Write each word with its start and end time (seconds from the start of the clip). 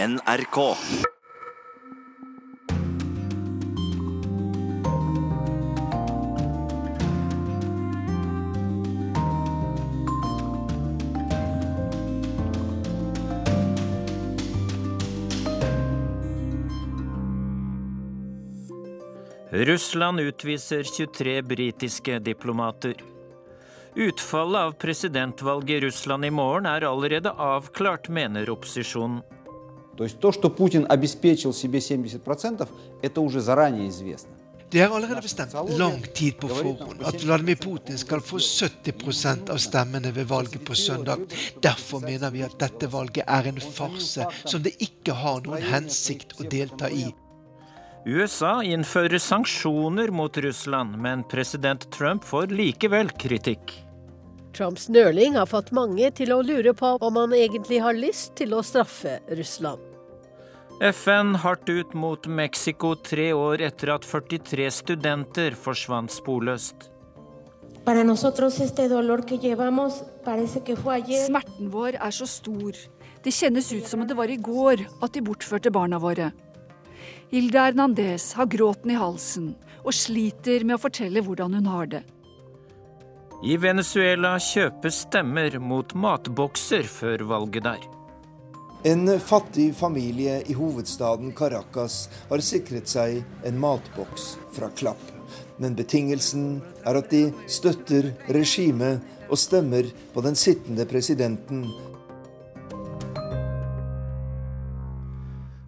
NRK. 0.00 0.76
Russland 19.52 20.20
utviser 20.20 20.82
23 20.82 21.42
britiske 21.42 22.18
diplomater. 22.18 22.94
Utfallet 23.94 24.60
av 24.60 24.72
presidentvalget 24.72 25.70
i 25.70 25.80
Russland 25.80 26.24
i 26.24 26.30
morgen 26.30 26.66
er 26.66 26.88
allerede 26.88 27.30
avklart, 27.30 28.08
mener 28.08 28.50
opposisjonen. 28.50 29.20
То 29.99 30.03
есть 30.03 30.19
то, 30.19 30.31
что 30.31 30.49
Путин 30.49 30.85
обеспечил 30.89 31.53
себе 31.53 31.79
70%, 31.79 32.67
это 33.01 33.21
уже 33.21 33.39
заранее 33.39 33.89
известно. 33.89 34.31
Det 34.69 34.81
er 34.81 34.89
allerede 34.89 35.21
bestemt 35.21 35.53
lang 35.77 36.01
tid 36.13 36.39
på 36.39 36.47
forhånd 36.47 37.03
at 37.05 37.23
Vladimir 37.23 37.55
Putin 37.55 37.97
skal 37.97 38.21
få 38.21 38.39
70 38.39 39.49
av 39.49 39.57
stemmene 39.57 40.11
ved 40.11 40.25
valget 40.27 40.65
på 40.65 40.75
søndag. 40.75 41.19
Derfor 41.61 41.99
mener 41.99 42.31
vi 42.31 42.41
at 42.43 42.57
dette 42.59 42.89
valget 42.91 43.23
er 43.27 43.47
en 43.47 43.61
farse 43.61 44.25
som 44.43 44.63
det 44.63 44.73
ikke 44.81 45.13
har 45.13 45.45
noen 45.45 45.61
hensikt 45.61 46.35
å 46.41 46.49
delta 46.49 46.89
i. 46.89 47.05
USA 48.05 48.59
innfører 48.63 49.17
sanksjoner 49.17 50.11
mot 50.11 50.37
Russland, 50.37 50.97
men 50.97 51.23
president 51.23 51.87
Trump 51.91 52.25
får 52.25 52.51
likevel 52.51 53.09
kritikk. 53.21 53.71
Trumps 54.57 54.89
nøling 54.89 55.39
har 55.39 55.49
fått 55.49 55.71
mange 55.71 56.11
til 56.19 56.35
å 56.35 56.43
lure 56.45 56.75
på 56.77 56.97
om 56.99 57.17
han 57.23 57.33
egentlig 57.33 57.81
har 57.83 57.97
lyst 57.97 58.35
til 58.39 58.53
å 58.55 58.63
straffe 58.63 59.19
Russland. 59.31 59.88
FN 60.80 61.34
hardt 61.34 61.68
ut 61.68 61.94
mot 61.94 62.26
Mexico 62.26 62.94
tre 62.94 63.32
år 63.36 63.60
etter 63.66 63.90
at 63.92 64.06
43 64.08 64.70
studenter 64.72 65.52
forsvant 65.52 66.08
sporløst. 66.14 66.86
Smerten 71.26 71.68
vår 71.74 71.98
er 72.00 72.16
så 72.16 72.30
stor. 72.32 72.80
Det 73.20 73.36
kjennes 73.36 73.68
ut 73.76 73.92
som 73.92 74.00
om 74.00 74.08
det 74.08 74.16
var 74.16 74.32
i 74.32 74.40
går 74.40 74.86
at 75.04 75.12
de 75.12 75.20
bortførte 75.28 75.68
barna 75.68 76.00
våre. 76.00 76.30
Hilda 77.28 77.68
Hernandez 77.68 78.32
har 78.40 78.48
gråten 78.48 78.96
i 78.96 78.98
halsen 79.04 79.52
og 79.84 79.92
sliter 79.92 80.64
med 80.64 80.78
å 80.78 80.84
fortelle 80.88 81.20
hvordan 81.28 81.60
hun 81.60 81.68
har 81.76 81.92
det. 81.92 82.04
I 83.44 83.60
Venezuela 83.60 84.38
kjøpes 84.40 85.04
stemmer 85.04 85.60
mot 85.60 85.92
matbokser 85.92 86.88
før 86.88 87.28
valget 87.28 87.68
der. 87.68 87.99
En 88.82 89.20
fattig 89.20 89.74
familie 89.76 90.42
i 90.46 90.54
hovedstaden 90.56 91.34
Caracas 91.36 92.06
har 92.30 92.40
sikret 92.40 92.88
seg 92.88 93.18
en 93.44 93.58
matboks 93.60 94.38
fra 94.56 94.70
Klapp. 94.72 95.02
Men 95.60 95.76
betingelsen 95.76 96.62
er 96.88 96.96
at 97.02 97.12
de 97.12 97.26
støtter 97.44 98.08
regimet 98.32 99.04
og 99.28 99.36
stemmer 99.36 99.90
på 100.14 100.24
den 100.24 100.32
sittende 100.32 100.88
presidenten. 100.88 101.66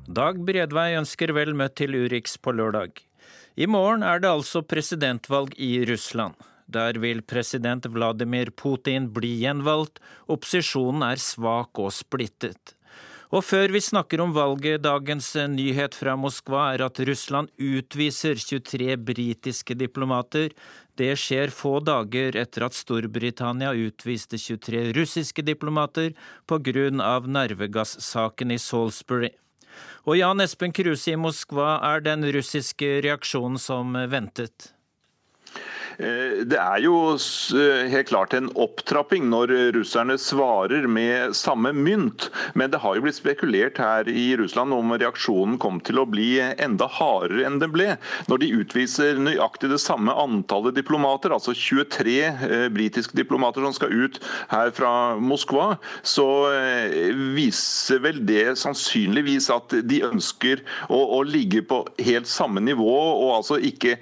Dag 0.08 0.40
Bredvei 0.40 0.94
ønsker 0.96 1.36
vel 1.36 1.52
møtt 1.52 1.76
til 1.84 1.92
Urix 1.92 2.40
på 2.40 2.56
lørdag. 2.56 2.96
I 3.60 3.68
morgen 3.68 4.00
er 4.08 4.24
det 4.24 4.32
altså 4.32 4.64
presidentvalg 4.64 5.52
i 5.60 5.84
Russland. 5.84 6.32
Der 6.64 6.96
vil 6.96 7.20
president 7.20 7.84
Vladimir 7.92 8.48
Putin 8.56 9.12
bli 9.12 9.42
gjenvalgt. 9.44 10.00
Opposisjonen 10.32 11.04
er 11.12 11.20
svak 11.20 11.76
og 11.76 11.92
splittet. 11.92 12.72
Og 13.32 13.40
før 13.40 13.72
vi 13.72 13.80
snakker 13.80 14.20
om 14.20 14.34
valget, 14.36 14.82
dagens 14.84 15.30
nyhet 15.48 15.94
fra 15.96 16.18
Moskva 16.20 16.66
er 16.74 16.82
at 16.84 16.98
Russland 17.08 17.48
utviser 17.56 18.36
23 18.36 18.98
britiske 19.00 19.76
diplomater. 19.80 20.50
Det 21.00 21.14
skjer 21.16 21.48
få 21.48 21.78
dager 21.80 22.36
etter 22.36 22.66
at 22.66 22.76
Storbritannia 22.76 23.72
utviste 23.72 24.36
23 24.36 24.92
russiske 24.98 25.46
diplomater 25.48 26.12
av 27.00 27.30
nervegassaken 27.38 28.52
i 28.52 28.60
Salisbury. 28.60 29.32
Og 30.04 30.20
Jan 30.20 30.44
Espen 30.44 30.76
Kruse 30.76 31.14
i 31.14 31.16
Moskva, 31.16 31.78
er 31.80 32.04
den 32.04 32.28
russiske 32.36 32.98
reaksjonen 33.00 33.56
som 33.56 33.96
ventet? 34.12 34.74
Eh, 35.98 36.42
det 36.48 36.58
er 36.58 36.80
jo 36.84 36.94
eh, 37.16 37.88
helt 37.92 38.08
klart 38.08 38.34
en 38.36 38.50
opptrapping 38.60 39.28
når 39.32 39.52
russerne 39.76 40.16
svarer 40.20 40.86
med 40.90 41.36
samme 41.36 41.72
mynt. 41.76 42.28
Men 42.58 42.72
det 42.72 42.82
har 42.82 42.96
jo 42.96 43.04
blitt 43.06 43.18
spekulert 43.18 43.80
her 43.82 44.08
i 44.08 44.32
Russland 44.40 44.74
om 44.74 44.94
reaksjonen 44.94 45.58
kom 45.62 45.80
til 45.84 46.00
å 46.02 46.06
bli 46.08 46.36
enda 46.40 46.88
hardere 46.98 47.46
enn 47.48 47.60
den 47.62 47.74
ble. 47.74 47.96
Når 48.30 48.42
de 48.42 48.52
utviser 48.62 49.20
nøyaktig 49.20 49.72
det 49.72 49.80
samme 49.82 50.14
antallet 50.16 50.76
diplomater, 50.78 51.34
altså 51.34 51.54
23 51.56 52.18
eh, 52.22 52.66
britiske 52.72 53.16
diplomater 53.18 53.64
som 53.66 53.76
skal 53.76 53.92
ut 53.92 54.20
her 54.52 54.72
fra 54.74 54.92
Moskva, 55.20 55.76
så 56.06 56.24
viser 57.34 58.00
vel 58.04 58.20
det 58.26 58.54
sannsynligvis 58.60 59.48
at 59.52 59.74
de 59.88 60.00
ønsker 60.06 60.62
å, 60.92 60.98
å 61.18 61.20
ligge 61.26 61.62
på 61.66 61.82
helt 62.02 62.28
samme 62.30 62.62
nivå, 62.64 62.92
og 62.92 63.30
altså 63.38 63.58
ikke 63.62 63.96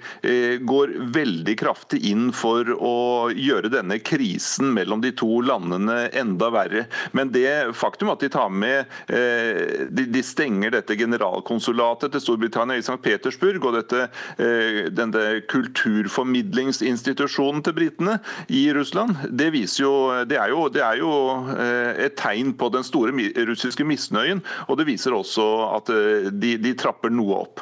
går 0.67 0.93
veldig 1.15 1.55
kraftig 1.59 1.80
kraftig 1.81 2.05
inn 2.09 2.31
for 2.33 2.65
å 2.77 3.29
gjøre 3.33 3.69
denne 3.71 3.99
krisen 3.99 4.73
mellom 4.73 5.01
de 5.01 5.11
to 5.11 5.41
landene 5.41 6.09
enda 6.13 6.49
verre. 6.51 6.85
Men 7.13 7.31
det 7.31 7.73
faktum 7.73 8.09
at 8.11 8.19
de 8.21 8.29
tar 8.29 8.49
med 8.49 8.85
eh, 9.07 9.87
De 9.89 10.23
stenger 10.23 10.71
dette 10.71 10.95
generalkonsulatet 10.95 12.11
til 12.11 12.21
Storbritannia 12.21 12.77
i 12.77 12.81
St. 12.81 12.97
Petersburg 13.01 13.65
og 13.65 13.73
dette, 13.79 14.09
eh, 14.37 14.89
denne 14.91 15.41
kulturformidlingsinstitusjonen 15.49 17.63
til 17.63 17.73
britene 17.73 18.19
i 18.49 18.73
Russland, 18.73 19.15
det, 19.29 19.51
jo, 19.79 20.23
det, 20.27 20.37
er 20.37 20.49
jo, 20.49 20.69
det 20.69 20.81
er 20.85 20.95
jo 21.01 21.11
eh, 21.55 22.05
et 22.07 22.15
tegn 22.19 22.53
på 22.53 22.69
den 22.73 22.83
store 22.83 23.11
russiske 23.47 23.83
misnøyen. 23.83 24.41
Og 24.69 24.77
det 24.77 24.87
viser 24.89 25.13
også 25.15 25.75
at 25.77 25.87
de, 26.31 26.57
de 26.61 26.73
trapper 26.77 27.09
noe 27.13 27.35
opp. 27.45 27.61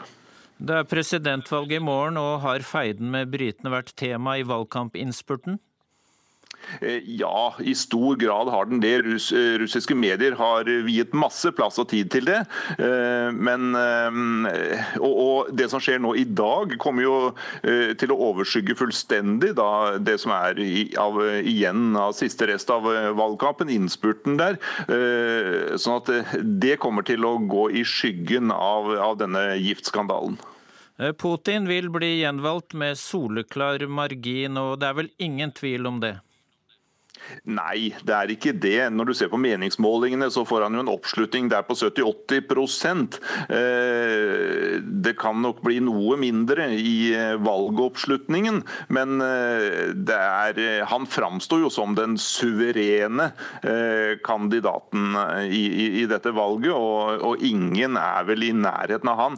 Det 0.59 0.75
er 0.75 0.87
presidentvalg 0.91 1.71
i 1.71 1.79
morgen, 1.79 2.17
og 2.19 2.41
har 2.43 2.65
feiden 2.67 3.07
med 3.13 3.31
britene 3.31 3.71
vært 3.71 3.93
tema 3.95 4.35
i 4.35 4.43
valgkampinnspurten? 4.43 5.55
Eh, 6.81 7.01
ja, 7.05 7.55
i 7.59 7.75
stor 7.75 8.15
grad 8.15 8.49
har 8.49 8.65
den 8.65 8.79
det. 8.79 9.01
Russ, 9.01 9.31
eh, 9.31 9.57
russiske 9.59 9.95
medier 9.95 10.35
har 10.39 10.63
viet 10.85 11.13
masse 11.13 11.51
plass 11.51 11.79
og 11.79 11.89
tid 11.89 12.11
til 12.11 12.29
det. 12.29 12.39
Eh, 12.77 13.31
men, 13.33 13.73
og, 14.99 15.13
og 15.13 15.51
det 15.55 15.69
som 15.71 15.81
skjer 15.83 16.01
nå 16.01 16.15
i 16.19 16.25
dag, 16.25 16.75
kommer 16.81 17.03
jo 17.05 17.15
til 17.99 18.11
å 18.13 18.17
overskygge 18.29 18.75
fullstendig 18.77 19.51
da, 19.57 19.97
det 20.01 20.17
som 20.21 20.33
er 20.35 20.59
av, 20.99 21.17
igjen 21.39 21.97
av 21.99 22.13
siste 22.17 22.47
rest 22.49 22.69
av 22.73 22.85
valgkampen, 23.17 23.71
innspurten 23.73 24.37
der. 24.39 24.59
Sånn 25.79 25.99
at 25.99 26.37
det 26.39 26.77
kommer 26.81 27.05
til 27.07 27.25
å 27.27 27.35
gå 27.49 27.69
i 27.79 27.83
skyggen 27.87 28.53
av, 28.55 28.91
av 29.09 29.19
denne 29.21 29.43
giftskandalen. 29.61 30.39
Putin 31.19 31.67
vil 31.69 31.87
bli 31.93 32.17
gjenvalgt 32.19 32.75
med 32.77 32.97
soleklar 32.99 33.85
margin, 33.87 34.59
og 34.59 34.79
det 34.81 34.89
er 34.89 34.97
vel 34.97 35.13
ingen 35.29 35.53
tvil 35.55 35.87
om 35.87 36.01
det? 36.03 36.17
Nei, 37.49 37.91
det 38.05 38.13
er 38.15 38.31
ikke 38.33 38.53
det. 38.53 38.89
Når 38.93 39.09
du 39.09 39.13
ser 39.17 39.29
på 39.31 39.39
meningsmålingene, 39.41 40.29
så 40.33 40.43
får 40.47 40.65
han 40.65 40.77
jo 40.77 40.83
en 40.83 40.91
oppslutning 40.91 41.49
der 41.51 41.63
på 41.67 41.75
70-80 41.77 43.17
eh, 43.55 44.77
Det 44.83 45.15
kan 45.19 45.41
nok 45.43 45.61
bli 45.65 45.79
noe 45.83 46.17
mindre 46.19 46.69
i 46.75 47.13
eh, 47.15 47.37
valgoppslutningen, 47.45 48.61
men 48.95 49.23
eh, 49.25 49.95
er, 50.19 50.61
han 50.89 51.07
framstår 51.09 51.63
jo 51.65 51.71
som 51.73 51.95
den 51.97 52.17
suverene 52.19 53.29
kandidaten 54.25 55.15
i, 55.45 55.61
i, 55.67 55.85
i 56.01 56.05
dette 56.09 56.31
valget, 56.35 56.73
og, 56.73 57.23
og, 57.25 57.43
ingen 57.45 57.97
er 57.99 58.27
vel 58.27 58.43
i 58.45 58.51
nærheten 58.55 59.11
av 59.11 59.19
han. 59.19 59.37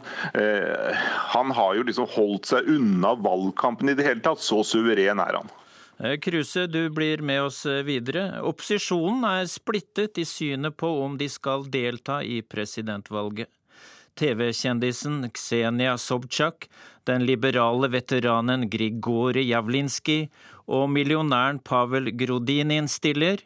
Han 1.34 1.52
har 1.56 1.76
jo 1.78 1.86
liksom 1.86 2.08
holdt 2.16 2.50
seg 2.50 2.68
unna 2.72 3.14
valgkampen 3.22 3.92
i 3.92 3.96
det 3.98 4.06
hele 4.06 4.24
tatt, 4.24 4.42
så 4.42 4.62
suveren 4.66 5.22
er 5.22 5.40
han. 5.40 5.52
Eh, 6.02 6.16
Kruse, 6.18 6.66
du 6.66 6.90
blir 6.90 7.18
med 7.18 7.42
oss 7.42 7.66
eh, 7.66 7.84
videre. 7.86 8.40
Opposisjonen 8.42 9.22
er 9.28 9.44
splittet 9.46 10.18
i 10.18 10.24
synet 10.26 10.74
på 10.76 10.88
om 11.04 11.14
de 11.18 11.28
skal 11.30 11.68
delta 11.70 12.16
i 12.26 12.40
presidentvalget. 12.42 13.46
TV-kjendisen 14.18 15.30
Ksenia 15.30 15.94
Sobchak, 15.98 16.66
den 17.06 17.22
liberale 17.26 17.88
veteranen 17.88 18.66
Grigori 18.70 19.46
Javlinskij 19.46 20.26
og 20.66 20.90
millionæren 20.90 21.62
Pavel 21.62 22.10
Grodinin 22.18 22.90
stiller, 22.90 23.38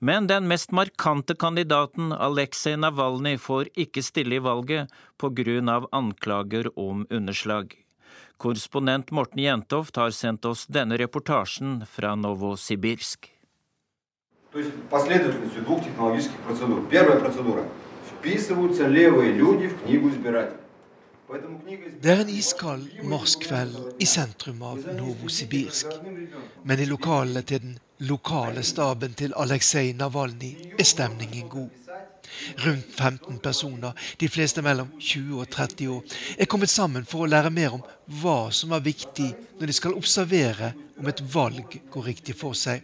men 0.00 0.26
den 0.26 0.48
mest 0.50 0.74
markante 0.74 1.36
kandidaten, 1.38 2.10
Aleksej 2.12 2.76
Navalnyj, 2.76 3.38
får 3.38 3.70
ikke 3.86 4.02
stille 4.02 4.40
i 4.40 4.42
valget 4.44 4.90
av 5.22 5.88
anklager 5.92 6.68
om 6.76 7.06
underslag. 7.10 7.76
Korrespondent 8.40 9.10
Morten 9.10 9.38
Jentoft 9.38 9.96
har 9.96 10.10
sendt 10.10 10.44
oss 10.44 10.66
denne 10.66 10.96
reportasjen 10.96 11.86
fra 11.86 12.14
Novosibirsk. 12.16 13.28
Det 22.00 22.14
er 22.14 22.22
en 22.22 22.32
iskald 22.32 22.88
marskveld 23.12 23.76
i 23.98 24.08
sentrum 24.08 24.64
av 24.72 24.88
Novosibirsk. 24.88 26.00
Men 26.64 26.80
i 26.80 26.88
lokalene 26.88 27.44
til 27.44 27.60
den 27.66 27.76
lokale 28.08 28.64
staben 28.64 29.20
til 29.20 29.36
Aleksej 29.36 29.92
Navalnyj 30.00 30.72
er 30.78 30.88
stemningen 30.94 31.52
god 31.52 31.89
Rundt 32.65 32.85
15 32.91 33.39
personer, 33.39 33.93
de 34.19 34.27
fleste 34.29 34.61
mellom 34.65 34.89
20 34.99 35.39
og 35.39 35.49
30 35.49 35.87
år, 35.89 36.17
er 36.37 36.49
kommet 36.49 36.69
sammen 36.69 37.05
for 37.07 37.23
å 37.23 37.29
lære 37.29 37.51
mer 37.53 37.77
om 37.77 37.85
hva 38.21 38.51
som 38.53 38.73
er 38.75 38.83
viktig 38.85 39.29
når 39.59 39.71
de 39.71 39.77
skal 39.77 39.95
observere 39.97 40.73
om 40.99 41.07
et 41.09 41.23
valg 41.33 41.79
går 41.93 42.07
riktig 42.11 42.35
for 42.37 42.57
seg. 42.57 42.83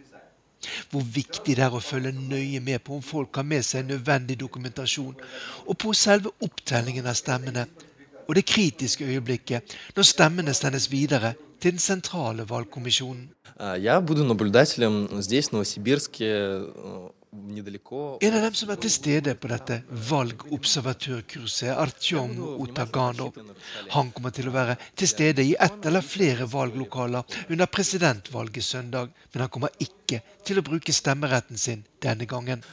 Hvor 0.90 1.02
viktig 1.02 1.56
det 1.58 1.64
er 1.64 1.74
å 1.74 1.82
følge 1.82 2.12
nøye 2.14 2.60
med 2.62 2.84
på 2.86 2.94
om 2.96 3.02
folk 3.02 3.34
har 3.40 3.46
med 3.46 3.66
seg 3.66 3.88
nødvendig 3.88 4.38
dokumentasjon, 4.40 5.16
og 5.66 5.78
på 5.78 5.94
selve 5.96 6.30
opptellingen 6.44 7.08
av 7.10 7.18
stemmene, 7.18 7.66
og 8.28 8.36
det 8.38 8.46
kritiske 8.46 9.04
øyeblikket 9.04 9.74
når 9.96 10.06
stemmene 10.06 10.54
sendes 10.54 10.86
videre 10.90 11.34
til 11.60 11.74
den 11.74 11.82
sentrale 11.82 12.46
valgkommisjonen. 12.48 13.30
Я 13.78 14.00
буду 14.00 14.24
наблюдателем 14.24 15.22
здесь, 15.22 15.48
в 15.48 15.52
Новосибирске, 15.52 16.62
en 17.31 18.35
av 18.35 18.41
dem 18.41 18.53
som 18.55 18.69
er 18.71 18.79
til 18.79 18.91
stede 18.91 19.33
på 19.35 19.49
dette 19.51 19.81
valgobservatørkurset, 20.09 21.67
er 21.67 21.81
Artyom 21.81 22.37
Utaganov. 22.63 23.35
Han 23.91 24.13
kommer 24.15 24.31
til 24.35 24.47
å 24.47 24.53
være 24.55 24.77
til 24.95 25.11
stede 25.11 25.43
i 25.43 25.57
ett 25.59 25.85
eller 25.85 26.05
flere 26.05 26.47
valglokaler 26.47 27.27
under 27.51 27.67
presidentvalget 27.67 28.63
søndag, 28.63 29.11
men 29.33 29.43
han 29.43 29.51
kommer 29.51 29.75
ikke 29.83 30.21
til 30.47 30.61
å 30.61 30.65
bruke 30.69 30.95
stemmeretten 30.95 31.59
sin 31.59 31.83
denne 32.01 32.25
gangen. 32.25 32.63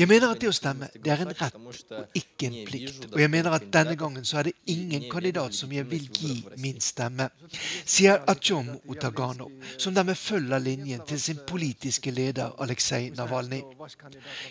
Jeg 0.00 0.08
mener 0.08 0.30
at 0.30 0.40
det 0.40 0.48
å 0.48 0.52
stemme 0.56 0.88
det 0.94 1.12
er 1.12 1.22
en 1.24 1.34
rett 1.36 1.56
og 1.96 2.20
ikke 2.20 2.48
en 2.48 2.56
plikt. 2.68 3.06
Og 3.12 3.20
jeg 3.20 3.30
mener 3.32 3.56
at 3.56 3.66
denne 3.72 3.96
gangen 4.00 4.24
så 4.24 4.40
er 4.40 4.50
det 4.50 4.54
ingen 4.72 5.06
kandidat 5.12 5.54
som 5.56 5.72
jeg 5.72 5.86
vil 5.90 6.06
gi 6.16 6.34
min 6.62 6.80
stemme, 6.82 7.28
sier 7.84 8.22
Atjom 8.30 8.68
Utaganov, 8.90 9.50
som 9.76 9.94
dermed 9.96 10.18
følger 10.18 10.62
linjen 10.62 11.04
til 11.08 11.20
sin 11.20 11.40
politiske 11.46 12.10
leder 12.14 12.54
Aleksej 12.62 13.10
Navalnyj. 13.18 13.64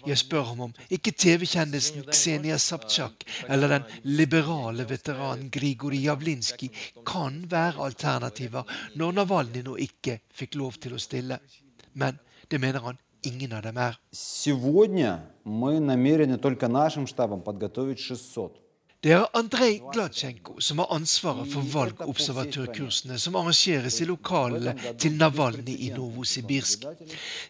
Jeg 0.08 0.18
spør 0.22 0.44
ham 0.52 0.66
om 0.70 0.74
ikke 0.90 1.16
TV-kjendisen 1.16 2.06
Ksenia 2.10 2.58
Sabtsjak 2.62 3.26
eller 3.50 3.68
den 3.78 3.84
liberale 4.10 4.86
veteranen 4.90 5.50
Grigorij 5.54 6.06
Javlinskij 6.10 6.70
kan 7.08 7.44
være 7.50 7.84
alternativer 7.90 8.64
når 9.00 9.18
Navalny 9.39 9.63
nå 9.65 9.77
ikke 9.81 10.21
fikk 10.35 10.59
lov 10.61 10.79
til 10.83 10.95
å 10.97 11.01
stille. 11.01 11.39
Men 11.95 12.19
det 12.51 12.61
mener 12.61 12.85
han 12.85 12.99
ingen 13.25 13.53
av 13.53 13.63
dem 13.63 13.79
er. 13.79 13.99
Сегодня 14.13 15.21
мы 15.45 15.81
намерены 15.81 16.39
только 16.39 16.69
нашим 16.69 17.07
штабом 17.07 17.43
подготовить 17.43 18.01
600. 18.01 18.61
Det 19.05 19.13
er 19.13 19.27
Andrej 19.37 19.83
Gladsjenko 19.93 20.63
som 20.65 20.79
har 20.81 20.95
ansvaret 20.95 21.51
for 21.53 21.67
valgobservatørkursene 21.75 23.19
som 23.21 23.35
arrangeres 23.37 23.99
i 24.01 24.07
lokalene 24.09 24.73
til 24.97 25.19
Navalny 25.21 25.75
i 25.77 25.91
Novosibirsk. 25.93 26.87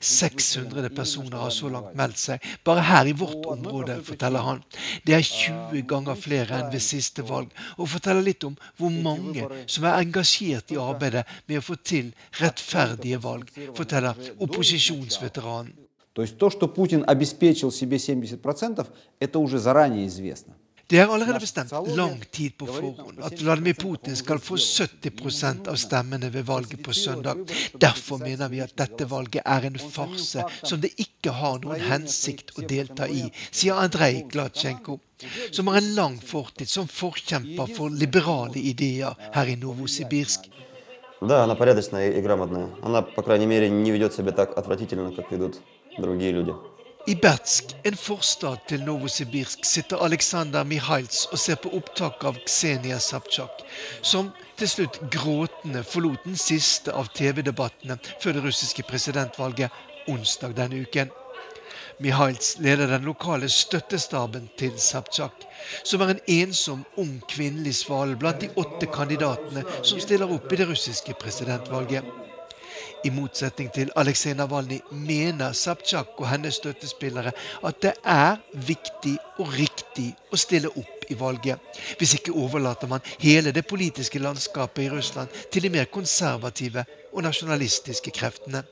600 0.00 0.90
personer 0.96 1.44
har 1.44 1.54
så 1.54 1.70
langt 1.70 1.92
meldt 1.94 2.18
seg, 2.18 2.48
bare 2.66 2.82
her 2.88 3.06
i 3.06 3.14
vårt 3.20 3.46
område, 3.52 4.00
forteller 4.02 4.42
han. 4.42 4.64
Det 5.06 5.14
er 5.14 5.22
20 5.28 5.84
ganger 5.94 6.18
flere 6.24 6.58
enn 6.58 6.74
ved 6.74 6.82
siste 6.82 7.22
valg, 7.28 7.54
og 7.78 7.92
forteller 7.94 8.26
litt 8.26 8.48
om 8.50 8.58
hvor 8.80 8.90
mange 9.06 9.46
som 9.70 9.86
er 9.86 10.00
engasjert 10.00 10.74
i 10.74 10.80
arbeidet 10.88 11.22
med 11.46 11.62
å 11.62 11.66
få 11.68 11.78
til 11.86 12.10
rettferdige 12.40 13.22
valg, 13.22 13.54
forteller 13.78 14.18
opposisjonsveteranen. 14.40 15.70
То 16.14 16.22
есть 16.22 16.38
то, 16.38 16.50
что 16.50 16.68
Путин 16.68 17.04
обеспечил 17.06 17.72
себе 17.72 17.96
70%, 17.96 18.86
это 19.20 19.38
уже 19.38 19.58
заранее 19.58 20.06
известно. 20.06 20.54
Det 20.88 20.98
er 21.00 21.08
allerede 21.08 21.40
bestemt 21.40 21.72
lang 21.96 22.18
tid 22.30 22.52
på 22.60 22.66
forhånd 22.68 23.22
at 23.24 23.40
Vladimir 23.40 23.74
Putin 23.74 24.16
skal 24.16 24.38
få 24.38 24.58
70 24.60 25.68
av 25.72 25.78
stemmene 25.80 26.28
ved 26.30 26.44
valget 26.44 26.82
på 26.84 26.92
søndag. 26.92 27.40
Derfor 27.80 28.20
mener 28.20 28.52
vi 28.52 28.60
at 28.60 28.74
dette 28.76 29.08
valget 29.08 29.40
er 29.46 29.64
en 29.64 29.78
farse 29.80 30.44
som 30.62 30.82
det 30.82 30.92
ikke 31.00 31.32
har 31.32 31.62
noen 31.64 31.80
hensikt 31.88 32.52
å 32.58 32.66
delta 32.68 33.08
i, 33.08 33.24
sier 33.48 33.80
Andrej 33.80 34.26
Gladsjenko, 34.28 34.98
som 35.50 35.72
har 35.72 35.80
en 35.80 35.94
lang 35.96 36.18
fortid 36.20 36.68
som 36.68 36.90
forkjemper 36.90 37.72
for 37.78 37.88
liberale 37.88 38.60
ideer 38.60 39.16
her 39.32 39.48
i 39.48 39.56
Novosibirsk. 39.56 40.50
Да, 41.24 41.44
она 41.44 41.54
порядочная 41.54 42.10
и 42.10 42.20
грамотная. 42.20 42.68
Она, 42.82 43.00
по 43.00 43.22
крайней 43.22 43.46
мере, 43.46 43.70
не 43.70 43.90
ведет 43.90 44.12
себя 44.12 44.32
так 44.32 44.58
отвратительно, 44.58 45.10
как 45.12 45.32
ведут 45.32 45.56
другие 45.96 46.32
люди. 46.32 46.52
I 47.07 47.15
Bertsk, 47.15 47.63
en 47.83 47.95
forstad 47.95 48.57
til 48.67 48.83
Novosibirsk, 48.83 49.63
sitter 49.65 50.01
Aleksandr 50.03 50.65
Mihails 50.67 51.29
og 51.31 51.39
ser 51.39 51.55
på 51.63 51.71
opptak 51.77 52.25
av 52.27 52.35
Ksenia 52.43 52.99
Sabtsjak, 52.99 53.63
som 54.03 54.33
til 54.59 54.67
slutt 54.67 54.99
gråtende 55.13 55.85
forlot 55.87 56.27
den 56.27 56.35
siste 56.37 56.91
av 56.91 57.07
TV-debattene 57.15 57.95
før 58.19 58.35
det 58.35 58.43
russiske 58.49 58.83
presidentvalget 58.89 60.11
onsdag 60.11 60.57
denne 60.59 60.83
uken. 60.83 61.11
Mihails 62.03 62.57
leder 62.59 62.91
den 62.91 63.07
lokale 63.07 63.47
støttestaben 63.49 64.49
til 64.59 64.75
Sabtsjak, 64.75 65.47
som 65.83 66.03
er 66.03 66.17
en 66.17 66.25
ensom, 66.41 66.83
ung 66.99 67.21
kvinnelig 67.31 67.77
svale 67.85 68.19
blant 68.19 68.43
de 68.43 68.51
åtte 68.59 68.91
kandidatene 68.91 69.63
som 69.81 70.03
stiller 70.03 70.31
opp 70.35 70.51
i 70.51 70.59
det 70.59 70.67
russiske 70.67 71.15
presidentvalget. 71.23 72.28
I 73.03 73.09
motsetning 73.15 73.69
til 73.71 73.91
Aleksej 73.95 74.33
Navalnyj 74.35 74.81
mener 74.91 75.53
Sabtsjak 75.55 76.17
og 76.17 76.27
hennes 76.27 76.57
støttespillere 76.59 77.31
at 77.65 77.81
det 77.81 77.93
er 78.03 78.41
viktig 78.67 79.15
og 79.39 79.53
riktig 79.55 80.09
å 80.31 80.39
stille 80.39 80.67
opp 80.67 81.07
i 81.09 81.15
valget. 81.19 81.59
Hvis 81.97 82.17
ikke 82.17 82.35
overlater 82.35 82.91
man 82.91 83.05
hele 83.21 83.53
det 83.55 83.65
politiske 83.69 84.19
landskapet 84.19 84.83
i 84.83 84.89
Russland 84.91 85.31
til 85.51 85.63
de 85.63 85.71
mer 85.73 85.87
konservative 85.91 86.83
og 87.13 87.23
nasjonalistiske 87.23 88.11
kreftene. 88.11 88.63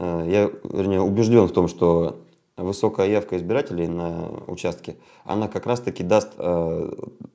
Jeg 0.00 0.48
er 0.48 0.98
overbevist 0.98 1.60
om 1.60 1.68
at 1.68 2.14
высокая 2.63 3.07
явка 3.07 3.37
избирателей 3.37 3.87
на 3.87 4.29
участке, 4.47 4.97
она 5.23 5.47
как 5.47 5.65
раз-таки 5.65 6.03
даст 6.03 6.29
э, 6.37 6.89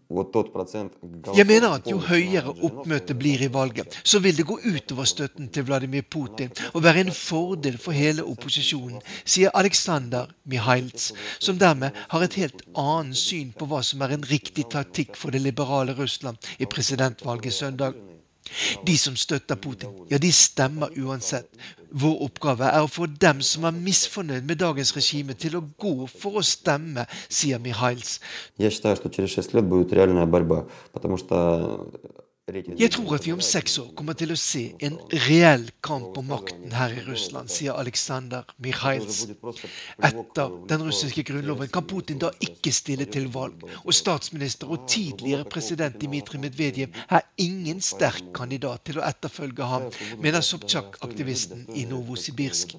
вот 0.08 0.32
тот 0.32 0.52
процент 0.52 0.92
Jeg 1.34 1.46
mener 1.46 1.72
at 1.74 1.86
jo 1.86 1.98
høyere 1.98 2.52
oppmøtet 2.62 3.16
blir 3.18 3.42
i 3.42 3.48
valget, 3.48 3.96
så 4.04 4.18
vil 4.18 4.36
det 4.36 4.46
gå 4.46 4.58
utover 4.58 5.04
støtten 5.04 5.48
til 5.48 5.64
Vladimir 5.64 6.02
Putin 6.02 6.50
og 6.72 6.82
være 6.84 7.00
en 7.06 7.12
fordel 7.12 7.78
for 7.78 7.92
hele 7.92 8.24
opposisjonen, 8.24 9.00
sier 9.24 9.50
Aleksandr 9.54 10.30
Mihailts, 10.44 11.12
som 11.38 11.58
dermed 11.58 11.90
har 12.08 12.22
et 12.22 12.34
helt 12.34 12.62
annet 12.76 13.16
syn 13.18 13.52
på 13.58 13.66
hva 13.66 13.82
som 13.82 14.02
er 14.02 14.14
en 14.14 14.28
riktig 14.30 14.68
taktikk 14.70 15.16
for 15.16 15.34
det 15.34 15.42
liberale 15.42 15.96
Russland 15.98 16.36
i 16.58 16.66
presidentvalget 16.66 17.52
søndag. 17.52 18.07
De 18.85 18.97
som 18.97 19.15
støtter 19.19 19.55
Putin, 19.61 19.91
ja, 20.09 20.17
de 20.17 20.31
stemmer 20.33 20.89
uansett. 20.97 21.49
Vår 21.89 22.21
oppgave 22.25 22.69
er 22.69 22.85
å 22.85 22.89
få 22.89 23.07
dem 23.21 23.41
som 23.45 23.65
er 23.65 23.77
misfornøyd 23.77 24.45
med 24.47 24.61
dagens 24.61 24.95
regime, 24.97 25.33
til 25.37 25.57
å 25.59 25.63
gå 25.81 26.07
for 26.11 26.39
å 26.39 26.43
stemme, 26.45 27.05
sier 27.29 27.61
Mihails. 27.61 28.19
Jeg 28.59 28.71
mener, 28.81 30.63
at 30.95 31.03
jeg 32.79 32.91
tror 32.91 33.15
at 33.15 33.25
vi 33.25 33.31
om 33.33 33.41
seks 33.43 33.77
år 33.81 33.89
kommer 33.97 34.15
til 34.17 34.31
å 34.33 34.37
se 34.39 34.61
en 34.85 34.95
reell 35.27 35.67
kamp 35.85 36.17
om 36.17 36.29
makten 36.31 36.73
her 36.73 36.93
i 36.95 37.03
Russland, 37.05 37.51
sier 37.51 37.77
Aleksandr 37.77 38.47
Mikhails. 38.63 39.21
Etter 40.05 40.55
den 40.69 40.85
russiske 40.87 41.23
grunnloven 41.27 41.69
kan 41.73 41.85
Putin 41.89 42.21
da 42.21 42.31
ikke 42.43 42.73
stille 42.73 43.05
til 43.11 43.27
valg, 43.33 43.61
og 43.83 43.93
statsminister 43.93 44.71
og 44.71 44.87
tidligere 44.89 45.45
president 45.49 45.99
Dmitrij 46.01 46.41
Medvedev 46.41 46.97
er 47.09 47.27
ingen 47.37 47.81
sterk 47.85 48.31
kandidat 48.35 48.85
til 48.89 48.99
å 48.99 49.05
etterfølge 49.05 49.69
ham, 49.69 49.89
mener 50.23 50.45
Sobtsjak-aktivisten 50.45 51.67
i 51.77 51.85
Novosibirsk. 51.89 52.75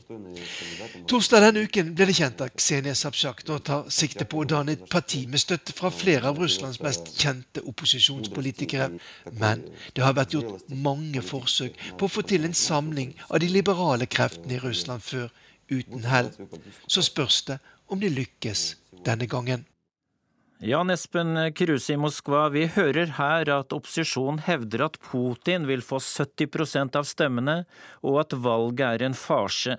Torsdag 1.10 1.46
denne 1.46 1.64
uken 1.66 1.94
ble 1.94 2.10
det 2.10 2.18
kjent 2.18 2.42
at 2.44 2.56
Ksenia 2.58 2.96
Sabtsjak 2.98 3.44
nå 3.48 3.60
tar 3.66 3.86
sikte 3.92 4.26
på 4.26 4.42
å 4.42 4.48
danne 4.48 4.74
et 4.76 4.86
parti 4.90 5.26
med 5.30 5.42
støtte 5.42 5.74
fra 5.76 5.92
flere 5.94 6.30
av 6.30 6.40
Russlands 6.40 6.80
mest 6.82 7.12
kjente 7.18 7.62
opposisjonspolitikere. 7.70 8.90
men 9.32 9.59
men 9.60 9.94
det 9.96 10.04
har 10.04 10.16
vært 10.18 10.34
gjort 10.36 10.68
mange 10.72 11.22
forsøk 11.24 11.78
på 11.98 12.08
å 12.08 12.12
få 12.12 12.24
til 12.26 12.46
en 12.48 12.56
samling 12.56 13.14
av 13.28 13.40
de 13.42 13.50
liberale 13.52 14.08
kreftene 14.10 14.58
i 14.58 14.62
Russland 14.62 15.04
før, 15.04 15.30
uten 15.70 16.06
hell. 16.10 16.30
Så 16.90 17.04
spørs 17.06 17.42
det 17.48 17.60
om 17.90 18.00
de 18.00 18.10
lykkes 18.10 18.74
denne 19.06 19.28
gangen. 19.30 19.66
Jan 20.60 20.92
Espen 20.92 21.38
Kruse 21.56 21.94
i 21.94 21.96
Moskva, 21.96 22.50
vi 22.52 22.66
hører 22.68 23.14
her 23.16 23.48
at 23.54 23.72
opposisjonen 23.72 24.42
hevder 24.44 24.82
at 24.90 24.98
Putin 25.00 25.64
vil 25.70 25.80
få 25.80 25.96
70% 26.04 26.98
av 27.00 27.06
stemmene, 27.08 27.62
og 28.04 28.18
at 28.26 28.36
valget 28.36 28.84
er 28.90 29.06
en 29.06 29.16
farse. 29.16 29.78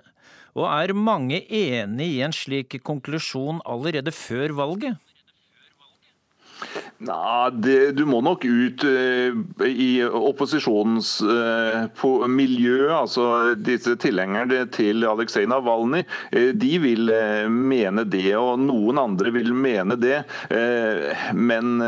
Og 0.58 0.66
er 0.66 0.92
mange 0.98 1.38
enig 1.46 2.08
i 2.16 2.20
en 2.26 2.34
slik 2.34 2.80
konklusjon 2.82 3.62
allerede 3.62 4.10
før 4.10 4.56
valget? 4.58 4.98
Nei, 7.02 7.50
det, 7.58 7.92
Du 7.98 8.04
må 8.06 8.20
nok 8.22 8.44
ut 8.46 8.84
uh, 8.86 9.66
i 9.66 9.90
opposisjonens 10.06 11.16
uh, 11.26 12.28
miljø. 12.30 12.92
altså 12.94 13.54
Disse 13.58 13.96
tilhengerne 13.98 14.64
til 14.74 15.02
Aleksej 15.08 15.48
Navalnyj 15.50 16.04
uh, 16.04 16.50
de 16.62 16.72
vil 16.82 17.10
mene 17.50 18.04
det, 18.06 18.30
og 18.38 18.60
noen 18.62 19.00
andre 19.00 19.32
vil 19.34 19.50
mene 19.56 19.96
det. 19.98 20.22
men 21.34 21.80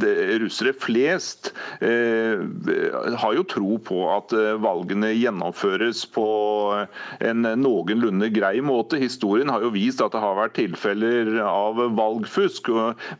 det, 0.00 0.12
russere 0.42 0.72
flest 0.76 1.50
har 1.80 3.34
jo 3.36 3.44
tro 3.48 3.78
på 3.84 4.00
at 4.12 4.34
valgene 4.62 5.12
gjennomføres 5.14 6.02
på 6.14 6.26
en 7.24 7.48
noenlunde 7.60 8.30
grei 8.34 8.60
måte. 8.64 9.00
Historien 9.00 9.50
har 9.52 9.64
jo 9.64 9.72
vist 9.74 10.02
at 10.04 10.14
det 10.14 10.22
har 10.22 10.38
vært 10.38 10.56
tilfeller 10.58 11.32
av 11.44 11.80
valgfusk, 11.98 12.70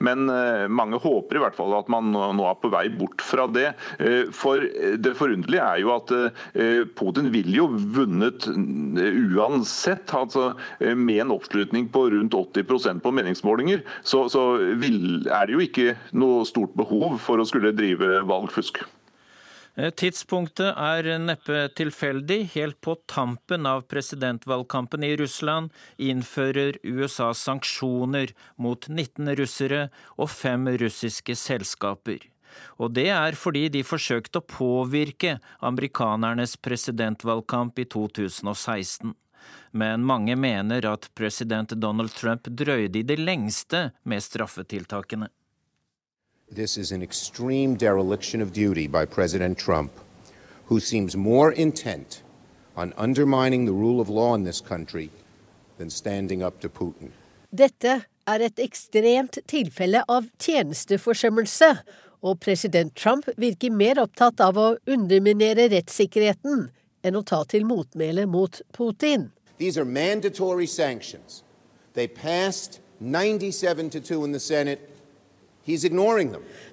men 0.02 0.26
mange 0.72 1.00
håper 1.02 1.29
håper 1.30 1.38
i 1.38 1.44
hvert 1.44 1.56
fall 1.58 1.74
at 1.78 1.90
man 1.92 2.10
nå 2.10 2.46
er 2.46 2.58
på 2.58 2.70
vei 2.72 2.88
bort 2.90 3.22
fra 3.22 3.46
det. 3.46 3.70
Eh, 4.02 4.30
for 4.34 4.60
det 4.98 5.14
forunderlige 5.18 5.62
er 5.62 5.82
jo 5.84 5.92
at 5.94 6.10
eh, 6.12 6.82
Putin 6.98 7.30
ville 7.30 7.54
jo 7.54 7.68
vunnet 7.70 8.48
eh, 8.50 9.20
uansett. 9.36 10.10
altså 10.10 10.54
Med 10.80 11.22
en 11.22 11.34
oppslutning 11.34 11.88
på 11.92 12.08
rundt 12.10 12.34
80% 12.34 13.00
på 13.04 13.14
meningsmålinger, 13.14 13.84
så, 14.02 14.26
så 14.28 14.58
vil, 14.80 15.26
er 15.28 15.46
det 15.46 15.54
jo 15.54 15.64
ikke 15.64 15.94
noe 16.12 16.46
stort 16.48 16.74
behov 16.78 17.20
for 17.22 17.38
å 17.38 17.46
skulle 17.46 17.74
drive 17.76 18.24
valgfusk. 18.26 18.82
Tidspunktet 19.80 20.74
er 20.76 21.06
neppe 21.22 21.62
tilfeldig. 21.78 22.40
Helt 22.54 22.80
på 22.84 22.96
tampen 23.08 23.68
av 23.70 23.86
presidentvalgkampen 23.88 25.06
i 25.06 25.14
Russland 25.16 25.70
innfører 25.96 26.76
USA 26.82 27.30
sanksjoner 27.34 28.34
mot 28.60 28.88
19 28.88 29.30
russere 29.40 29.86
og 30.18 30.28
fem 30.34 30.68
russiske 30.82 31.36
selskaper. 31.38 32.26
Og 32.82 32.92
det 32.98 33.08
er 33.14 33.38
fordi 33.38 33.68
de 33.72 33.84
forsøkte 33.86 34.42
å 34.42 34.48
påvirke 34.50 35.38
amerikanernes 35.64 36.56
presidentvalgkamp 36.60 37.78
i 37.78 37.86
2016. 37.88 39.14
Men 39.72 40.04
mange 40.04 40.36
mener 40.36 40.86
at 40.90 41.08
president 41.14 41.72
Donald 41.78 42.12
Trump 42.18 42.50
drøyde 42.50 43.00
i 43.00 43.06
det 43.06 43.20
lengste 43.22 43.90
med 44.02 44.24
straffetiltakene. 44.24 45.30
This 46.52 46.76
is 46.76 46.90
an 46.90 47.00
extreme 47.00 47.76
dereliction 47.76 48.40
of 48.40 48.52
duty 48.52 48.88
by 48.88 49.04
President 49.04 49.56
Trump, 49.56 49.92
who 50.66 50.80
seems 50.80 51.16
more 51.16 51.52
intent 51.52 52.22
on 52.76 52.92
undermining 52.96 53.66
the 53.66 53.72
rule 53.72 54.00
of 54.00 54.08
law 54.08 54.34
in 54.34 54.42
this 54.42 54.60
country 54.60 55.10
than 55.78 55.90
standing 55.90 56.42
up 56.42 56.58
to 56.60 56.68
Putin. 56.68 57.12
Dette 57.54 58.04
er 58.26 58.42
et 58.42 58.58
ekstremt 58.58 59.38
tilfelle 59.46 60.02
av 60.08 60.26
tjenesteforsømmelse, 60.42 61.70
og 62.22 62.40
president 62.40 62.96
Trump 62.96 63.28
virker 63.38 63.70
mer 63.70 64.02
opptatt 64.02 64.42
av 64.42 64.58
å 64.58 64.76
underminere 64.90 65.68
rettssikkerheten 65.70 66.66
enn 67.06 67.16
å 67.16 67.22
ta 67.22 67.44
til 67.44 67.62
motmæle 67.64 68.26
mot 68.26 68.60
Putin. 68.74 69.30
These 69.58 69.78
are 69.78 69.86
mandatory 69.86 70.66
sanctions. 70.66 71.44
They 71.94 72.08
passed 72.08 72.80
97 72.98 73.90
to 73.90 74.00
2 74.00 74.24
in 74.24 74.32
the 74.32 74.40
Senate. 74.40 74.89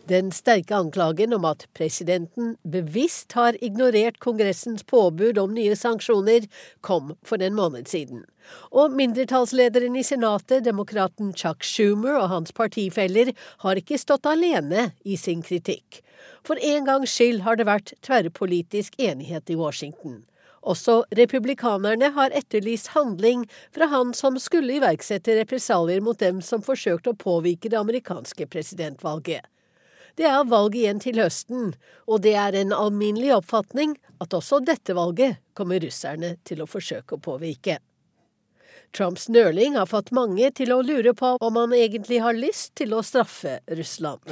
Den 0.07 0.31
sterke 0.31 0.75
anklagen 0.75 1.33
om 1.35 1.45
at 1.45 1.65
presidenten 1.75 2.55
bevisst 2.63 3.35
har 3.35 3.57
ignorert 3.63 4.19
Kongressens 4.23 4.83
påbud 4.87 5.37
om 5.37 5.53
nye 5.53 5.75
sanksjoner, 5.75 6.47
kom 6.81 7.11
for 7.27 7.43
en 7.43 7.57
måned 7.57 7.87
siden. 7.91 8.23
Og 8.71 8.95
mindretallslederen 8.95 9.95
i 9.99 10.05
Senatet, 10.07 10.63
demokraten 10.63 11.33
Chuck 11.35 11.67
Schumer 11.67 12.15
og 12.21 12.29
hans 12.31 12.55
partifeller, 12.55 13.33
har 13.65 13.75
ikke 13.75 13.99
stått 13.99 14.25
alene 14.25 14.91
i 15.03 15.19
sin 15.19 15.43
kritikk. 15.43 16.01
For 16.47 16.55
en 16.63 16.87
gangs 16.87 17.11
skyld 17.11 17.43
har 17.43 17.59
det 17.59 17.67
vært 17.67 17.93
tverrpolitisk 18.07 18.95
enighet 19.03 19.51
i 19.51 19.59
Washington. 19.59 20.23
Også 20.67 21.01
republikanerne 21.15 22.09
har 22.17 22.33
etterlyst 22.35 22.91
handling 22.91 23.45
fra 23.75 23.87
han 23.91 24.13
som 24.17 24.39
skulle 24.41 24.79
iverksette 24.79 25.37
represalier 25.39 26.03
mot 26.03 26.19
dem 26.19 26.41
som 26.43 26.65
forsøkte 26.65 27.13
å 27.13 27.19
påvirke 27.19 27.71
det 27.71 27.79
amerikanske 27.79 28.49
presidentvalget. 28.51 29.45
Det 30.17 30.25
er 30.25 30.47
valg 30.49 30.75
igjen 30.75 30.99
til 30.99 31.19
høsten, 31.21 31.75
og 32.09 32.23
det 32.25 32.33
er 32.41 32.57
en 32.57 32.73
alminnelig 32.75 33.35
oppfatning 33.37 33.95
at 34.23 34.33
også 34.33 34.59
dette 34.65 34.95
valget 34.97 35.37
kommer 35.55 35.79
russerne 35.79 36.35
til 36.47 36.63
å 36.63 36.69
forsøke 36.69 37.15
å 37.15 37.21
påvirke. 37.21 37.77
Trumps 38.93 39.27
nøling 39.29 39.75
har 39.77 39.85
fått 39.89 40.11
mange 40.15 40.49
til 40.57 40.71
å 40.73 40.79
lure 40.85 41.13
på 41.17 41.33
om 41.43 41.59
han 41.59 41.73
egentlig 41.75 42.19
har 42.23 42.37
lyst 42.37 42.73
til 42.79 42.95
å 42.97 43.01
straffe 43.05 43.59
Russland. 43.77 44.23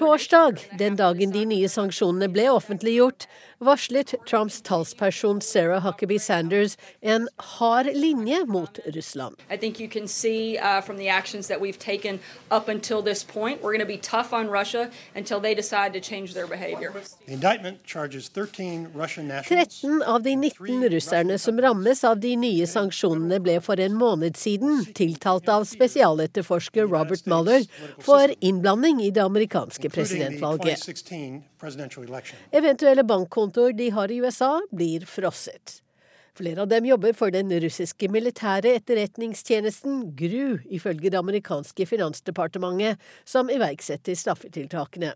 Torsdag, 0.00 0.64
den 0.78 0.96
dagen 0.96 1.34
de 1.36 1.44
nye 1.52 1.70
sanksjonene 1.72 2.28
ble 2.32 2.46
offentliggjort, 2.52 3.26
varslet 3.60 4.14
Trumps 4.26 4.60
talsperson 4.62 5.40
Sarah 5.44 5.82
Huckabee 5.84 6.18
Sanders 6.18 6.76
en 7.02 7.28
hard 7.56 7.86
linje 7.94 8.44
mot 8.46 8.78
Russland. 8.94 9.36
I 9.50 9.56
think 9.56 9.78
you 9.80 9.88
can 9.88 10.08
see 10.08 10.58
uh, 10.58 10.80
from 10.80 10.96
the 10.96 11.08
actions 11.08 11.48
that 11.48 11.60
we've 11.60 11.78
taken 11.78 12.20
up 12.50 12.68
until 12.68 13.02
this 13.02 13.24
point, 13.24 13.62
we're 13.62 13.72
going 13.72 13.80
to 13.80 13.86
be 13.86 13.98
tough 13.98 14.32
on 14.32 14.48
Russia 14.48 14.90
until 15.14 15.40
they 15.40 15.54
decide 15.54 15.92
to 15.92 16.00
change 16.00 16.34
their 16.34 16.46
behavior. 16.46 16.92
The 17.26 17.34
indictment 17.34 17.84
charges 17.84 18.28
13 18.28 18.90
Russian 18.94 19.19
13 19.48 20.02
av 20.02 20.22
de 20.22 20.36
19 20.36 20.88
russerne 20.88 21.38
som 21.38 21.60
rammes 21.60 22.04
av 22.04 22.20
de 22.20 22.34
nye 22.36 22.66
sanksjonene, 22.66 23.40
ble 23.42 23.58
for 23.64 23.80
en 23.80 23.98
måned 23.98 24.38
siden 24.40 24.84
tiltalt 24.96 25.48
av 25.52 25.66
spesialetterforsker 25.68 26.88
Robert 26.88 27.26
Mueller 27.30 27.66
for 28.04 28.32
innblanding 28.40 29.02
i 29.04 29.10
det 29.10 29.24
amerikanske 29.24 29.90
presidentvalget. 29.92 30.86
Eventuelle 32.50 33.04
bankkontoer 33.04 33.76
de 33.76 33.90
har 33.94 34.10
i 34.10 34.20
USA, 34.24 34.56
blir 34.72 35.06
frosset. 35.06 35.80
Flere 36.40 36.62
av 36.62 36.68
dem 36.70 36.86
jobber 36.86 37.12
for 37.12 37.32
den 37.34 37.50
russiske 37.60 38.08
militære 38.08 38.76
etterretningstjenesten 38.78 40.04
GRU, 40.16 40.60
ifølge 40.72 41.10
det 41.12 41.18
amerikanske 41.18 41.86
finansdepartementet, 41.90 43.00
som 43.28 43.50
iverksetter 43.52 44.16
straffetiltakene. 44.16 45.12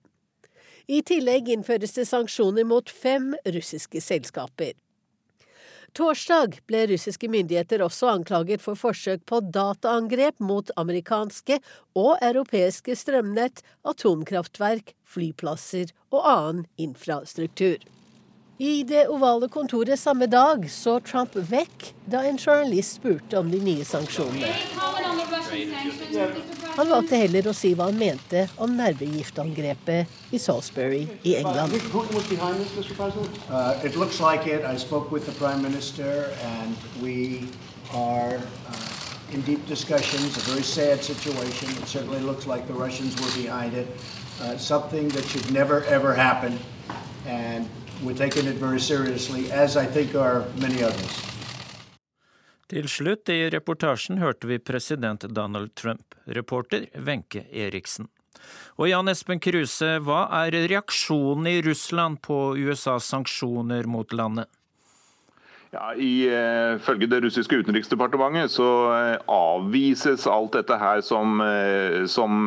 I 0.87 1.01
tillegg 1.03 1.49
innføres 1.49 1.97
det 1.97 2.05
sanksjoner 2.09 2.67
mot 2.69 2.91
fem 2.91 3.33
russiske 3.45 4.01
selskaper. 4.05 4.75
Torsdag 5.95 6.59
ble 6.67 6.81
russiske 6.91 7.29
myndigheter 7.31 7.85
også 7.85 8.09
anklaget 8.11 8.63
for 8.65 8.75
forsøk 8.75 9.23
på 9.31 9.39
dataangrep 9.55 10.43
mot 10.43 10.73
amerikanske 10.77 11.61
og 11.95 12.17
europeiske 12.19 12.97
strømnett, 12.99 13.63
atomkraftverk, 13.87 14.97
flyplasser 15.07 15.95
og 16.11 16.27
annen 16.27 16.65
infrastruktur. 16.83 17.79
I 18.59 18.83
det 18.87 19.07
ovale 19.11 19.49
kontoret 19.51 19.99
samme 19.99 20.27
dag 20.31 20.67
så 20.71 20.99
Trump 21.07 21.35
vekk 21.35 21.93
da 22.11 22.27
en 22.27 22.39
journalist 22.39 22.99
spurte 22.99 23.39
om 23.39 23.51
de 23.55 23.63
nye 23.63 23.87
sanksjonene. 23.87 25.14
Han 26.77 26.89
valgte 26.91 27.17
heller 27.17 27.49
å 27.51 27.55
si 27.55 27.75
hva 27.75 27.89
han 27.91 27.99
mente 27.99 28.49
om 28.59 28.75
nervegiftangrepet 28.77 30.35
i 30.35 30.41
Salisbury 30.43 31.05
i 31.23 31.37
England. 31.39 31.73
Uh, 37.95 39.35
in 39.35 39.41
deep 39.43 39.67
discussions, 39.67 40.37
a 40.37 40.41
very 40.51 40.63
sad 40.63 41.03
situation. 41.03 41.69
It 41.71 41.89
certainly 41.89 42.21
looks 42.21 42.47
like 42.47 42.67
the 42.67 42.73
Russians 42.73 43.15
were 43.21 43.43
behind 43.43 43.75
it. 43.75 43.89
Uh, 44.41 44.57
something 44.57 45.09
that 45.09 45.25
should 45.27 45.51
never, 45.53 45.85
ever 45.85 46.15
happen. 46.15 46.59
And 47.27 47.69
we're 48.03 48.15
taking 48.17 48.47
it 48.47 48.57
very 48.57 48.81
seriously, 48.81 49.51
as 49.53 49.77
I 49.77 49.87
think 49.87 50.15
are 50.15 50.45
many 50.57 50.83
others. 50.83 51.34
Til 52.75 52.89
slutt 52.91 53.31
i 53.31 53.45
reportasjen 53.55 54.19
hørte 54.19 54.49
vi 54.51 54.57
president 54.59 55.23
Donald 55.31 55.77
Trump, 55.79 56.17
reporter 56.27 56.89
Wenche 57.07 57.45
Eriksen. 57.55 58.09
Og 58.83 58.89
Jan 58.91 59.07
Espen 59.13 59.39
Kruse, 59.39 60.01
hva 60.03 60.25
er 60.41 60.57
reaksjonen 60.73 61.47
i 61.53 61.61
Russland 61.63 62.19
på 62.27 62.39
USAs 62.59 63.07
sanksjoner 63.13 63.87
mot 63.87 64.11
landet? 64.11 64.51
Ja, 65.75 65.89
Ifølge 65.99 67.09
uh, 67.09 67.11
det 67.11 67.19
russiske 67.25 67.57
utenriksdepartementet 67.59 68.53
så 68.55 68.67
uh, 68.95 69.15
avvises 69.33 70.27
alt 70.31 70.55
dette 70.55 70.77
her 70.79 71.01
som, 71.03 71.41
uh, 71.43 72.05
som 72.11 72.47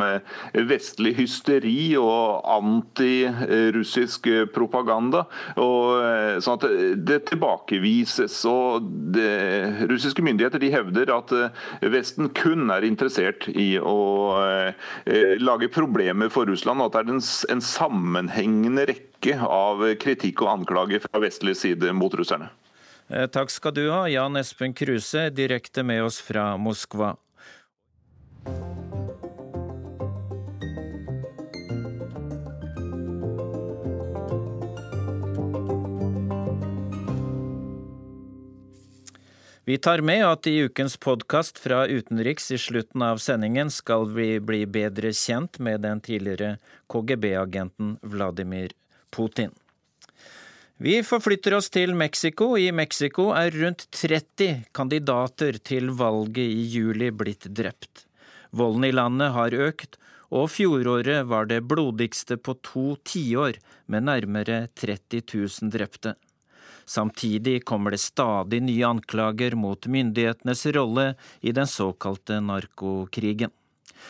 vestlig 0.69 1.11
hysteri 1.17 1.97
og 1.99 2.45
antirussisk 2.47 4.29
propaganda. 4.55 5.25
Og, 5.59 6.39
sånn 6.43 6.59
at 6.59 6.65
det 7.09 7.17
tilbakevises. 7.27 8.37
og 8.47 8.87
det, 9.15 9.27
Russiske 9.89 10.23
myndigheter 10.23 10.61
de 10.61 10.71
hevder 10.71 11.11
at 11.15 11.33
Vesten 11.83 12.29
kun 12.37 12.71
er 12.73 12.85
interessert 12.87 13.49
i 13.51 13.75
å 13.79 13.97
lage 15.41 15.71
problemer 15.73 16.31
for 16.33 16.47
Russland, 16.49 16.81
og 16.81 16.91
at 16.91 16.99
det 16.99 17.03
er 17.03 17.17
en, 17.17 17.25
en 17.57 17.65
sammenhengende 17.73 18.87
rekke 18.93 19.35
av 19.41 19.83
kritikk 20.01 20.45
og 20.45 20.53
anklager 20.59 21.03
fra 21.03 21.23
vestlig 21.23 21.57
side 21.59 21.91
mot 21.97 22.15
russerne. 22.15 22.51
Eh, 23.09 23.27
takk 23.27 23.51
skal 23.51 23.73
du 23.73 23.85
ha, 23.89 24.03
Jan 24.09 24.35
Espen 24.35 24.73
Kruse, 24.73 25.29
direkte 25.29 25.83
med 25.83 26.03
oss 26.03 26.19
fra 26.21 26.57
Moskva. 26.57 27.15
Vi 39.67 39.77
tar 39.77 40.01
med 40.01 40.25
at 40.25 40.47
i 40.47 40.61
ukens 40.63 40.97
podkast 40.97 41.57
fra 41.59 41.81
utenriks 41.87 42.51
i 42.51 42.57
slutten 42.57 43.01
av 43.03 43.19
sendingen 43.19 43.71
skal 43.71 44.07
vi 44.15 44.39
bli 44.39 44.61
bedre 44.63 45.11
kjent 45.11 45.59
med 45.59 45.83
den 45.83 45.99
tidligere 45.99 46.53
KGB-agenten 46.87 47.97
Vladimir 48.01 48.71
Putin. 49.11 49.51
Vi 50.77 50.99
forflytter 51.01 51.55
oss 51.57 51.71
til 51.73 51.95
Mexico. 51.97 52.51
I 52.53 52.69
Mexico 52.69 53.31
er 53.33 53.49
rundt 53.49 53.87
30 53.97 54.67
kandidater 54.77 55.57
til 55.65 55.89
valget 55.97 56.43
i 56.45 56.67
juli 56.69 57.09
blitt 57.09 57.47
drept. 57.49 58.03
Volden 58.53 58.85
i 58.85 58.91
landet 58.93 59.33
har 59.33 59.55
økt, 59.57 59.97
og 60.29 60.51
fjoråret 60.53 61.25
var 61.31 61.49
det 61.49 61.63
blodigste 61.65 62.37
på 62.37 62.59
to 62.61 62.85
tiår, 63.09 63.57
med 63.89 64.05
nærmere 64.05 64.67
30 64.77 65.23
000 65.33 65.73
drepte. 65.73 66.13
Samtidig 66.85 67.63
kommer 67.65 67.91
det 67.91 68.03
stadig 68.05 68.61
nye 68.61 68.85
anklager 68.85 69.57
mot 69.57 69.89
myndighetenes 69.89 70.67
rolle 70.77 71.15
i 71.41 71.57
den 71.57 71.67
såkalte 71.67 72.37
narkokrigen. 72.37 73.49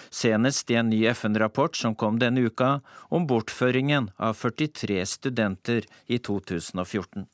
Senest 0.10 0.72
i 0.72 0.78
en 0.80 0.90
ny 0.92 1.06
FN-rapport 1.14 1.76
som 1.76 1.96
kom 1.96 2.20
denne 2.20 2.44
uka 2.48 2.80
om 3.10 3.28
bortføringen 3.28 4.12
av 4.18 4.38
43 4.40 5.06
studenter 5.06 5.88
i 6.08 6.20
2014. 6.20 7.28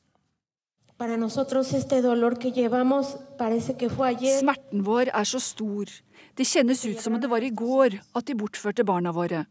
Smerten 4.38 4.84
vår 4.86 5.10
er 5.10 5.26
så 5.26 5.40
stor. 5.42 5.90
Det 6.34 6.46
kjennes 6.46 6.84
ut 6.86 7.00
som 7.02 7.16
om 7.16 7.20
det 7.20 7.30
var 7.30 7.42
i 7.42 7.50
går 7.50 7.98
at 8.14 8.26
de 8.30 8.38
bortførte 8.38 8.86
barna 8.86 9.12
våre. 9.12 9.44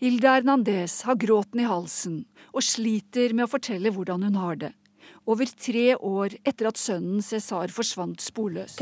Hilda 0.00 0.34
Hernandez 0.38 1.02
har 1.06 1.18
gråten 1.20 1.62
i 1.62 1.68
halsen 1.70 2.24
og 2.50 2.64
sliter 2.66 3.34
med 3.36 3.46
å 3.46 3.52
fortelle 3.52 3.92
hvordan 3.94 4.26
hun 4.26 4.38
har 4.42 4.58
det 4.58 4.72
over 5.28 5.50
tre 5.58 5.94
år 5.96 6.34
etter 6.46 6.68
at 6.70 6.80
sønnen 6.80 7.22
Cæsar 7.22 7.72
forsvant 7.74 8.22
sporløst. 8.24 8.80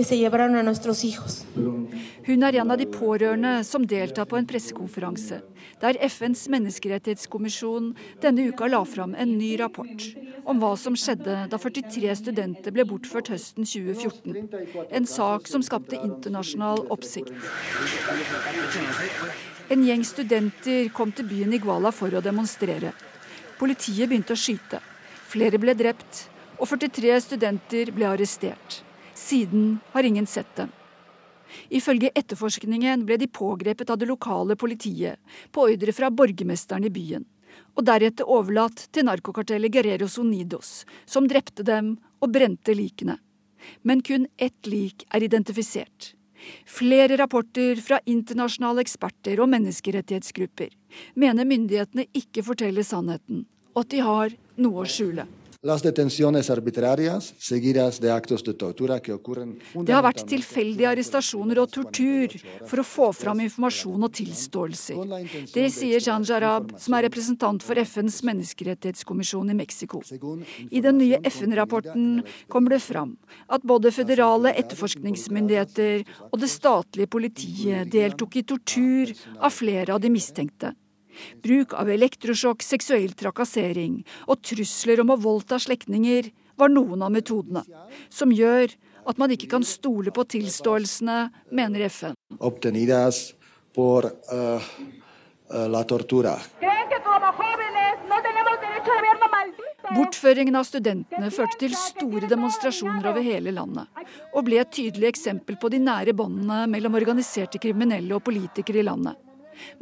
Hun 2.26 2.44
er 2.46 2.60
en 2.60 2.72
av 2.74 2.80
de 2.80 2.86
pårørende 2.90 3.60
som 3.66 3.86
deltar 3.86 4.28
på 4.28 4.38
en 4.38 4.48
pressekonferanse 4.48 5.42
der 5.82 5.98
FNs 6.02 6.46
menneskerettighetskommisjon 6.52 7.92
denne 8.22 8.48
uka 8.50 8.68
la 8.70 8.80
fram 8.86 9.14
en 9.14 9.36
ny 9.38 9.54
rapport 9.60 10.06
om 10.48 10.60
hva 10.62 10.72
som 10.80 10.96
skjedde 10.98 11.36
da 11.52 11.60
43 11.60 12.14
studenter 12.22 12.74
ble 12.74 12.86
bortført 12.88 13.30
høsten 13.32 13.66
2014. 13.68 14.48
En 14.90 15.06
sak 15.06 15.50
som 15.50 15.64
skapte 15.64 15.98
internasjonal 15.98 16.86
oppsikt. 16.94 17.34
En 19.68 19.84
gjeng 19.84 20.04
studenter 20.08 20.88
kom 20.96 21.12
til 21.12 21.28
byen 21.28 21.52
Iguala 21.52 21.92
for 21.92 22.14
å 22.14 22.24
demonstrere. 22.24 22.94
Politiet 23.60 24.08
begynte 24.08 24.32
å 24.32 24.40
skyte. 24.40 24.80
Flere 25.28 25.60
ble 25.60 25.74
drept, 25.76 26.24
og 26.56 26.70
43 26.70 27.20
studenter 27.26 27.92
ble 27.92 28.08
arrestert. 28.08 28.80
Siden 29.18 29.78
har 29.92 30.08
ingen 30.08 30.26
sett 30.26 30.48
dem. 30.56 30.72
Ifølge 31.68 32.12
etterforskningen 32.14 33.04
ble 33.08 33.18
de 33.20 33.28
pågrepet 33.28 33.90
av 33.90 33.98
det 33.98 34.08
lokale 34.10 34.56
politiet 34.56 35.18
på 35.52 35.66
ordre 35.68 35.94
fra 35.96 36.10
borgermesteren 36.10 36.86
i 36.88 36.92
byen, 36.92 37.24
og 37.76 37.86
deretter 37.88 38.28
overlatt 38.28 38.86
til 38.92 39.08
narkokartellet 39.08 39.72
Guerreros 39.74 40.18
Unidos, 40.18 40.84
som 41.06 41.28
drepte 41.30 41.66
dem 41.66 41.96
og 42.22 42.32
brente 42.34 42.74
likene. 42.76 43.18
Men 43.82 44.02
kun 44.02 44.28
ett 44.38 44.66
lik 44.66 45.04
er 45.10 45.24
identifisert. 45.26 46.14
Flere 46.66 47.16
rapporter 47.18 47.80
fra 47.82 47.98
internasjonale 48.06 48.84
eksperter 48.84 49.40
og 49.42 49.50
menneskerettighetsgrupper 49.50 50.70
mener 51.18 51.48
myndighetene 51.48 52.06
ikke 52.16 52.44
forteller 52.46 52.86
sannheten, 52.86 53.42
og 53.74 53.82
at 53.82 53.90
de 53.94 54.04
har 54.06 54.36
noe 54.62 54.84
å 54.84 54.88
skjule. 54.88 55.26
Det 55.58 55.72
har 59.90 60.04
vært 60.06 60.20
tilfeldige 60.30 60.87
arrestasjoner 60.92 61.59
og 61.59 61.72
tortur 61.74 62.37
for 62.62 62.78
å 62.78 62.85
få 62.87 63.09
fram 63.24 63.42
informasjon 63.42 64.06
og 64.06 64.12
tilståelser. 64.20 64.94
Det 65.50 65.66
sier 65.74 65.98
Jan 65.98 66.22
Jarab, 66.30 66.70
som 66.78 66.94
er 66.94 67.02
representant 67.09 67.66
for 67.66 67.74
FNs 67.83 68.22
menneskerettighetskommisjon 68.30 69.50
i 69.50 69.59
Mexico. 69.59 69.98
I 70.70 70.78
den 70.85 71.02
nye 71.02 71.18
FN-rapporten 71.26 72.22
kommer 72.46 72.78
det 72.78 72.83
fram 72.87 73.18
at 73.50 73.66
både 73.66 73.90
føderale 73.98 74.54
etterforskningsmyndigheter 74.62 76.06
og 76.30 76.38
det 76.38 76.54
statlige 76.54 77.11
politiet 77.11 77.90
deltok 77.90 78.38
i 78.38 78.46
tortur 78.46 79.11
av 79.42 79.50
flere 79.59 79.90
av 79.98 80.06
de 80.06 80.14
mistenkte. 80.20 80.70
Bruk 81.44 81.74
av 81.78 81.90
elektrosjokk, 81.92 82.64
seksuell 82.64 83.14
trakassering 83.18 84.02
og 84.26 84.42
trusler 84.42 85.02
om 85.04 85.14
å 85.14 85.20
voldta 85.20 85.59
slektninger 85.62 86.31
var 86.59 86.72
noen 86.72 87.02
av 87.07 87.12
metodene, 87.14 87.62
som 88.11 88.33
gjør 88.35 88.74
at 89.09 89.18
man 89.20 89.33
ikke 89.33 89.48
kan 89.50 89.64
stole 89.64 90.12
på 90.14 90.24
tilståelsene, 90.35 91.18
mener 91.54 91.87
FN. 91.88 92.16
Por, 93.78 94.09
uh, 94.33 94.70
la 95.70 95.83
Bortføringen 99.88 100.57
av 100.59 100.66
studentene 100.68 101.31
førte 101.33 101.57
til 101.62 101.72
store 101.78 102.28
demonstrasjoner 102.28 103.07
over 103.09 103.24
hele 103.24 103.54
landet, 103.57 103.88
og 104.35 104.44
ble 104.44 104.61
et 104.61 104.74
tydelig 104.74 105.09
eksempel 105.14 105.57
på 105.61 105.70
de 105.72 105.81
nære 105.81 106.12
båndene 106.16 106.66
mellom 106.70 106.98
organiserte 106.98 107.61
kriminelle 107.62 108.18
og 108.18 108.26
politikere 108.26 108.83
i 108.83 108.87
landet. 108.90 109.16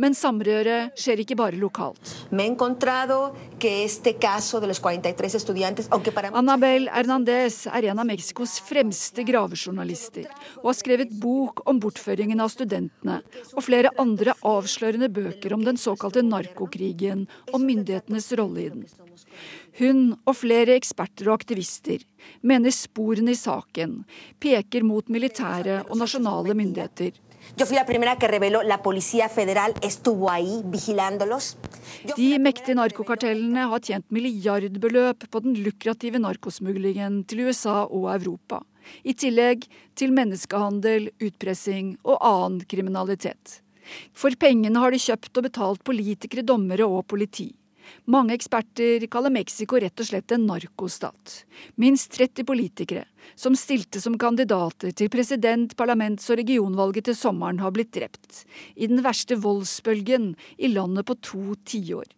Men 0.01 0.17
samrøret 0.17 0.97
skjer 0.99 1.23
ikke 1.23 1.37
bare 1.39 1.59
lokalt. 1.61 2.13
Annabel 6.37 6.89
Hernandez 6.93 7.59
er 7.71 7.89
en 7.91 8.03
av 8.03 8.09
Mexicos 8.09 8.59
fremste 8.67 9.25
gravejournalister, 9.27 10.29
og 10.63 10.71
har 10.71 10.79
skrevet 10.81 11.15
bok 11.23 11.65
om 11.71 11.81
bortføringen 11.83 12.43
av 12.43 12.53
studentene, 12.53 13.21
og 13.55 13.67
flere 13.67 13.93
andre 14.03 14.37
avslørende 14.47 15.11
bøker 15.13 15.57
om 15.57 15.65
den 15.67 15.81
såkalte 15.81 16.25
narkokrigen 16.27 17.27
og 17.53 17.61
myndighetenes 17.63 18.33
rolle 18.39 18.67
i 18.67 18.71
den. 18.73 18.87
Hun 19.77 20.15
og 20.25 20.39
flere 20.39 20.77
eksperter 20.79 21.29
og 21.29 21.41
aktivister 21.41 22.05
mener 22.47 22.73
sporene 22.75 23.35
i 23.35 23.39
saken 23.39 23.99
peker 24.43 24.87
mot 24.87 25.11
militære 25.13 25.83
og 25.85 25.99
nasjonale 26.01 26.57
myndigheter 26.57 27.19
Yo 27.55 27.65
fui 27.65 27.77
la 27.77 27.87
primera 27.87 28.17
que 28.19 28.29
reveló 28.29 28.63
la 28.63 28.83
Policía 28.83 29.29
Federal 29.29 29.73
estuvo 29.81 30.31
ahí 30.31 30.63
vigilándolos. 30.65 31.57
De 32.17 32.39
mektige 32.39 32.75
narkokartellene 32.75 33.69
har 33.71 33.81
tjent 33.81 34.05
milliardbeløp 34.11 35.29
på 35.31 35.41
den 35.45 35.55
lukrative 35.65 36.19
narkosmuglingen 36.19 37.23
til 37.25 37.47
USA 37.47 37.85
og 37.87 38.11
Europa. 38.13 38.61
I 39.03 39.15
tillegg 39.15 39.65
til 39.99 40.13
menneskehandel, 40.15 41.11
utpressing 41.23 41.95
og 42.05 42.19
annen 42.21 42.67
kriminalitet. 42.69 43.61
For 44.13 44.35
pengene 44.39 44.83
har 44.83 44.93
de 44.93 45.01
kjøpt 45.01 45.39
og 45.39 45.47
betalt 45.47 45.85
politikere, 45.87 46.45
dommere 46.47 46.87
og 46.87 47.07
politi. 47.07 47.53
Mange 48.07 48.35
eksperter 48.37 49.07
kaller 49.11 49.33
Mexico 49.35 49.79
rett 49.81 50.01
og 50.01 50.09
slett 50.09 50.33
en 50.35 50.47
narkostat. 50.49 51.43
Minst 51.81 52.13
30 52.17 52.47
politikere, 52.49 53.05
som 53.35 53.57
stilte 53.59 54.01
som 54.03 54.19
kandidater 54.19 54.95
til 54.97 55.11
president-, 55.13 55.75
parlaments- 55.79 56.31
og 56.31 56.41
regionvalget 56.41 57.09
til 57.09 57.19
sommeren, 57.19 57.61
har 57.61 57.75
blitt 57.75 57.95
drept. 57.97 58.45
I 58.77 58.89
den 58.91 59.03
verste 59.07 59.39
voldsbølgen 59.41 60.35
i 60.59 60.71
landet 60.73 61.07
på 61.09 61.19
to 61.21 61.57
tiår. 61.67 62.09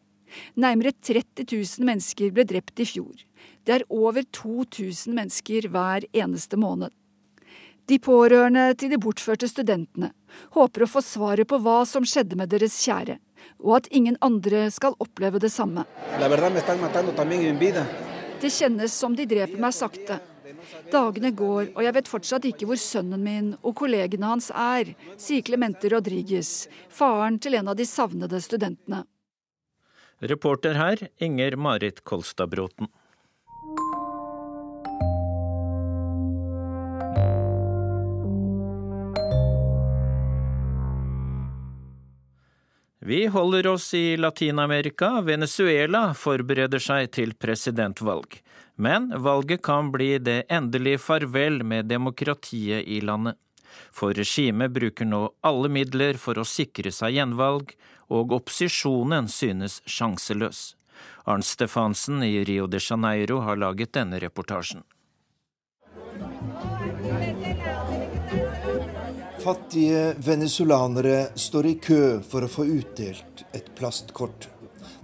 Nærmere 0.61 0.92
30 0.92 1.46
000 1.48 1.88
mennesker 1.88 2.33
ble 2.37 2.44
drept 2.44 2.81
i 2.83 2.87
fjor. 2.88 3.24
Det 3.64 3.78
er 3.78 3.88
over 3.88 4.24
2000 4.33 5.16
mennesker 5.16 5.68
hver 5.72 6.04
eneste 6.12 6.61
måned. 6.61 6.92
De 7.88 7.96
pårørende 7.96 8.74
til 8.76 8.92
de 8.92 9.00
bortførte 9.00 9.48
studentene 9.48 10.12
håper 10.56 10.84
å 10.84 10.90
få 10.90 11.04
svaret 11.04 11.48
på 11.48 11.60
hva 11.62 11.80
som 11.88 12.06
skjedde 12.06 12.38
med 12.38 12.52
deres 12.52 12.78
kjære 12.84 13.18
og 13.58 13.76
at 13.78 13.88
ingen 13.94 14.16
andre 14.20 14.68
skal 14.70 14.96
oppleve 15.02 15.40
det 15.42 15.50
samme. 15.50 15.84
Det 18.40 18.50
kjennes 18.54 18.94
som 18.94 19.16
de 19.18 19.26
dreper 19.26 19.58
meg 19.60 19.74
sakte. 19.74 20.18
Dagene 20.92 21.30
går, 21.36 21.72
og 21.76 21.82
jeg 21.84 21.94
vet 21.94 22.10
fortsatt 22.10 22.46
ikke 22.48 22.66
hvor 22.70 22.80
sønnen 22.80 23.22
min 23.22 23.50
og 23.60 23.74
kollegene 23.78 24.30
hans 24.30 24.48
er, 24.50 24.94
sier 25.20 25.44
Clemente 25.46 25.90
Rodriguez, 25.92 26.68
faren 26.88 27.38
til 27.42 27.58
en 27.58 27.70
av 27.72 27.78
de 27.78 27.86
savnede 27.86 28.40
studentene. 28.42 29.04
Reporter 30.18 30.74
her, 30.74 31.04
Inger 31.22 31.54
Marit 31.56 32.02
Kolstadbråten. 32.02 32.88
Vi 43.09 43.27
holder 43.27 43.66
oss 43.66 43.94
i 43.94 44.16
Latin-Amerika. 44.16 45.21
Venezuela 45.21 46.14
forbereder 46.14 46.83
seg 46.83 47.07
til 47.16 47.31
presidentvalg. 47.40 48.35
Men 48.77 49.07
valget 49.25 49.62
kan 49.64 49.88
bli 49.94 50.18
det 50.21 50.42
endelige 50.53 51.01
farvel 51.01 51.62
med 51.64 51.88
demokratiet 51.88 52.85
i 52.85 52.99
landet. 53.01 53.38
For 53.97 54.12
regimet 54.12 54.75
bruker 54.77 55.09
nå 55.09 55.23
alle 55.40 55.73
midler 55.73 56.21
for 56.21 56.37
å 56.37 56.44
sikre 56.44 56.92
seg 56.92 57.16
gjenvalg, 57.16 57.73
og 58.12 58.37
opposisjonen 58.42 59.33
synes 59.33 59.81
sjanseløs. 59.88 60.61
Arnt 61.25 61.49
Stefansen 61.49 62.21
i 62.29 62.44
Rio 62.44 62.68
de 62.68 62.77
Janeiro 62.90 63.40
har 63.49 63.57
laget 63.57 63.97
denne 63.97 64.21
reportasjen. 64.21 64.85
Fattige 69.48 70.14
venezuelanere 70.18 71.28
står 71.34 71.66
i 71.66 71.74
kø 71.80 72.20
for 72.20 72.44
å 72.44 72.50
få 72.52 72.66
utdelt 72.68 73.46
et 73.56 73.70
plastkort. 73.78 74.44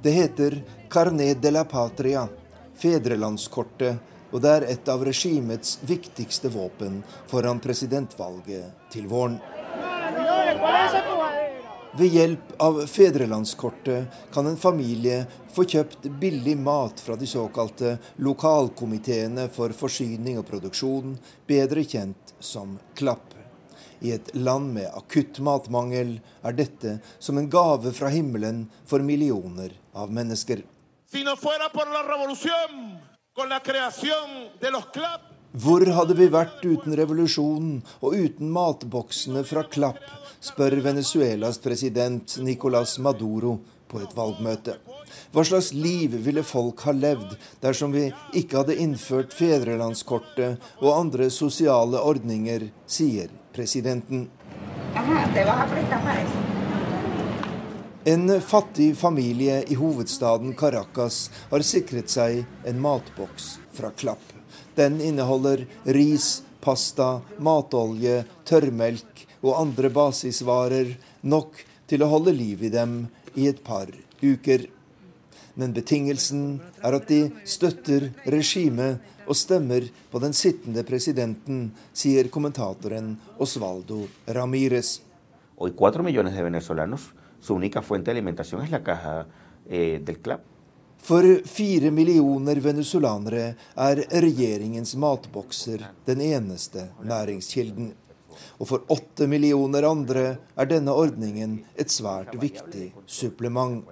Det 0.04 0.12
heter 0.12 0.59
Carnet 0.92 1.38
de 1.40 1.52
la 1.54 1.62
Patria, 1.64 2.26
fedrelandskortet, 2.76 4.02
og 4.35 4.42
det 4.44 4.50
er 4.52 4.66
et 4.74 4.90
av 4.92 5.00
regimets 5.09 5.78
viktigste 5.88 6.50
våpen 6.52 6.98
foran 7.30 7.62
presidentvalget 7.64 8.92
til 8.92 9.09
våren. 9.09 9.38
Ved 11.96 12.12
hjelp 12.12 12.52
av 12.66 12.83
fedrelandskortet 12.90 14.18
kan 14.35 14.50
en 14.50 14.61
familie 14.61 15.22
få 15.57 15.64
kjøpt 15.72 16.11
billig 16.20 16.59
mat 16.61 17.00
fra 17.00 17.16
de 17.16 17.30
såkalte 17.33 17.96
lokalkomiteene 18.28 19.48
for 19.57 19.72
forsyning 19.72 20.37
og 20.42 20.44
produksjon, 20.52 21.16
bedre 21.48 21.87
kjent 21.88 22.37
som 22.44 22.76
Klapp. 22.92 23.34
I 24.05 24.12
et 24.12 24.35
land 24.37 24.75
med 24.77 24.90
akutt 24.93 25.38
matmangel 25.40 26.19
er 26.45 26.57
dette 26.57 26.99
som 27.19 27.38
en 27.40 27.49
gave 27.49 27.93
fra 27.97 28.11
himmelen 28.12 28.67
for 28.85 29.01
millioner 29.01 29.73
av 29.97 30.12
mennesker. 30.12 30.61
Hvor 35.64 35.87
hadde 35.97 36.17
vi 36.19 36.27
vært 36.35 36.64
uten 36.67 36.97
revolusjonen 37.01 37.79
og 38.05 38.17
uten 38.19 38.51
matboksene 38.53 39.45
fra 39.49 39.62
Klapp, 39.71 40.03
spør 40.45 40.77
Venezuelas 40.85 41.61
president 41.62 42.37
Nicolas 42.45 42.99
Maduro 42.99 43.61
på 43.88 44.03
et 44.03 44.12
valgmøte. 44.19 44.75
Hva 45.33 45.45
slags 45.47 45.71
liv 45.73 46.12
ville 46.27 46.43
folk 46.45 46.83
ha 46.85 46.93
levd 46.93 47.37
dersom 47.62 47.95
vi 47.95 48.11
ikke 48.37 48.61
hadde 48.61 48.77
innført 48.83 49.33
fedrelandskortet 49.33 50.61
og 50.83 50.93
andre 50.93 51.31
sosiale 51.33 52.03
ordninger, 52.03 52.69
sier 52.85 53.33
presidenten. 53.55 54.29
En 58.05 58.40
fattig 58.40 58.97
familie 58.97 59.64
i 59.69 59.75
hovedstaden 59.75 60.55
Caracas 60.55 61.31
har 61.51 61.64
sikret 61.64 62.11
seg 62.12 62.43
en 62.69 62.81
matboks 62.83 63.55
fra 63.73 63.90
Klapp. 63.97 64.25
Den 64.75 65.01
inneholder 65.01 65.64
ris, 65.85 66.43
pasta, 66.61 67.21
matolje, 67.38 68.25
tørrmelk 68.45 69.25
og 69.40 69.55
andre 69.61 69.90
basisvarer, 69.95 70.95
nok 71.23 71.62
til 71.88 72.05
å 72.05 72.11
holde 72.11 72.35
liv 72.35 72.64
i 72.67 72.73
dem 72.75 73.05
i 73.35 73.49
et 73.49 73.64
par 73.64 73.88
uker. 74.21 74.67
Men 75.55 75.75
betingelsen 75.77 76.59
er 76.83 76.97
at 76.99 77.09
de 77.09 77.29
støtter 77.47 78.11
regimet 78.27 79.13
og 79.26 79.37
stemmer 79.37 79.87
på 80.10 80.20
den 80.22 80.32
sittende 80.37 80.84
presidenten, 80.87 81.72
sier 81.92 82.28
kommentatoren 82.32 83.16
Osvaldo 83.38 84.04
Ramírez. 84.26 85.00
Eh, 89.66 89.98
For 91.04 91.22
fire 91.44 91.90
millioner 91.90 92.60
venezuelanere 92.64 93.54
er 93.76 94.00
regjeringens 94.24 94.94
matbokser 94.96 95.84
den 96.06 96.20
eneste 96.24 96.88
næringskilden. 97.04 97.92
Og 98.58 98.68
for 98.68 98.84
åtte 98.90 99.28
millioner 99.30 99.87
andre 99.87 100.24
er 100.56 100.70
denne 100.70 100.94
ordningen 100.94 101.60
et 101.78 101.92
svært 101.92 102.34
viktig 102.40 102.92
supplement. 103.06 103.84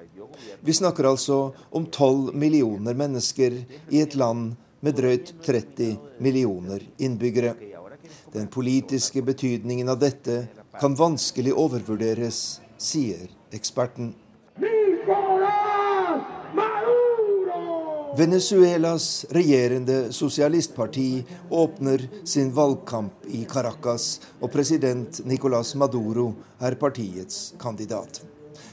Vi 0.60 0.72
snakker 0.72 1.06
altså 1.10 1.52
om 1.70 1.86
tolv 1.92 2.32
millioner 2.34 2.96
mennesker 2.96 3.60
i 3.90 4.00
et 4.02 4.16
land 4.18 4.54
med 4.82 4.98
drøyt 4.98 5.34
30 5.46 5.94
millioner 6.18 6.82
innbyggere. 6.98 7.54
Den 8.32 8.48
politiske 8.50 9.22
betydningen 9.22 9.88
av 9.92 10.00
dette 10.02 10.42
kan 10.80 10.96
vanskelig 10.98 11.54
overvurderes, 11.54 12.60
sier 12.80 13.30
eksperten. 13.54 14.14
Venezuelas 18.16 19.06
regjerende 19.30 20.12
sosialistparti 20.12 21.24
åpner 21.48 22.02
sin 22.28 22.50
valgkamp 22.52 23.24
i 23.32 23.46
Caracas, 23.48 24.18
og 24.40 24.52
president 24.52 25.22
Nicolas 25.24 25.72
Maduro 25.74 26.34
er 26.60 26.76
partiets 26.76 27.54
kandidat. 27.62 28.20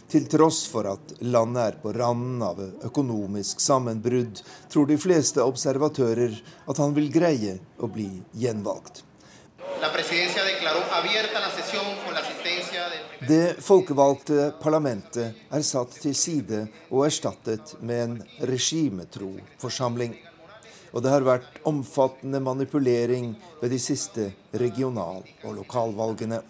Til 0.10 0.26
tross 0.26 0.64
for 0.66 0.88
at 0.90 1.12
landet 1.22 1.62
er 1.62 1.76
på 1.84 1.92
randen 1.94 2.42
av 2.42 2.58
økonomisk 2.88 3.62
sammenbrudd, 3.62 4.42
tror 4.74 4.90
de 4.90 4.98
fleste 4.98 5.44
observatører 5.46 6.34
at 6.66 6.82
han 6.82 6.96
vil 6.96 7.12
greie 7.14 7.60
å 7.78 7.90
bli 7.94 8.10
gjenvalgt. 8.34 9.04
Det 13.30 13.46
folkevalgte 13.62 14.50
parlamentet 14.64 15.38
er 15.54 15.64
satt 15.68 15.94
til 16.02 16.18
side 16.18 16.66
og 16.90 17.06
erstattet 17.06 17.76
med 17.80 18.04
en 18.08 18.20
regimetro 18.50 19.36
forsamling. 19.62 20.18
Og 20.90 21.04
det 21.06 21.14
har 21.14 21.28
vært 21.28 21.60
omfattende 21.70 22.42
manipulering 22.42 23.36
ved 23.62 23.76
de 23.76 23.80
siste 23.80 24.32
regional- 24.58 25.28
og 25.44 25.60
lokalvalgene. 25.62 26.42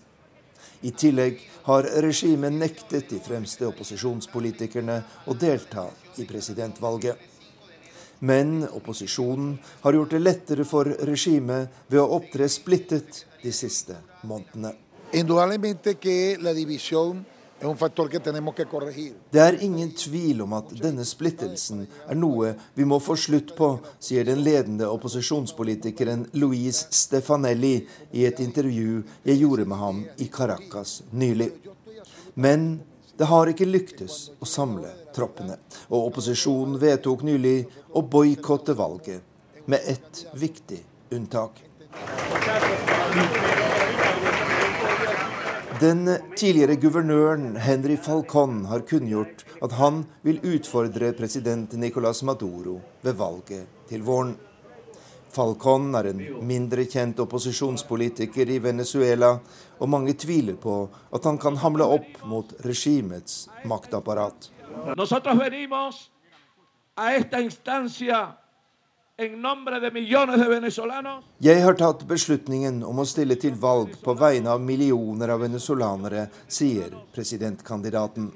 I 0.81 0.91
tillegg 0.91 1.41
har 1.67 1.87
regimet 2.03 2.53
nektet 2.55 3.09
de 3.11 3.19
fremste 3.23 3.67
opposisjonspolitikerne 3.67 5.01
å 5.27 5.35
delta 5.37 5.87
i 6.17 6.27
presidentvalget. 6.29 7.17
Men 8.19 8.67
opposisjonen 8.67 9.57
har 9.81 9.95
gjort 9.95 10.15
det 10.15 10.19
lettere 10.23 10.65
for 10.67 10.89
regimet 11.07 11.69
ved 11.87 12.01
å 12.01 12.09
opptre 12.19 12.49
splittet 12.51 13.23
de 13.43 13.51
siste 13.55 13.95
månedene. 14.27 14.75
Det 17.59 19.41
er 19.43 19.57
ingen 19.63 19.91
tvil 19.91 20.41
om 20.45 20.53
at 20.55 20.69
denne 20.79 21.03
splittelsen 21.05 21.81
er 22.07 22.15
noe 22.15 22.53
vi 22.77 22.85
må 22.87 22.99
få 23.03 23.17
slutt 23.19 23.51
på, 23.57 23.71
sier 23.99 24.23
den 24.27 24.43
ledende 24.45 24.87
opposisjonspolitikeren 24.87 26.29
Louise 26.39 26.87
Stefanelli 26.95 27.73
i 28.15 28.23
et 28.29 28.39
intervju 28.39 29.01
jeg 29.27 29.41
gjorde 29.41 29.65
med 29.67 29.81
ham 29.81 30.05
i 30.17 30.29
Caracas 30.31 31.01
nylig. 31.11 31.51
Men 32.39 32.79
det 33.19 33.27
har 33.27 33.51
ikke 33.51 33.67
lyktes 33.67 34.29
å 34.39 34.47
samle 34.47 34.93
troppene, 35.15 35.57
og 35.91 36.13
opposisjonen 36.13 36.79
vedtok 36.79 37.25
nylig 37.27 37.57
å 37.91 38.05
boikotte 38.07 38.77
valget, 38.79 39.19
med 39.67 39.83
ett 39.83 40.23
viktig 40.39 40.79
unntak. 41.11 41.59
Den 45.79 46.09
tidligere 46.35 46.75
guvernøren 46.75 47.53
Henry 47.55 47.95
Falcon 47.95 48.65
har 48.67 48.81
kunngjort 48.83 49.45
at 49.63 49.71
han 49.79 50.01
vil 50.27 50.41
utfordre 50.43 51.13
president 51.15 51.71
Nicolas 51.79 52.19
Maduro 52.27 52.81
ved 53.05 53.15
valget 53.15 53.87
til 53.87 54.03
våren. 54.03 54.33
Falcon 55.31 55.93
er 55.95 56.09
en 56.09 56.19
mindre 56.49 56.83
kjent 56.83 57.21
opposisjonspolitiker 57.23 58.51
i 58.51 58.57
Venezuela, 58.59 59.37
og 59.79 59.91
mange 59.93 60.17
tviler 60.19 60.57
på 60.59 60.81
at 61.15 61.23
han 61.29 61.39
kan 61.39 61.61
hamle 61.63 61.87
opp 61.87 62.19
mot 62.27 62.51
regimets 62.65 63.45
maktapparat. 63.63 64.49
Nosotros 64.97 65.39
venimos 65.39 66.09
a 66.97 67.13
esta 67.15 67.39
instancia 67.39 68.33
jeg 71.39 71.61
har 71.63 71.75
tatt 71.75 72.03
beslutningen 72.07 72.83
om 72.87 73.01
å 73.01 73.05
stille 73.05 73.35
til 73.35 73.57
valg 73.59 73.97
på 73.99 74.13
vegne 74.15 74.53
av 74.53 74.61
millioner 74.63 75.33
av 75.33 75.41
venezuelanere, 75.43 76.29
sier 76.47 76.95
presidentkandidaten. 77.11 78.29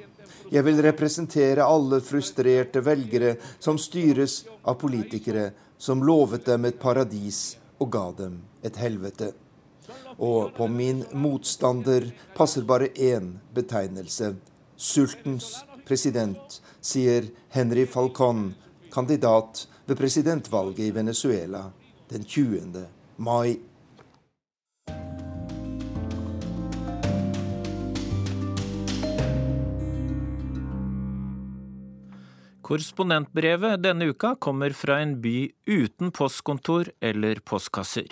Jeg 0.52 0.63
vil 0.67 0.82
representere 0.84 1.63
alle 1.63 2.02
frustrerte 2.04 2.84
velgere 2.84 3.38
som 3.63 3.80
styres 3.80 4.41
av 4.67 4.76
politikere 4.82 5.54
som 5.80 6.04
lovet 6.04 6.46
dem 6.52 6.67
et 6.67 6.80
paradis 6.84 7.56
og 7.80 7.88
ga 7.96 8.12
dem 8.17 8.41
et 8.60 8.76
helvete. 8.76 9.32
Og 10.19 10.52
på 10.58 10.67
min 10.67 11.06
motstander 11.15 12.12
passer 12.36 12.67
bare 12.67 12.91
én 12.91 13.38
betegnelse 13.56 14.36
sultens 14.76 15.63
president, 15.88 16.60
sier 16.82 17.32
Henry 17.56 17.86
Falcon, 17.88 18.52
kandidat 18.91 19.67
ved 19.86 19.98
presidentvalget 19.98 20.80
i 20.80 20.91
Venezuela 20.91 21.72
den 22.10 22.24
20. 22.24 22.86
mai. 23.17 23.60
Korrespondentbrevet 32.63 33.82
denne 33.84 34.08
uka 34.13 34.36
kommer 34.39 34.72
fra 34.72 35.02
en 35.04 35.17
by 35.22 35.52
uten 35.67 36.13
postkontor 36.15 36.93
eller 37.04 37.41
postkasser. 37.43 38.08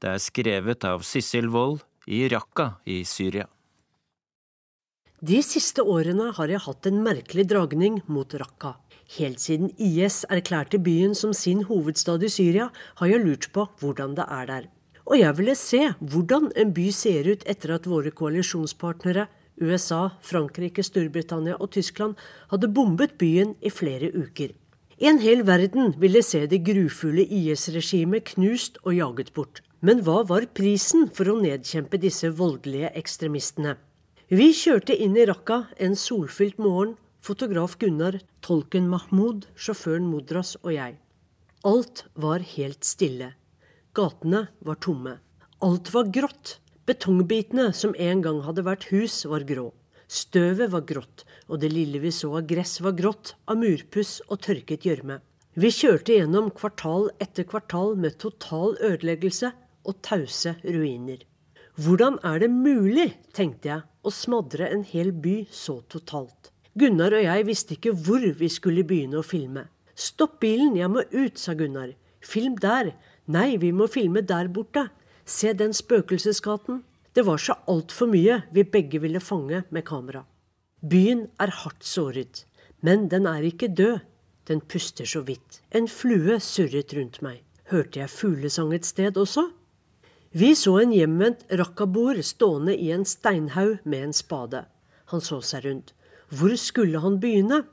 Det 0.00 0.08
er 0.08 0.22
skrevet 0.22 0.86
av 0.88 1.04
Sissel 1.04 1.50
Wold 1.52 1.84
i 2.08 2.24
Raqqa 2.32 2.78
i 2.88 3.02
Syria. 3.04 3.44
De 5.24 5.38
siste 5.44 5.84
årene 5.84 6.32
har 6.36 6.50
jeg 6.52 6.64
hatt 6.64 6.88
en 6.88 6.98
merkelig 7.04 7.46
dragning 7.48 8.00
mot 8.08 8.34
Raqqa. 8.40 8.74
Helt 9.18 9.40
siden 9.40 9.70
IS 9.78 10.24
erklærte 10.32 10.78
byen 10.80 11.14
som 11.14 11.34
sin 11.36 11.62
hovedstad 11.68 12.22
i 12.24 12.28
Syria, 12.28 12.70
har 12.96 13.06
jeg 13.06 13.20
lurt 13.24 13.50
på 13.52 13.68
hvordan 13.80 14.16
det 14.16 14.24
er 14.28 14.46
der. 14.46 14.68
Og 15.04 15.18
jeg 15.20 15.36
ville 15.38 15.54
se 15.54 15.92
hvordan 16.00 16.50
en 16.56 16.72
by 16.72 16.88
ser 16.90 17.28
ut 17.28 17.44
etter 17.46 17.74
at 17.74 17.86
våre 17.86 18.10
koalisjonspartnere, 18.10 19.26
USA, 19.60 20.08
Frankrike, 20.22 20.82
Storbritannia 20.82 21.58
og 21.60 21.70
Tyskland, 21.76 22.16
hadde 22.50 22.72
bombet 22.72 23.18
byen 23.20 23.54
i 23.60 23.70
flere 23.70 24.10
uker. 24.16 24.56
En 24.98 25.18
hel 25.18 25.44
verden 25.46 25.94
ville 26.00 26.22
se 26.22 26.46
det 26.46 26.62
grufulle 26.64 27.26
IS-regimet 27.26 28.24
knust 28.32 28.78
og 28.84 28.94
jaget 28.96 29.32
bort. 29.34 29.60
Men 29.84 30.00
hva 30.00 30.22
var 30.24 30.46
prisen 30.56 31.10
for 31.12 31.28
å 31.28 31.40
nedkjempe 31.42 32.00
disse 32.00 32.30
voldelige 32.32 32.92
ekstremistene? 32.96 33.76
Vi 34.32 34.48
kjørte 34.56 34.96
inn 34.96 35.18
i 35.18 35.26
Raqqa 35.28 35.66
en 35.76 35.98
solfylt 35.98 36.56
morgen, 36.62 36.94
fotograf 37.24 37.78
Gunnar, 37.80 38.18
tolken 38.44 38.88
Mahmoud, 38.92 39.46
sjåføren 39.56 40.04
Modras 40.10 40.58
og 40.60 40.74
jeg. 40.74 40.98
Alt 41.64 42.04
var 42.20 42.44
helt 42.44 42.84
stille. 42.84 43.30
Gatene 43.96 44.48
var 44.60 44.76
tomme. 44.84 45.16
Alt 45.64 45.88
var 45.94 46.10
grått. 46.12 46.58
Betongbitene 46.84 47.70
som 47.72 47.94
en 47.96 48.20
gang 48.20 48.42
hadde 48.44 48.66
vært 48.66 48.90
hus, 48.90 49.22
var 49.24 49.46
grå. 49.48 49.70
Støvet 50.04 50.68
var 50.74 50.84
grått, 50.84 51.24
og 51.48 51.62
det 51.62 51.72
lille 51.72 52.02
vi 52.02 52.12
så 52.12 52.28
av 52.36 52.44
gress 52.50 52.76
var 52.84 52.92
grått, 52.98 53.32
av 53.48 53.56
murpuss 53.56 54.18
og 54.28 54.42
tørket 54.44 54.84
gjørme. 54.84 55.22
Vi 55.56 55.70
kjørte 55.72 56.18
gjennom 56.18 56.50
kvartal 56.52 57.08
etter 57.24 57.48
kvartal 57.48 57.94
med 57.96 58.18
total 58.20 58.76
ødeleggelse 58.84 59.54
og 59.88 60.00
tause 60.04 60.58
ruiner. 60.60 61.24
Hvordan 61.80 62.20
er 62.26 62.44
det 62.44 62.52
mulig, 62.52 63.14
tenkte 63.32 63.70
jeg, 63.70 63.86
å 64.04 64.12
smadre 64.12 64.68
en 64.68 64.84
hel 64.84 65.14
by 65.24 65.38
så 65.50 65.80
totalt? 65.88 66.53
Gunnar 66.74 67.14
og 67.14 67.22
jeg 67.22 67.46
visste 67.46 67.76
ikke 67.76 67.94
hvor 67.94 68.24
vi 68.38 68.48
skulle 68.50 68.84
begynne 68.86 69.20
å 69.20 69.26
filme. 69.26 69.68
Stopp 69.94 70.40
bilen, 70.42 70.74
jeg 70.76 70.90
må 70.90 71.04
ut, 71.12 71.38
sa 71.38 71.54
Gunnar. 71.54 71.92
Film 72.24 72.56
der, 72.58 72.94
Nei, 73.26 73.56
vi 73.56 73.70
må 73.72 73.86
filme 73.88 74.20
der 74.20 74.50
borte. 74.52 74.88
Se 75.24 75.54
den 75.56 75.72
spøkelsesgaten. 75.72 76.82
Det 77.14 77.24
var 77.24 77.38
så 77.40 77.56
altfor 77.70 78.10
mye 78.10 78.42
vi 78.52 78.66
begge 78.68 79.00
ville 79.00 79.20
fange 79.20 79.62
med 79.70 79.86
kamera. 79.88 80.24
Byen 80.84 81.28
er 81.40 81.54
hardt 81.62 81.86
såret, 81.86 82.44
men 82.84 83.08
den 83.08 83.26
er 83.26 83.46
ikke 83.46 83.70
død. 83.72 84.02
Den 84.44 84.60
puster 84.60 85.08
så 85.08 85.22
vidt. 85.24 85.62
En 85.72 85.88
flue 85.88 86.36
surret 86.36 86.92
rundt 86.92 87.22
meg. 87.24 87.40
Hørte 87.72 88.02
jeg 88.02 88.12
fuglesang 88.12 88.74
et 88.76 88.84
sted 88.84 89.16
også? 89.16 89.46
Vi 90.36 90.50
så 90.58 90.74
en 90.82 90.92
hjemvendt 90.92 91.46
rakkabor 91.48 92.20
stående 92.20 92.74
i 92.76 92.90
en 92.92 93.06
steinhaug 93.08 93.78
med 93.88 94.10
en 94.10 94.12
spade. 94.12 94.66
Han 95.14 95.24
så 95.24 95.40
seg 95.40 95.64
rundt. 95.64 95.94
Hvor 96.32 96.54
skulle 96.56 97.00
han 97.04 97.20
begynne? 97.20 97.64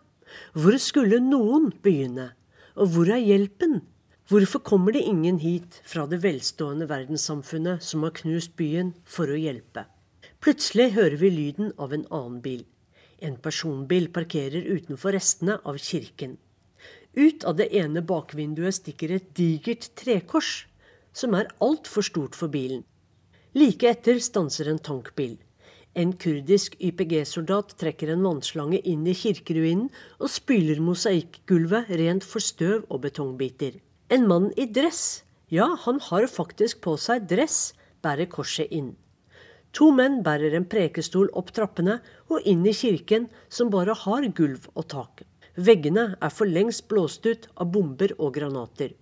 Hvor 0.53 0.77
skulle 0.79 1.21
noen 1.23 1.71
begynne? 1.83 2.31
Og 2.75 2.91
hvor 2.93 3.11
er 3.11 3.23
hjelpen? 3.23 3.81
Hvorfor 4.31 4.61
kommer 4.63 4.95
det 4.95 5.03
ingen 5.03 5.39
hit 5.43 5.81
fra 5.83 6.05
det 6.07 6.21
velstående 6.23 6.87
verdenssamfunnet 6.87 7.83
som 7.83 8.03
har 8.05 8.13
knust 8.15 8.55
byen, 8.55 8.93
for 9.03 9.27
å 9.27 9.39
hjelpe? 9.39 9.85
Plutselig 10.39 10.93
hører 10.95 11.17
vi 11.19 11.31
lyden 11.33 11.73
av 11.77 11.91
en 11.93 12.05
annen 12.07 12.39
bil. 12.43 12.63
En 13.19 13.35
personbil 13.37 14.07
parkerer 14.13 14.63
utenfor 14.71 15.13
restene 15.17 15.59
av 15.67 15.77
kirken. 15.77 16.37
Ut 17.13 17.43
av 17.43 17.57
det 17.59 17.67
ene 17.75 18.01
bakvinduet 18.07 18.79
stikker 18.79 19.11
et 19.17 19.27
digert 19.35 19.89
trekors, 19.99 20.65
som 21.11 21.35
er 21.35 21.51
altfor 21.59 22.07
stort 22.07 22.37
for 22.39 22.47
bilen. 22.51 22.85
Like 23.51 23.89
etter 23.89 24.19
stanser 24.23 24.71
en 24.71 24.79
tankbil. 24.79 25.35
En 25.93 26.13
kurdisk 26.15 26.77
YPG-soldat 26.79 27.73
trekker 27.81 28.13
en 28.13 28.23
vannslange 28.23 28.79
inn 28.87 29.03
i 29.03 29.15
kirkeruinen 29.17 29.89
og 30.23 30.31
spyler 30.31 30.79
mosaikkgulvet 30.79 31.91
rent 31.99 32.23
for 32.23 32.43
støv 32.43 32.85
og 32.87 33.01
betongbiter. 33.03 33.75
En 34.07 34.23
mann 34.27 34.49
i 34.55 34.69
dress, 34.71 35.23
ja, 35.51 35.67
han 35.83 35.99
har 36.07 36.29
faktisk 36.31 36.79
på 36.85 36.95
seg 36.95 37.27
dress, 37.27 37.73
bærer 37.99 38.31
korset 38.31 38.71
inn. 38.71 38.93
To 39.75 39.89
menn 39.95 40.21
bærer 40.23 40.55
en 40.55 40.67
prekestol 40.67 41.29
opp 41.35 41.51
trappene 41.55 41.99
og 42.31 42.47
inn 42.47 42.63
i 42.67 42.75
kirken, 42.75 43.27
som 43.49 43.71
bare 43.71 43.95
har 44.05 44.27
gulv 44.35 44.67
og 44.73 44.87
tak. 44.95 45.23
Veggene 45.55 46.13
er 46.15 46.31
for 46.31 46.47
lengst 46.47 46.87
blåst 46.87 47.27
ut 47.27 47.47
av 47.55 47.71
bomber 47.71 48.15
og 48.17 48.33
granater. 48.39 48.95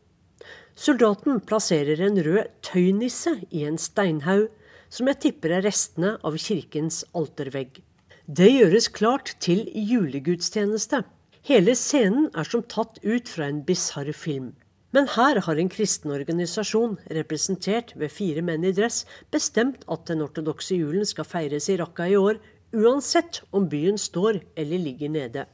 Soldaten 0.73 1.41
plasserer 1.45 2.01
en 2.01 2.17
rød 2.25 2.49
tøynisse 2.65 3.35
i 3.49 3.65
en 3.69 3.77
steinhaug, 3.77 4.49
som 4.89 5.09
jeg 5.09 5.21
tipper 5.25 5.53
er 5.57 5.65
restene 5.65 6.15
av 6.25 6.37
kirkens 6.41 7.03
altervegg. 7.17 7.79
Det 8.25 8.49
gjøres 8.49 8.89
klart 8.93 9.35
til 9.41 9.63
julegudstjeneste. 9.73 11.03
Hele 11.49 11.73
scenen 11.77 12.27
er 12.37 12.45
som 12.45 12.61
tatt 12.61 12.99
ut 13.01 13.29
fra 13.31 13.47
en 13.49 13.63
bisarr 13.65 14.11
film. 14.13 14.51
Men 14.93 15.07
her 15.13 15.39
har 15.45 15.59
en 15.61 15.69
kristen 15.69 16.11
organisasjon, 16.13 16.97
representert 17.13 17.93
ved 17.97 18.13
fire 18.13 18.41
menn 18.45 18.65
i 18.65 18.73
dress, 18.73 19.03
bestemt 19.33 19.85
at 19.89 20.07
den 20.09 20.23
ortodokse 20.25 20.77
julen 20.77 21.05
skal 21.05 21.27
feires 21.29 21.69
i 21.69 21.77
Raqqa 21.77 22.09
i 22.09 22.17
år, 22.17 22.41
uansett 22.73 23.43
om 23.53 23.69
byen 23.69 23.97
står 24.01 24.41
eller 24.57 24.81
ligger 24.81 25.13
nede. 25.13 25.45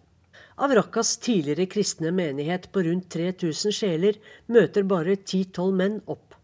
Av 0.56 0.72
Raqqas 0.72 1.18
tidligere 1.20 1.68
kristne 1.68 2.14
menighet 2.16 2.70
på 2.72 2.86
rundt 2.88 3.10
3000 3.12 3.76
sjeler 3.76 4.20
møter 4.48 4.88
bare 4.88 5.18
10-12 5.18 5.76
menn 5.76 5.98
opp. 6.08 6.36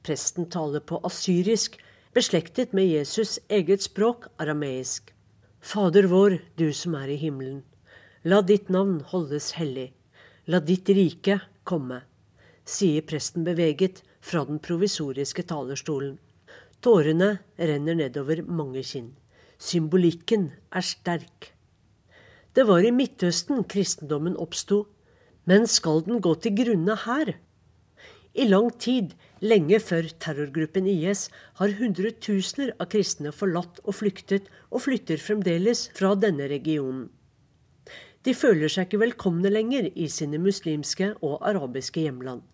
Presten 0.00 0.48
taler 0.48 0.80
på 0.80 1.00
asyrisk, 1.04 1.76
beslektet 2.14 2.72
med 2.72 2.90
Jesus' 2.90 3.38
eget 3.48 3.82
språk, 3.82 4.28
arameisk. 4.38 5.14
Fader 5.60 6.08
vår, 6.10 6.38
du 6.56 6.72
som 6.72 6.94
er 6.94 7.08
i 7.12 7.16
himmelen. 7.20 7.62
La 8.24 8.42
ditt 8.42 8.68
navn 8.68 9.00
holdes 9.12 9.52
hellig. 9.56 9.90
La 10.46 10.60
ditt 10.60 10.88
rike 10.88 11.40
komme 11.64 12.02
sier 12.70 13.04
presten 13.06 13.44
beveget 13.46 14.02
fra 14.20 14.44
den 14.48 14.60
provisoriske 14.62 15.44
talerstolen. 15.48 16.18
Tårene 16.80 17.38
renner 17.58 17.98
nedover 17.98 18.42
mange 18.46 18.82
kinn. 18.86 19.12
Symbolikken 19.60 20.50
er 20.72 20.84
sterk. 20.86 21.50
Det 22.54 22.64
var 22.66 22.84
i 22.84 22.92
Midtøsten 22.94 23.64
kristendommen 23.68 24.36
oppsto, 24.40 24.86
men 25.44 25.66
skal 25.68 26.02
den 26.06 26.20
gå 26.24 26.34
til 26.40 26.56
grunne 26.56 26.96
her? 27.04 27.34
I 28.34 28.46
lang 28.46 28.70
tid, 28.78 29.16
lenge 29.42 29.80
før 29.82 30.06
terrorgruppen 30.22 30.86
IS, 30.86 31.28
har 31.58 31.72
hundretusener 31.80 32.74
av 32.78 32.90
kristne 32.92 33.32
forlatt 33.34 33.80
og 33.82 33.96
flyktet, 33.98 34.46
og 34.70 34.84
flytter 34.86 35.18
fremdeles 35.18 35.88
fra 35.98 36.14
denne 36.14 36.46
regionen. 36.50 37.08
De 38.22 38.34
føler 38.36 38.70
seg 38.70 38.86
ikke 38.86 39.00
velkomne 39.00 39.50
lenger 39.50 39.88
i 39.96 40.06
sine 40.12 40.38
muslimske 40.38 41.14
og 41.24 41.40
arabiske 41.48 42.04
hjemland. 42.04 42.44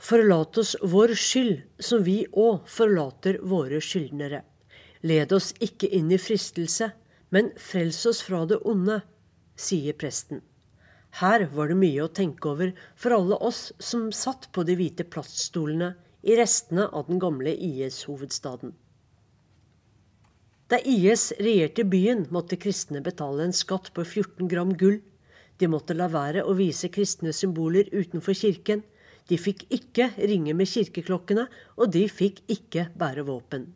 Forlat 0.00 0.58
oss 0.60 0.74
vår 0.82 1.14
skyld, 1.14 1.60
som 1.78 2.04
vi 2.04 2.24
òg 2.32 2.66
forlater 2.68 3.38
våre 3.44 3.80
skyldnere. 3.84 4.42
Led 5.06 5.32
oss 5.32 5.52
ikke 5.64 5.88
inn 5.96 6.10
i 6.12 6.20
fristelse, 6.20 6.90
men 7.30 7.52
frels 7.56 8.02
oss 8.10 8.20
fra 8.26 8.42
det 8.48 8.60
onde, 8.68 9.00
sier 9.56 9.96
presten. 9.96 10.42
Her 11.18 11.48
var 11.50 11.68
det 11.70 11.78
mye 11.80 12.04
å 12.04 12.12
tenke 12.14 12.52
over 12.52 12.70
for 12.94 13.16
alle 13.16 13.38
oss 13.42 13.72
som 13.82 14.10
satt 14.14 14.46
på 14.54 14.62
de 14.66 14.76
hvite 14.78 15.06
plaststolene 15.10 15.94
i 16.22 16.36
restene 16.38 16.86
av 16.86 17.08
den 17.08 17.18
gamle 17.18 17.52
IS-hovedstaden. 17.56 18.72
Da 20.70 20.78
IS 20.86 21.32
regjerte 21.42 21.82
byen, 21.82 22.28
måtte 22.30 22.60
kristne 22.60 23.00
betale 23.02 23.48
en 23.48 23.56
skatt 23.56 23.90
på 23.96 24.04
14 24.06 24.46
gram 24.48 24.70
gull. 24.78 25.00
De 25.58 25.66
måtte 25.66 25.96
la 25.98 26.06
være 26.08 26.44
å 26.46 26.54
vise 26.54 26.92
kristne 26.94 27.34
symboler 27.34 27.90
utenfor 27.90 28.38
kirken. 28.38 28.84
De 29.26 29.38
fikk 29.38 29.66
ikke 29.74 30.12
ringe 30.30 30.54
med 30.54 30.70
kirkeklokkene, 30.70 31.48
og 31.74 31.90
de 31.90 32.06
fikk 32.06 32.44
ikke 32.46 32.86
bære 32.94 33.26
våpen. 33.26 33.66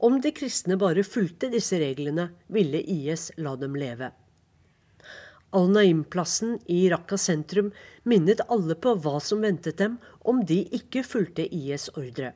Om 0.00 0.20
de 0.20 0.32
kristne 0.36 0.76
bare 0.80 1.04
fulgte 1.08 1.48
disse 1.52 1.80
reglene, 1.80 2.30
ville 2.52 2.84
IS 2.84 3.30
la 3.40 3.56
dem 3.56 3.80
leve. 3.80 4.12
Al-Naim-plassen 5.56 6.58
i 6.70 6.84
Raqqa 6.92 7.18
sentrum 7.18 7.72
minnet 8.06 8.42
alle 8.48 8.76
på 8.78 8.94
hva 9.02 9.16
som 9.24 9.42
ventet 9.42 9.80
dem 9.80 9.98
om 10.30 10.44
de 10.46 10.62
ikke 10.76 11.02
fulgte 11.06 11.46
IS' 11.48 11.90
ordre. 11.98 12.32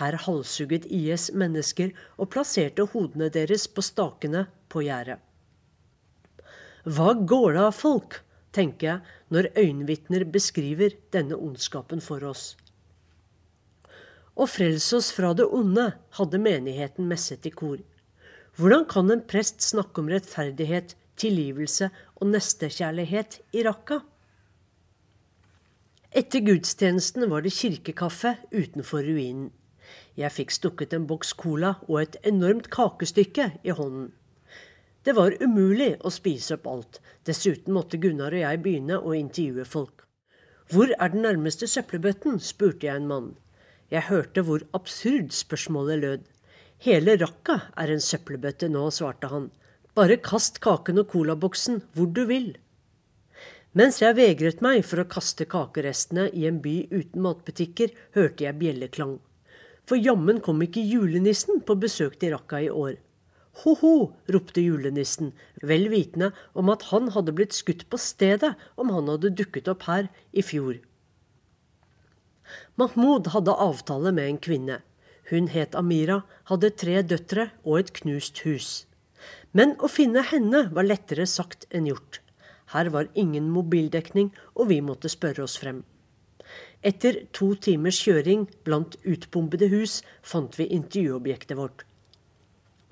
Her 0.00 0.18
halshugget 0.26 0.88
IS 0.92 1.30
mennesker 1.32 1.94
og 2.18 2.32
plasserte 2.34 2.88
hodene 2.92 3.30
deres 3.32 3.68
på 3.70 3.84
stakene 3.84 4.46
på 4.72 4.82
gjerdet. 4.88 5.20
Hva 6.86 7.14
går 7.18 7.56
det 7.56 7.64
av 7.70 7.74
folk? 7.74 8.20
tenker 8.56 8.86
jeg, 8.86 9.00
når 9.28 9.50
øyenvitner 9.58 10.24
beskriver 10.32 10.94
denne 11.12 11.36
ondskapen 11.36 12.00
for 12.00 12.24
oss. 12.24 12.54
Å 14.36 14.46
frelse 14.48 14.96
oss 14.98 15.10
fra 15.12 15.32
det 15.36 15.44
onde, 15.44 15.90
hadde 16.18 16.40
menigheten 16.40 17.08
messet 17.08 17.46
i 17.48 17.52
kor. 17.52 17.82
Hvordan 18.56 18.86
kan 18.88 19.12
en 19.12 19.24
prest 19.28 19.64
snakke 19.64 20.00
om 20.00 20.08
rettferdighet, 20.12 20.94
tilgivelse 21.20 21.90
og 22.16 22.30
nestekjærlighet 22.32 23.40
i 23.56 23.64
Raqqa? 23.66 24.00
Etter 26.16 26.40
gudstjenesten 26.40 27.26
var 27.30 27.44
det 27.44 27.52
kirkekaffe 27.52 28.36
utenfor 28.54 29.04
ruinen. 29.04 29.50
Jeg 30.16 30.32
fikk 30.32 30.54
stukket 30.54 30.94
en 30.96 31.04
boks 31.08 31.34
cola 31.36 31.74
og 31.88 31.98
et 32.02 32.16
enormt 32.24 32.70
kakestykke 32.72 33.50
i 33.64 33.74
hånden. 33.76 34.14
Det 35.04 35.14
var 35.14 35.36
umulig 35.38 35.92
å 36.02 36.10
spise 36.10 36.56
opp 36.56 36.64
alt. 36.66 37.00
Dessuten 37.28 37.76
måtte 37.76 38.00
Gunnar 38.02 38.34
og 38.34 38.42
jeg 38.42 38.62
begynne 38.64 38.96
å 38.98 39.12
intervjue 39.14 39.66
folk. 39.68 40.06
Hvor 40.72 40.90
er 40.90 41.12
den 41.12 41.22
nærmeste 41.22 41.68
søppelbøtten? 41.70 42.40
spurte 42.42 42.88
jeg 42.88 43.02
en 43.02 43.06
mann. 43.10 43.28
Jeg 43.92 44.08
hørte 44.08 44.42
hvor 44.42 44.64
absurd 44.74 45.30
spørsmålet 45.36 46.00
lød. 46.02 46.24
Hele 46.82 47.14
Raqqa 47.20 47.60
er 47.78 47.92
en 47.92 48.02
søppelbøtte 48.02 48.68
nå, 48.72 48.88
svarte 48.90 49.30
han. 49.30 49.46
Bare 49.96 50.18
kast 50.20 50.58
kaken 50.60 51.00
og 51.00 51.08
colaboksen 51.08 51.78
hvor 51.96 52.10
du 52.12 52.26
vil. 52.28 52.50
Mens 53.76 54.02
jeg 54.02 54.16
vegret 54.18 54.60
meg 54.64 54.82
for 54.84 55.00
å 55.00 55.08
kaste 55.08 55.46
kakerestene 55.48 56.26
i 56.36 56.44
en 56.48 56.58
by 56.64 56.74
uten 56.90 57.22
matbutikker, 57.24 57.94
hørte 58.16 58.44
jeg 58.44 58.58
bjelleklang. 58.60 59.14
For 59.88 59.96
jammen 59.96 60.42
kom 60.44 60.60
ikke 60.64 60.84
julenissen 60.84 61.62
på 61.64 61.78
besøk 61.80 62.18
til 62.20 62.34
Raqqa 62.34 62.60
i 62.66 62.68
år. 62.68 62.98
Ho-ho, 63.62 63.92
ropte 64.28 64.60
julenissen, 64.60 65.30
vel 65.64 65.88
vitende 65.88 66.28
om 66.52 66.68
at 66.72 66.84
han 66.90 67.08
hadde 67.14 67.32
blitt 67.38 67.56
skutt 67.56 67.86
på 67.88 68.00
stedet 68.00 68.52
om 68.76 68.92
han 68.92 69.08
hadde 69.08 69.32
dukket 69.38 69.70
opp 69.72 69.86
her 69.88 70.10
i 70.36 70.44
fjor. 70.44 70.76
Mahmoud 72.76 73.32
hadde 73.32 73.56
avtale 73.64 74.12
med 74.12 74.28
en 74.28 74.42
kvinne. 74.44 74.76
Hun 75.32 75.48
het 75.56 75.74
Amira, 75.74 76.20
hadde 76.52 76.74
tre 76.76 77.00
døtre 77.00 77.48
og 77.64 77.80
et 77.80 77.94
knust 77.96 78.44
hus. 78.44 78.84
Men 79.56 79.72
å 79.80 79.88
finne 79.88 80.20
henne 80.30 80.66
var 80.76 80.84
lettere 80.84 81.24
sagt 81.30 81.64
enn 81.72 81.86
gjort. 81.88 82.20
Her 82.74 82.90
var 82.92 83.08
ingen 83.14 83.46
mobildekning, 83.54 84.32
og 84.58 84.68
vi 84.72 84.82
måtte 84.84 85.08
spørre 85.08 85.46
oss 85.46 85.56
frem. 85.60 85.84
Etter 86.84 87.22
to 87.32 87.54
timers 87.66 87.98
kjøring 88.04 88.44
blant 88.66 88.98
utbombede 89.02 89.70
hus 89.72 90.02
fant 90.22 90.58
vi 90.58 90.68
intervjuobjektet 90.76 91.56
vårt. 91.56 91.86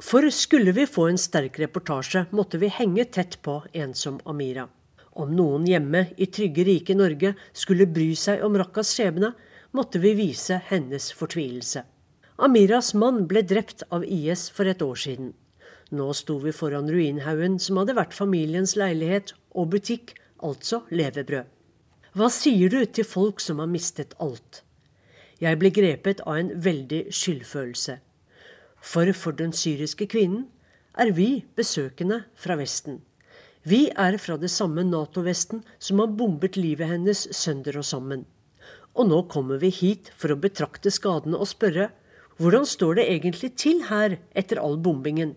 For 0.03 0.27
skulle 0.35 0.72
vi 0.74 0.87
få 0.90 1.09
en 1.11 1.20
sterk 1.20 1.61
reportasje, 1.61 2.24
måtte 2.31 2.59
vi 2.62 2.72
henge 2.72 3.05
tett 3.05 3.38
på 3.42 3.61
en 3.72 3.94
som 3.94 4.18
Amira. 4.24 4.66
Om 5.14 5.37
noen 5.37 5.68
hjemme 5.70 6.09
i 6.16 6.27
trygge, 6.27 6.64
rike 6.66 6.96
Norge 6.98 7.35
skulle 7.53 7.87
bry 7.87 8.11
seg 8.18 8.42
om 8.42 8.57
Rakkas 8.59 8.90
skjebne, 8.96 9.35
måtte 9.77 10.00
vi 10.03 10.16
vise 10.18 10.59
hennes 10.70 11.12
fortvilelse. 11.14 11.85
Amiras 12.42 12.94
mann 12.98 13.27
ble 13.31 13.44
drept 13.46 13.87
av 13.94 14.03
IS 14.03 14.48
for 14.50 14.66
et 14.66 14.83
år 14.83 14.98
siden. 14.98 15.35
Nå 15.90 16.12
sto 16.16 16.38
vi 16.40 16.52
foran 16.52 16.88
ruinhaugen 16.90 17.58
som 17.60 17.80
hadde 17.80 17.96
vært 17.98 18.16
familiens 18.16 18.76
leilighet 18.78 19.34
og 19.52 19.72
butikk, 19.74 20.14
altså 20.40 20.82
levebrød. 20.90 21.50
Hva 22.14 22.28
sier 22.30 22.70
du 22.70 22.84
til 22.86 23.04
folk 23.04 23.40
som 23.42 23.58
har 23.58 23.70
mistet 23.70 24.14
alt? 24.22 24.62
Jeg 25.42 25.58
ble 25.58 25.72
grepet 25.74 26.22
av 26.24 26.38
en 26.38 26.52
veldig 26.62 27.08
skyldfølelse. 27.10 27.98
For 28.84 29.10
for 29.16 29.34
den 29.34 29.52
syriske 29.56 30.06
kvinnen 30.06 30.46
er 30.94 31.10
vi 31.16 31.44
besøkende 31.56 32.22
fra 32.38 32.56
Vesten. 32.60 33.00
Vi 33.64 33.88
er 33.90 34.18
fra 34.20 34.36
det 34.36 34.52
samme 34.52 34.84
Nato-Vesten 34.84 35.64
som 35.82 36.02
har 36.02 36.12
bombet 36.14 36.58
livet 36.60 36.90
hennes 36.90 37.26
sønder 37.34 37.80
og 37.80 37.86
sammen. 37.88 38.26
Og 38.94 39.08
nå 39.08 39.22
kommer 39.32 39.58
vi 39.58 39.72
hit 39.74 40.12
for 40.14 40.30
å 40.30 40.38
betrakte 40.38 40.92
skadene 40.92 41.40
og 41.40 41.50
spørre 41.50 41.88
hvordan 42.38 42.66
står 42.66 42.98
det 42.98 43.08
egentlig 43.10 43.54
til 43.58 43.82
her 43.88 44.18
etter 44.36 44.60
all 44.60 44.76
bombingen? 44.78 45.34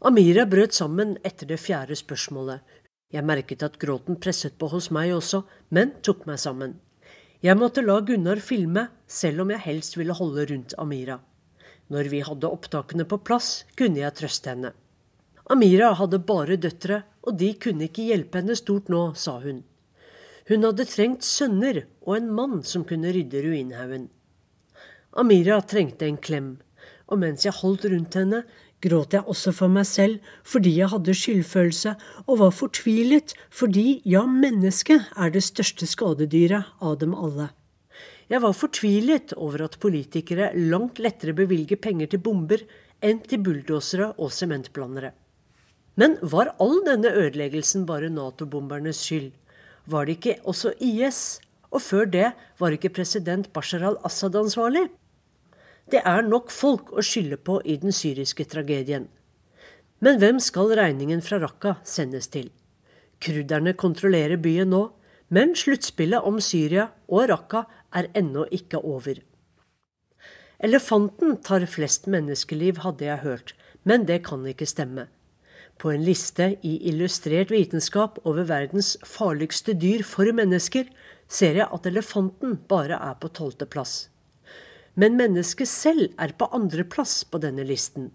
Amira 0.00 0.44
brøt 0.46 0.76
sammen 0.76 1.16
etter 1.26 1.48
det 1.50 1.58
fjerde 1.58 1.96
spørsmålet. 1.98 2.62
Jeg 3.10 3.26
merket 3.26 3.64
at 3.66 3.78
gråten 3.82 4.18
presset 4.22 4.54
på 4.58 4.68
hos 4.70 4.92
meg 4.94 5.10
også, 5.16 5.40
men 5.74 5.96
tok 6.06 6.22
meg 6.28 6.38
sammen. 6.38 6.76
Jeg 7.42 7.58
måtte 7.58 7.82
la 7.82 7.96
Gunnar 8.06 8.38
filme, 8.42 8.88
selv 9.06 9.42
om 9.42 9.50
jeg 9.50 9.64
helst 9.64 9.96
ville 9.98 10.14
holde 10.14 10.44
rundt 10.50 10.74
Amira. 10.78 11.18
Når 11.90 12.10
vi 12.12 12.20
hadde 12.22 12.50
opptakene 12.50 13.08
på 13.10 13.18
plass, 13.26 13.64
kunne 13.78 13.98
jeg 13.98 14.14
trøste 14.14 14.52
henne. 14.52 14.70
Amira 15.50 15.90
hadde 15.98 16.20
bare 16.22 16.60
døtre, 16.60 17.02
og 17.26 17.38
de 17.40 17.50
kunne 17.58 17.88
ikke 17.88 18.06
hjelpe 18.06 18.38
henne 18.38 18.54
stort 18.58 18.90
nå, 18.92 19.02
sa 19.18 19.38
hun. 19.42 19.64
Hun 20.48 20.64
hadde 20.68 20.86
trengt 20.86 21.26
sønner 21.26 21.82
og 22.06 22.14
en 22.20 22.30
mann 22.38 22.62
som 22.62 22.86
kunne 22.86 23.10
rydde 23.14 23.42
ruinhaugen. 23.44 24.08
Amira 25.18 25.58
trengte 25.64 26.06
en 26.06 26.20
klem, 26.22 26.50
og 27.08 27.18
mens 27.24 27.46
jeg 27.46 27.56
holdt 27.62 27.88
rundt 27.88 28.18
henne, 28.20 28.44
gråt 28.84 29.14
jeg 29.16 29.26
også 29.26 29.52
for 29.56 29.72
meg 29.72 29.86
selv 29.88 30.32
fordi 30.46 30.74
jeg 30.78 30.90
hadde 30.92 31.16
skyldfølelse 31.20 31.94
og 32.26 32.40
var 32.42 32.54
fortvilet 32.54 33.34
fordi 33.50 34.00
ja, 34.04 34.24
mennesket 34.26 35.08
er 35.16 35.32
det 35.34 35.44
største 35.46 35.88
skadedyret 35.88 36.74
av 36.80 36.98
dem 37.02 37.14
alle. 37.14 37.50
Jeg 38.28 38.42
var 38.44 38.52
fortvilet 38.52 39.32
over 39.40 39.64
at 39.64 39.78
politikere 39.80 40.50
langt 40.54 41.00
lettere 41.00 41.32
bevilger 41.32 41.80
penger 41.80 42.12
til 42.12 42.20
bomber 42.20 42.62
enn 43.00 43.22
til 43.24 43.40
bulldosere 43.40 44.12
og 44.18 44.32
sementblandere. 44.34 45.14
Men 45.98 46.18
var 46.22 46.52
all 46.62 46.78
denne 46.86 47.10
ødeleggelsen 47.10 47.86
bare 47.88 48.10
Nato-bombernes 48.12 49.00
skyld? 49.02 49.32
Var 49.88 50.06
det 50.06 50.18
ikke 50.18 50.36
også 50.44 50.74
IS? 50.84 51.40
Og 51.72 51.82
før 51.82 52.06
det 52.06 52.28
var 52.60 52.74
ikke 52.74 52.92
president 53.00 53.48
Bashar 53.52 53.82
al-Assad 53.88 54.36
ansvarlig? 54.38 54.86
Det 55.88 56.02
er 56.04 56.26
nok 56.26 56.50
folk 56.52 56.90
å 56.92 57.02
skylde 57.04 57.38
på 57.40 57.62
i 57.64 57.78
den 57.80 57.94
syriske 57.96 58.44
tragedien. 58.44 59.06
Men 60.04 60.18
hvem 60.20 60.36
skal 60.42 60.74
regningen 60.76 61.22
fra 61.24 61.38
Raqqa 61.40 61.78
sendes 61.88 62.28
til? 62.34 62.50
Kurderne 63.24 63.72
kontrollerer 63.72 64.36
byen 64.36 64.68
nå, 64.74 64.82
men 65.32 65.54
sluttspillet 65.56 66.28
om 66.28 66.38
Syria 66.44 66.90
og 67.08 67.30
Raqqa 67.32 67.64
er 67.96 68.10
ennå 68.20 68.44
ikke 68.52 68.82
over. 68.84 69.22
Elefanten 70.60 71.38
tar 71.46 71.64
flest 71.70 72.06
menneskeliv, 72.10 72.82
hadde 72.84 73.08
jeg 73.08 73.24
hørt, 73.24 73.54
men 73.88 74.04
det 74.04 74.20
kan 74.28 74.44
ikke 74.46 74.68
stemme. 74.68 75.06
På 75.78 75.92
en 75.94 76.04
liste 76.04 76.50
i 76.66 76.74
Illustrert 76.90 77.52
vitenskap 77.54 78.18
over 78.26 78.44
verdens 78.44 78.96
farligste 79.06 79.72
dyr 79.78 80.04
for 80.04 80.28
mennesker 80.34 80.90
ser 81.30 81.62
jeg 81.62 81.70
at 81.72 81.86
elefanten 81.86 82.58
bare 82.68 82.98
er 82.98 83.16
på 83.22 83.30
tolvteplass. 83.32 84.08
Men 84.98 85.14
mennesket 85.18 85.70
selv 85.70 86.08
er 86.18 86.34
på 86.34 86.48
andreplass 86.54 87.20
på 87.30 87.38
denne 87.42 87.62
listen. 87.66 88.10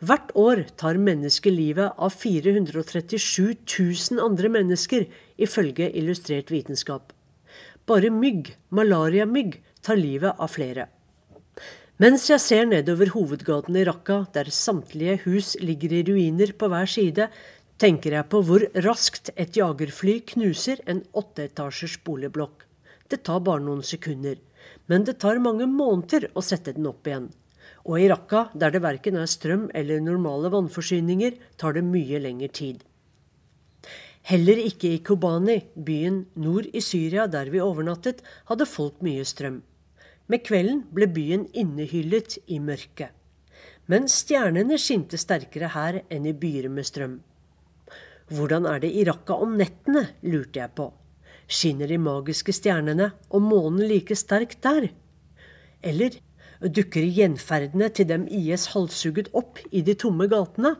Hvert 0.00 0.30
år 0.38 0.62
tar 0.80 0.96
mennesket 0.96 1.52
livet 1.52 1.98
av 1.98 2.14
437 2.14 3.18
000 3.66 4.22
andre 4.24 4.48
mennesker, 4.54 5.04
ifølge 5.36 5.90
Illustrert 5.98 6.52
vitenskap. 6.54 7.10
Bare 7.90 8.08
mygg, 8.14 8.54
malariamygg, 8.70 9.58
tar 9.82 9.98
livet 10.00 10.38
av 10.38 10.54
flere. 10.54 10.86
Mens 12.00 12.30
jeg 12.30 12.40
ser 12.40 12.68
nedover 12.70 13.10
hovedgaten 13.12 13.76
i 13.76 13.84
Raqqa, 13.84 14.22
der 14.32 14.48
samtlige 14.48 15.18
hus 15.26 15.52
ligger 15.60 15.92
i 15.92 16.04
ruiner 16.06 16.54
på 16.56 16.70
hver 16.72 16.88
side, 16.88 17.26
tenker 17.80 18.14
jeg 18.16 18.28
på 18.32 18.40
hvor 18.46 18.64
raskt 18.86 19.28
et 19.36 19.58
jagerfly 19.58 20.20
knuser 20.32 20.80
en 20.88 21.02
åtteetasjers 21.12 21.98
boligblokk. 22.06 22.64
Det 23.10 23.20
tar 23.26 23.42
bare 23.44 23.60
noen 23.66 23.84
sekunder, 23.84 24.38
men 24.90 25.06
det 25.06 25.18
tar 25.22 25.40
mange 25.42 25.66
måneder 25.70 26.28
å 26.34 26.42
sette 26.44 26.74
den 26.76 26.88
opp 26.90 27.06
igjen. 27.06 27.30
Og 27.86 28.00
i 28.00 28.08
Raqqa, 28.10 28.50
der 28.54 28.74
det 28.74 28.82
verken 28.84 29.16
er 29.16 29.30
strøm 29.30 29.68
eller 29.74 30.02
normale 30.04 30.50
vannforsyninger, 30.52 31.38
tar 31.56 31.76
det 31.76 31.84
mye 31.86 32.20
lengre 32.20 32.50
tid. 32.52 32.82
Heller 34.28 34.60
ikke 34.60 34.90
i 34.92 35.00
Kobani, 35.00 35.56
byen 35.74 36.26
nord 36.36 36.68
i 36.76 36.82
Syria 36.84 37.26
der 37.30 37.48
vi 37.50 37.62
overnattet, 37.64 38.20
hadde 38.50 38.68
folk 38.68 39.00
mye 39.04 39.24
strøm. 39.24 39.62
Med 40.30 40.44
kvelden 40.46 40.84
ble 40.94 41.08
byen 41.10 41.48
innehyllet 41.56 42.36
i 42.46 42.60
mørket. 42.62 43.10
Men 43.90 44.06
stjernene 44.06 44.76
skinte 44.78 45.18
sterkere 45.18 45.72
her 45.74 46.02
enn 46.12 46.28
i 46.28 46.36
byer 46.36 46.68
med 46.70 46.86
strøm. 46.86 47.16
Hvordan 48.30 48.68
er 48.70 48.84
det 48.84 48.92
i 48.94 49.02
Raqqa 49.08 49.40
om 49.42 49.56
nettene, 49.58 50.04
lurte 50.22 50.60
jeg 50.60 50.70
på. 50.76 50.92
Skinner 51.50 51.90
de 51.90 51.98
magiske 51.98 52.54
stjernene 52.54 53.10
og 53.28 53.42
månen 53.42 53.82
like 53.90 54.14
sterkt 54.14 54.60
der? 54.62 54.86
Eller 55.82 56.20
dukker 56.62 57.02
gjenferdene 57.02 57.88
til 57.90 58.06
dem 58.06 58.28
IS 58.30 58.68
halshugget 58.74 59.32
opp 59.34 59.58
i 59.74 59.82
de 59.82 59.96
tomme 59.98 60.28
gatene? 60.30 60.76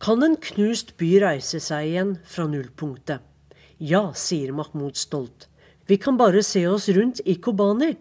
Kan 0.00 0.24
en 0.24 0.38
knust 0.40 0.94
by 0.96 1.10
reise 1.20 1.60
seg 1.60 1.90
igjen 1.90 2.14
fra 2.24 2.46
nullpunktet? 2.48 3.20
Ja, 3.80 4.10
sier 4.16 4.54
Mahmoud 4.56 4.96
stolt. 4.96 5.50
Vi 5.88 5.98
kan 6.00 6.16
bare 6.16 6.42
se 6.46 6.62
oss 6.68 6.88
rundt 6.96 7.20
i 7.28 7.34
Kobani. 7.42 7.96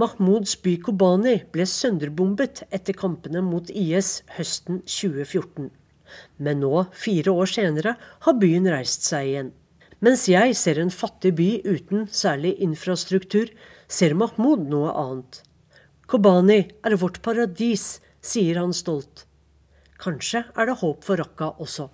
Mahmouds 0.00 0.56
by 0.62 0.78
Kobani 0.82 1.36
ble 1.52 1.66
sønderbombet 1.68 2.64
etter 2.74 2.96
kampene 2.98 3.42
mot 3.44 3.68
IS 3.70 4.22
høsten 4.38 4.80
2014. 4.86 5.68
Men 6.38 6.62
nå, 6.62 6.86
fire 6.94 7.34
år 7.34 7.50
senere, 7.52 7.94
har 8.26 8.40
byen 8.40 8.70
reist 8.72 9.06
seg 9.08 9.28
igjen. 9.28 9.52
Mens 10.04 10.26
jeg 10.28 10.52
ser 10.58 10.76
en 10.82 10.90
fattig 10.92 11.30
by 11.38 11.48
uten 11.64 12.08
særlig 12.12 12.58
infrastruktur, 12.66 13.48
ser 13.88 14.12
Mahmoud 14.18 14.66
noe 14.68 14.90
annet. 14.92 15.38
Kobani 16.10 16.58
er 16.84 16.96
vårt 17.00 17.22
paradis, 17.24 18.02
sier 18.20 18.60
han 18.60 18.74
stolt. 18.76 19.24
Kanskje 20.02 20.42
er 20.52 20.68
det 20.68 20.76
håp 20.82 21.06
for 21.06 21.22
Raqqa 21.22 21.54
også. 21.56 21.88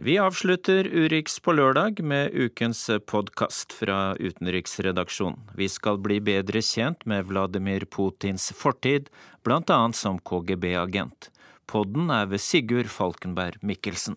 Vi 0.00 0.18
avslutter 0.20 0.88
Urix 0.88 1.38
på 1.44 1.54
lørdag 1.56 2.00
med 2.04 2.36
ukens 2.36 2.86
podkast 3.08 3.72
fra 3.76 4.14
utenriksredaksjonen. 4.20 5.40
Vi 5.56 5.68
skal 5.72 6.00
bli 6.04 6.20
bedre 6.24 6.60
kjent 6.64 7.04
med 7.08 7.28
Vladimir 7.28 7.84
Putins 7.84 8.50
fortid, 8.56 9.08
annet 9.48 9.96
som 9.96 10.20
KGB-agent. 10.20 11.30
Podden 11.68 12.10
er 12.12 12.26
ved 12.32 12.40
Sigurd 12.40 12.88
Falkenberg 12.92 13.60
Mikkelsen. 13.62 14.16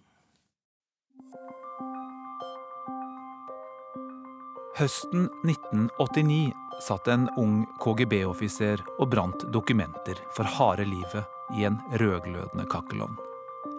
Høsten 4.74 5.28
1989 5.46 6.50
satt 6.82 7.06
en 7.14 7.28
ung 7.38 7.60
KGB-offiser 7.84 8.82
og 8.98 9.12
brant 9.12 9.44
dokumenter 9.54 10.18
for 10.34 10.50
harde 10.50 10.88
livet 10.90 11.28
i 11.54 11.68
en 11.68 11.78
rødglødende 12.02 12.66
kakkelovn. 12.72 13.14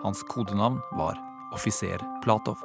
Hans 0.05 0.23
kodenavn 0.31 0.79
var 0.95 1.19
offiser 1.57 1.99
Platov. 2.23 2.63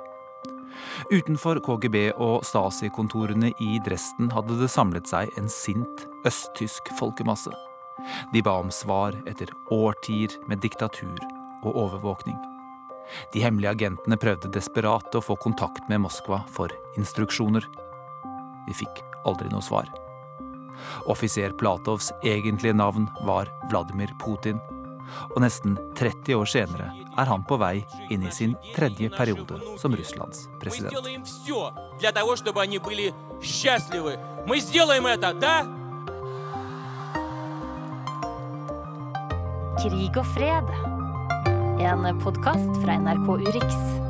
Utenfor 1.09 1.57
KGB 1.65 1.97
og 2.21 2.45
Stasi-kontorene 2.45 3.49
i 3.65 3.81
Dresden 3.87 4.29
hadde 4.35 4.59
det 4.61 4.69
samlet 4.69 5.09
seg 5.09 5.33
en 5.41 5.49
sint 5.49 6.05
østtysk 6.29 6.93
folkemasse. 7.01 7.55
De 8.29 8.45
ba 8.45 8.59
om 8.61 8.69
svar 8.69 9.17
etter 9.25 9.49
årtier 9.73 10.37
med 10.45 10.61
diktatur 10.61 11.17
og 11.65 11.73
overvåkning. 11.73 12.37
De 13.33 13.41
hemmelige 13.41 13.73
agentene 13.73 14.21
prøvde 14.21 14.53
desperat 14.53 15.17
å 15.17 15.25
få 15.25 15.41
kontakt 15.41 15.89
med 15.89 16.05
Moskva 16.05 16.43
for 16.53 16.69
instruksjoner. 16.93 17.65
De 18.69 18.77
fikk 18.77 19.03
aldri 19.27 19.49
noe 19.51 19.65
svar. 19.65 19.89
Offiser 21.11 21.51
Platovs 21.59 22.13
egentlige 22.23 22.77
navn 22.77 23.09
var 23.27 23.49
Vladimir 23.67 24.13
Putin 24.21 24.61
og 25.33 25.41
nesten 25.43 25.77
30 25.97 26.37
år 26.37 26.49
senere 26.49 26.89
er 27.19 27.29
han 27.29 27.43
på 27.47 27.57
vei 27.59 27.81
inn 28.13 28.23
i 28.25 28.33
sin 28.33 28.55
tredje 28.75 29.09
periode 29.15 29.59
som 29.81 29.95
Russlands 29.97 30.47
president. 30.61 30.93
Krig 39.79 40.17
og 40.19 40.27
fred. 40.35 40.71
En 41.79 42.05
podkast 42.19 42.81
fra 42.83 42.99
NRK 42.99 43.29
Urix. 43.47 44.08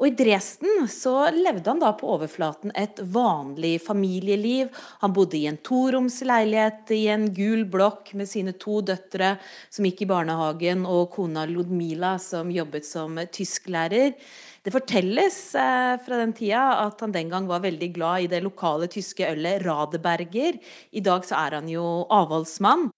Og 0.00 0.06
i 0.08 0.14
Dresden 0.16 0.86
så 0.88 1.28
levde 1.34 1.68
han 1.68 1.80
da 1.82 1.90
på 1.92 2.08
overflaten 2.14 2.72
et 2.72 3.02
vanlig 3.12 3.74
familieliv. 3.84 4.70
Han 5.02 5.12
bodde 5.12 5.36
i 5.36 5.44
en 5.50 5.58
toromsleilighet 5.60 6.94
i 6.96 7.02
en 7.12 7.26
gul 7.36 7.66
blokk 7.68 8.14
med 8.16 8.30
sine 8.30 8.56
to 8.56 8.80
døtre 8.80 9.34
som 9.68 9.84
gikk 9.84 10.06
i 10.06 10.08
barnehagen, 10.08 10.86
og 10.88 11.12
kona 11.12 11.44
Ludmila 11.44 12.14
som 12.22 12.48
jobbet 12.48 12.88
som 12.88 13.20
tysklærer. 13.28 14.16
Det 14.64 14.72
fortelles 14.72 15.38
eh, 15.56 15.94
fra 16.00 16.20
den 16.20 16.32
tida 16.36 16.64
at 16.86 17.00
han 17.04 17.12
den 17.12 17.28
gang 17.32 17.48
var 17.48 17.60
veldig 17.64 17.92
glad 17.92 18.24
i 18.24 18.32
det 18.32 18.40
lokale 18.44 18.88
tyske 18.92 19.28
ølet 19.28 19.66
Radeberger. 19.68 20.60
I 20.96 21.04
dag 21.04 21.28
så 21.28 21.44
er 21.44 21.60
han 21.60 21.68
jo 21.68 21.86
avholdsmann. 22.08 22.88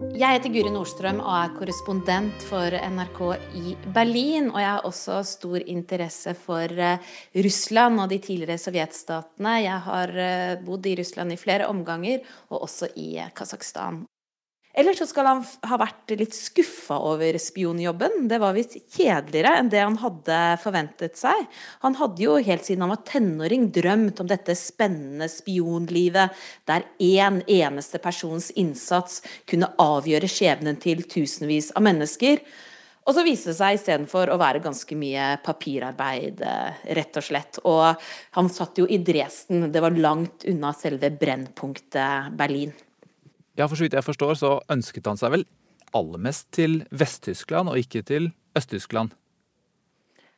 Jeg 0.00 0.32
heter 0.32 0.48
Guri 0.54 0.70
Nordstrøm 0.72 1.18
og 1.20 1.32
er 1.36 1.50
korrespondent 1.58 2.44
for 2.48 2.72
NRK 2.72 3.18
i 3.60 3.74
Berlin. 3.92 4.46
Og 4.48 4.56
jeg 4.62 4.68
har 4.70 4.86
også 4.88 5.18
stor 5.28 5.60
interesse 5.60 6.32
for 6.40 6.72
eh, 6.72 7.10
Russland 7.44 8.00
og 8.00 8.08
de 8.08 8.16
tidligere 8.24 8.56
sovjetstatene. 8.62 9.58
Jeg 9.60 9.84
har 9.84 10.14
eh, 10.24 10.54
bodd 10.64 10.88
i 10.88 10.94
Russland 11.02 11.36
i 11.36 11.38
flere 11.40 11.68
omganger, 11.68 12.24
og 12.48 12.64
også 12.64 12.88
i 12.96 13.10
eh, 13.20 13.28
Kasakhstan. 13.36 14.00
Eller 14.72 14.94
så 14.94 15.06
skal 15.08 15.26
han 15.26 15.40
ha 15.66 15.76
vært 15.80 16.12
litt 16.14 16.34
skuffa 16.36 16.94
over 17.10 17.34
spionjobben. 17.42 18.28
Det 18.30 18.38
var 18.38 18.54
visst 18.54 18.76
kjedeligere 18.94 19.56
enn 19.58 19.70
det 19.72 19.82
han 19.82 19.98
hadde 19.98 20.38
forventet 20.62 21.18
seg. 21.18 21.42
Han 21.82 21.96
hadde 21.98 22.22
jo 22.22 22.36
helt 22.38 22.66
siden 22.66 22.84
han 22.86 22.92
var 22.94 23.02
tenåring 23.08 23.66
drømt 23.74 24.22
om 24.22 24.30
dette 24.30 24.54
spennende 24.58 25.26
spionlivet, 25.30 26.36
der 26.70 26.86
én 27.02 27.40
eneste 27.50 27.98
persons 28.02 28.52
innsats 28.54 29.24
kunne 29.50 29.72
avgjøre 29.82 30.30
skjebnen 30.30 30.78
til 30.82 31.02
tusenvis 31.02 31.72
av 31.74 31.88
mennesker. 31.88 32.38
Og 33.08 33.16
så 33.16 33.24
viste 33.26 33.50
det 33.50 33.58
seg 33.58 33.74
istedenfor 33.74 34.30
å 34.30 34.38
være 34.38 34.60
ganske 34.62 34.94
mye 34.94 35.32
papirarbeid, 35.42 36.44
rett 36.94 37.18
og 37.18 37.26
slett. 37.26 37.58
Og 37.66 38.06
han 38.36 38.52
satt 38.52 38.78
jo 38.78 38.86
i 38.86 39.00
Dresden, 39.02 39.66
det 39.72 39.82
var 39.82 39.98
langt 39.98 40.46
unna 40.46 40.70
selve 40.76 41.10
brennpunktet 41.18 42.30
Berlin. 42.38 42.76
Ja, 43.60 43.66
for 43.68 43.76
så 43.76 43.84
vidt 43.84 43.98
jeg 43.98 44.06
forstår, 44.06 44.36
så 44.40 44.54
ønsket 44.72 45.08
han 45.10 45.18
seg 45.20 45.34
vel 45.34 45.42
aller 45.96 46.22
mest 46.22 46.48
til 46.54 46.80
Vest-Tyskland, 46.96 47.68
og 47.68 47.80
ikke 47.80 48.00
til 48.06 48.30
Øst-Tyskland? 48.56 49.12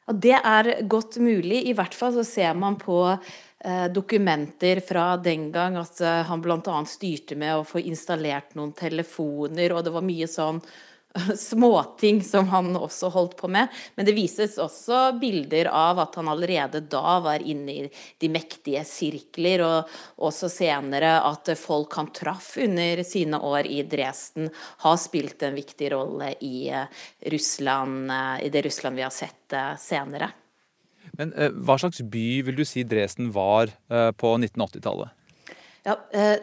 Ja, 0.06 0.14
det 0.24 0.38
er 0.38 0.70
godt 0.90 1.20
mulig. 1.22 1.60
I 1.68 1.74
hvert 1.78 1.94
fall 1.94 2.16
så 2.16 2.24
ser 2.26 2.56
man 2.58 2.80
på 2.80 2.98
eh, 3.12 3.86
dokumenter 3.94 4.80
fra 4.82 5.12
den 5.22 5.50
gang 5.54 5.78
at 5.78 6.00
eh, 6.02 6.22
han 6.26 6.42
bl.a. 6.42 6.80
styrte 6.88 7.38
med 7.38 7.60
å 7.60 7.66
få 7.68 7.84
installert 7.84 8.56
noen 8.58 8.74
telefoner, 8.74 9.76
og 9.76 9.86
det 9.86 9.94
var 9.94 10.08
mye 10.08 10.26
sånn 10.30 10.58
småting 11.36 12.22
som 12.24 12.48
han 12.48 12.76
også 12.76 13.08
holdt 13.12 13.36
på 13.36 13.48
med. 13.48 13.68
Men 13.94 14.06
det 14.06 14.14
vises 14.16 14.58
også 14.60 15.12
bilder 15.20 15.68
av 15.72 16.00
at 16.02 16.16
han 16.18 16.30
allerede 16.32 16.82
da 16.92 17.18
var 17.24 17.44
inne 17.44 17.74
i 17.74 17.86
de 18.22 18.30
mektige 18.32 18.84
sirkler, 18.88 19.64
og 19.66 20.26
også 20.28 20.50
senere 20.52 21.14
at 21.28 21.52
folk 21.58 21.96
han 21.98 22.12
traff 22.16 22.54
under 22.62 23.04
sine 23.06 23.40
år 23.40 23.68
i 23.68 23.82
Dresden, 23.88 24.50
har 24.84 25.00
spilt 25.00 25.42
en 25.42 25.56
viktig 25.58 25.92
rolle 25.92 26.32
i 26.40 26.68
eh, 26.72 27.02
Russland, 27.32 28.10
eh, 28.10 28.46
i 28.46 28.52
det 28.52 28.64
Russland 28.66 28.96
vi 28.96 29.04
har 29.06 29.14
sett 29.14 29.56
eh, 29.56 29.74
senere. 29.80 30.32
Men 31.18 31.34
hva 31.60 31.74
slags 31.76 32.00
by 32.08 32.40
vil 32.46 32.56
du 32.56 32.64
si 32.64 32.86
Dresden 32.88 33.28
var 33.34 33.68
på 34.16 34.30
1980-tallet? 34.38 35.10
Ja, 35.82 35.96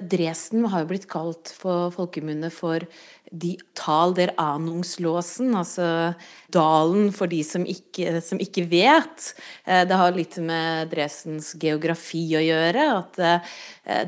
Dresden 0.04 0.66
har 0.68 0.84
jo 0.84 0.90
blitt 0.90 1.08
kalt 1.08 1.54
på 1.62 1.76
folkemunne 1.96 2.50
for 2.52 2.84
de 3.32 3.54
Tal 3.78 4.14
der 4.18 4.32
anungslåsen, 4.42 5.54
altså 5.56 6.14
dalen 6.52 7.12
for 7.16 7.30
de 7.30 7.40
som 7.46 7.66
ikke, 7.68 8.20
som 8.26 8.42
ikke, 8.42 8.66
vet. 8.70 9.30
Eh, 9.66 9.86
det 9.88 9.98
har 9.98 10.16
litt 10.16 10.38
med 10.44 10.90
Dresdens 10.92 11.54
geografi 11.62 12.24
å 12.38 12.42
gjøre. 12.44 12.88
At 12.98 13.20
eh, 13.24 13.54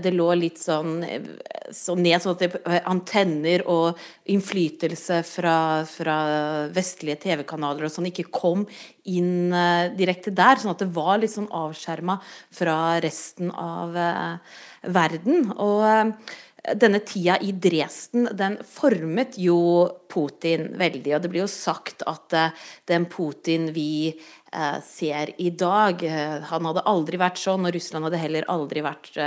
det 0.01 0.13
lå 0.15 0.27
litt 0.39 0.59
sånn, 0.61 0.99
så 1.73 1.95
ned 1.97 2.23
sånn 2.23 2.35
at 2.35 2.81
antenner 2.81 3.63
og 3.69 4.01
innflytelse 4.31 5.21
fra, 5.27 5.55
fra 5.89 6.17
vestlige 6.73 7.21
TV-kanaler 7.27 7.87
og 7.87 7.93
sånn 7.93 8.09
ikke 8.09 8.29
kom 8.33 8.65
inn 9.05 9.53
eh, 9.53 9.93
direkte 9.97 10.33
der. 10.33 10.59
Sånn 10.61 10.73
at 10.73 10.83
det 10.83 10.91
var 10.97 11.21
litt 11.21 11.35
sånn 11.37 11.51
avskjerma 11.61 12.19
fra 12.57 12.77
resten 13.05 13.53
av 13.53 13.95
verden. 14.83 15.51
og 15.57 16.15
denne 16.77 16.99
tida 17.01 17.39
i 17.41 17.55
Dresden 17.57 18.27
den 18.37 18.59
formet 18.69 19.33
jo 19.41 19.87
Putin 20.11 20.67
veldig. 20.77 21.15
Og 21.15 21.23
det 21.23 21.31
blir 21.31 21.41
jo 21.41 21.49
sagt 21.49 22.03
at 22.05 22.35
uh, 22.37 22.67
den 22.85 23.07
Putin 23.09 23.71
vi 23.73 24.11
uh, 24.13 24.77
ser 24.85 25.33
i 25.41 25.49
dag 25.57 26.05
Han 26.51 26.69
hadde 26.69 26.85
aldri 26.85 27.17
vært 27.17 27.41
sånn, 27.41 27.65
og 27.65 27.73
Russland 27.73 28.05
hadde 28.05 28.21
heller 28.21 28.45
aldri 28.51 28.85
vært 28.85 29.17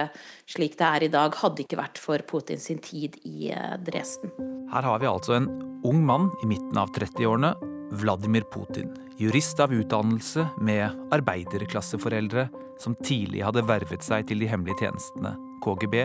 slik 0.47 0.79
det 0.79 0.87
er 0.87 1.09
i 1.09 1.11
dag, 1.11 1.35
hadde 1.43 1.67
ikke 1.67 1.81
vært 1.81 1.99
for 1.99 2.23
Putin 2.23 2.63
sin 2.63 2.79
tid 2.79 3.19
i 3.27 3.51
Dresden. 3.83 4.31
Her 4.71 4.87
har 4.87 5.03
vi 5.03 5.11
altså 5.11 5.35
en 5.41 5.51
ung 5.83 6.07
mann 6.07 6.31
i 6.45 6.53
midten 6.55 6.79
av 6.79 6.95
30-årene, 6.95 7.57
Vladimir 7.99 8.47
Putin. 8.55 8.95
Jurist 9.17 9.61
av 9.61 9.73
utdannelse 9.73 10.49
med 10.59 10.91
arbeiderklasseforeldre 11.15 12.49
som 12.83 12.97
tidlig 12.99 13.45
hadde 13.47 13.63
vervet 13.63 14.03
seg 14.03 14.27
til 14.27 14.41
de 14.43 14.49
hemmelige 14.51 14.83
tjenestene, 14.83 15.37
KGB, 15.63 16.01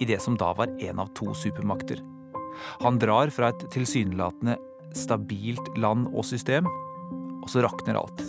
i 0.00 0.06
det 0.08 0.16
som 0.24 0.36
da 0.40 0.54
var 0.56 0.72
en 0.80 1.02
av 1.02 1.10
to 1.18 1.34
supermakter. 1.36 2.00
Han 2.80 2.96
drar 3.02 3.28
fra 3.34 3.50
et 3.52 3.66
tilsynelatende 3.74 4.56
stabilt 4.96 5.68
land 5.76 6.08
og 6.14 6.24
system, 6.24 6.70
og 7.42 7.50
så 7.52 7.66
rakner 7.66 8.00
alt. 8.00 8.24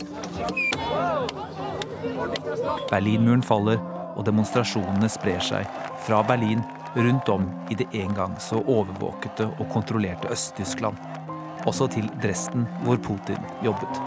Berlinmuren 2.92 3.46
faller, 3.46 3.80
og 4.20 4.26
demonstrasjonene 4.28 5.08
sprer 5.08 5.40
seg 5.40 5.80
fra 6.04 6.20
Berlin 6.28 6.60
rundt 6.98 7.32
om 7.32 7.48
i 7.72 7.80
det 7.80 7.88
en 8.02 8.12
gang 8.18 8.36
så 8.44 8.60
overvåkete 8.60 9.48
og 9.56 9.72
kontrollerte 9.72 10.28
Øst-Tyskland. 10.34 11.19
Også 11.68 11.90
til 11.92 12.08
Dresden, 12.24 12.68
hvor 12.86 13.00
Putin 13.04 13.44
jobbet. 13.66 14.00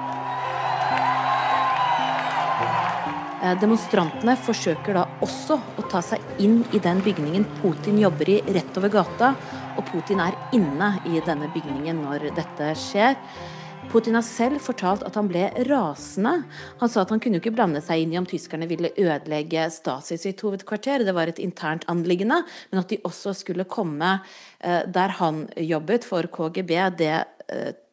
Eh, 3.42 3.56
demonstrantene 3.58 4.36
forsøker 4.38 4.94
da 4.94 5.06
også 5.24 5.56
å 5.58 5.84
ta 5.90 6.00
seg 6.04 6.22
inn 6.42 6.60
i 6.72 6.80
den 6.82 7.02
bygningen 7.02 7.46
Putin 7.58 7.98
jobber 7.98 8.30
i 8.30 8.38
rett 8.54 8.78
over 8.78 8.92
gata, 8.92 9.32
og 9.74 9.82
Putin 9.90 10.22
er 10.22 10.36
inne 10.54 10.94
i 11.10 11.18
denne 11.26 11.50
bygningen 11.50 12.04
når 12.04 12.30
dette 12.36 12.70
skjer. 12.78 13.18
Putin 13.90 14.14
har 14.14 14.24
selv 14.24 14.62
fortalt 14.62 15.02
at 15.04 15.16
han 15.18 15.26
ble 15.28 15.48
rasende. 15.66 16.46
Han 16.80 16.88
sa 16.88 17.02
at 17.02 17.10
han 17.12 17.20
kunne 17.20 17.42
ikke 17.42 17.52
blande 17.52 17.82
seg 17.84 18.04
inn 18.04 18.14
i 18.14 18.20
om 18.20 18.28
tyskerne 18.30 18.68
ville 18.70 18.92
ødelegge 18.94 19.66
Stasi 19.74 20.16
sitt 20.22 20.40
hovedkvarter, 20.46 21.02
det 21.04 21.12
var 21.16 21.28
et 21.28 21.42
internt 21.42 21.84
anliggende, 21.92 22.44
men 22.70 22.80
at 22.80 22.94
de 22.94 23.02
også 23.04 23.34
skulle 23.36 23.66
komme 23.68 24.14
eh, 24.62 24.86
der 24.86 25.18
han 25.18 25.44
jobbet 25.58 26.06
for 26.08 26.30
KGB, 26.30 26.76
det 27.02 27.16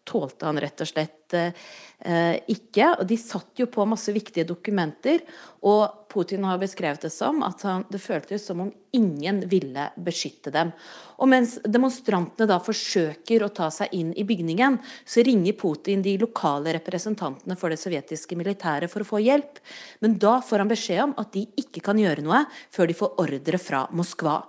tålte 0.09 0.45
han 0.45 0.59
rett 0.59 0.81
og 0.81 0.89
slett 0.89 1.35
eh, 1.37 2.37
ikke. 2.49 2.95
Og 2.99 3.05
de 3.09 3.17
satt 3.19 3.61
jo 3.61 3.67
på 3.71 3.85
masse 3.89 4.13
viktige 4.15 4.47
dokumenter. 4.49 5.21
Og 5.69 6.07
Putin 6.09 6.47
har 6.47 6.57
beskrevet 6.61 7.03
det 7.05 7.11
som 7.13 7.43
at 7.45 7.61
han, 7.67 7.85
det 7.91 8.01
føltes 8.01 8.47
som 8.49 8.63
om 8.65 8.71
ingen 8.95 9.43
ville 9.51 9.89
beskytte 10.01 10.53
dem. 10.53 10.71
Og 11.21 11.29
mens 11.29 11.57
demonstrantene 11.61 12.49
da 12.49 12.57
forsøker 12.63 13.45
å 13.45 13.51
ta 13.53 13.69
seg 13.73 13.93
inn 13.93 14.13
i 14.17 14.25
bygningen, 14.25 14.79
så 15.05 15.21
ringer 15.25 15.57
Putin 15.59 16.01
de 16.05 16.15
lokale 16.21 16.73
representantene 16.79 17.57
for 17.59 17.69
det 17.69 17.81
sovjetiske 17.81 18.37
militæret 18.39 18.89
for 18.89 19.05
å 19.05 19.09
få 19.11 19.21
hjelp. 19.21 19.61
Men 20.01 20.17
da 20.21 20.39
får 20.41 20.63
han 20.63 20.71
beskjed 20.71 21.03
om 21.05 21.17
at 21.21 21.35
de 21.35 21.45
ikke 21.61 21.83
kan 21.85 21.99
gjøre 22.01 22.25
noe 22.25 22.45
før 22.73 22.89
de 22.89 22.97
får 22.97 23.21
ordre 23.27 23.61
fra 23.61 23.85
Moskva. 23.93 24.39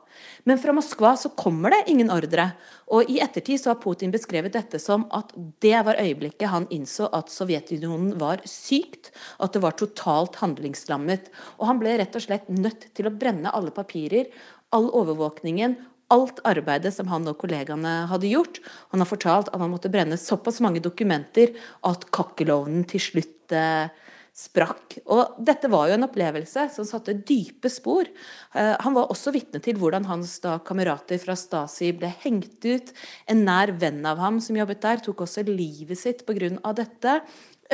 Men 0.49 0.61
fra 0.61 0.75
Moskva 0.77 1.15
så 1.19 1.33
kommer 1.39 1.75
det 1.75 1.85
ingen 1.93 2.11
ordre. 2.13 2.51
Og 2.91 3.11
i 3.11 3.21
ettertid 3.23 3.61
så 3.63 3.73
har 3.73 3.81
Putin 3.83 4.13
beskrevet 4.15 4.55
dette 4.57 4.81
som 4.83 5.07
at 5.17 5.33
det 5.63 5.77
var 5.87 6.01
øyeblikket 6.01 6.51
han 6.53 6.69
innså 6.75 7.11
at 7.17 7.33
Sovjetunionen 7.33 8.17
var 8.21 8.43
sykt, 8.49 9.13
at 9.39 9.55
det 9.55 9.63
var 9.65 9.79
totalt 9.79 10.41
handlingslammet. 10.43 11.31
Og 11.59 11.69
han 11.71 11.83
ble 11.83 11.99
rett 12.01 12.17
og 12.19 12.27
slett 12.27 12.51
nødt 12.51 12.91
til 12.97 13.09
å 13.09 13.15
brenne 13.15 13.53
alle 13.55 13.75
papirer, 13.75 14.31
all 14.75 14.91
overvåkningen, 14.95 15.79
alt 16.11 16.41
arbeidet 16.49 16.93
som 16.95 17.11
han 17.11 17.29
og 17.31 17.39
kollegaene 17.39 18.07
hadde 18.11 18.31
gjort. 18.31 18.59
Han 18.91 19.03
har 19.03 19.09
fortalt 19.09 19.51
at 19.53 19.63
han 19.63 19.71
måtte 19.71 19.91
brenne 19.93 20.19
såpass 20.19 20.59
mange 20.65 20.83
dokumenter 20.83 21.55
at 21.87 22.09
kakkelovnen 22.15 22.83
til 22.91 23.03
slutt 23.05 23.55
eh, 23.55 23.93
sprakk. 24.41 24.99
Og 25.13 25.37
dette 25.45 25.69
var 25.71 25.91
jo 25.91 25.97
en 25.99 26.07
opplevelse 26.07 26.67
som 26.73 26.87
satte 26.89 27.17
dype 27.27 27.71
spor. 27.73 28.09
Eh, 28.55 28.75
han 28.81 28.97
var 28.97 29.13
også 29.13 29.35
vitne 29.35 29.61
til 29.63 29.79
hvordan 29.81 30.09
hans 30.09 30.39
da 30.45 30.57
kamerater 30.65 31.21
fra 31.23 31.37
Stasi 31.39 31.93
ble 31.97 32.13
hengt 32.23 32.65
ut. 32.65 32.93
En 33.31 33.45
nær 33.47 33.75
venn 33.81 34.01
av 34.09 34.23
ham 34.23 34.41
som 34.43 34.59
jobbet 34.59 34.83
der, 34.85 35.05
tok 35.05 35.27
også 35.27 35.45
livet 35.49 36.01
sitt 36.01 36.25
pga. 36.29 36.51
dette. 36.77 37.21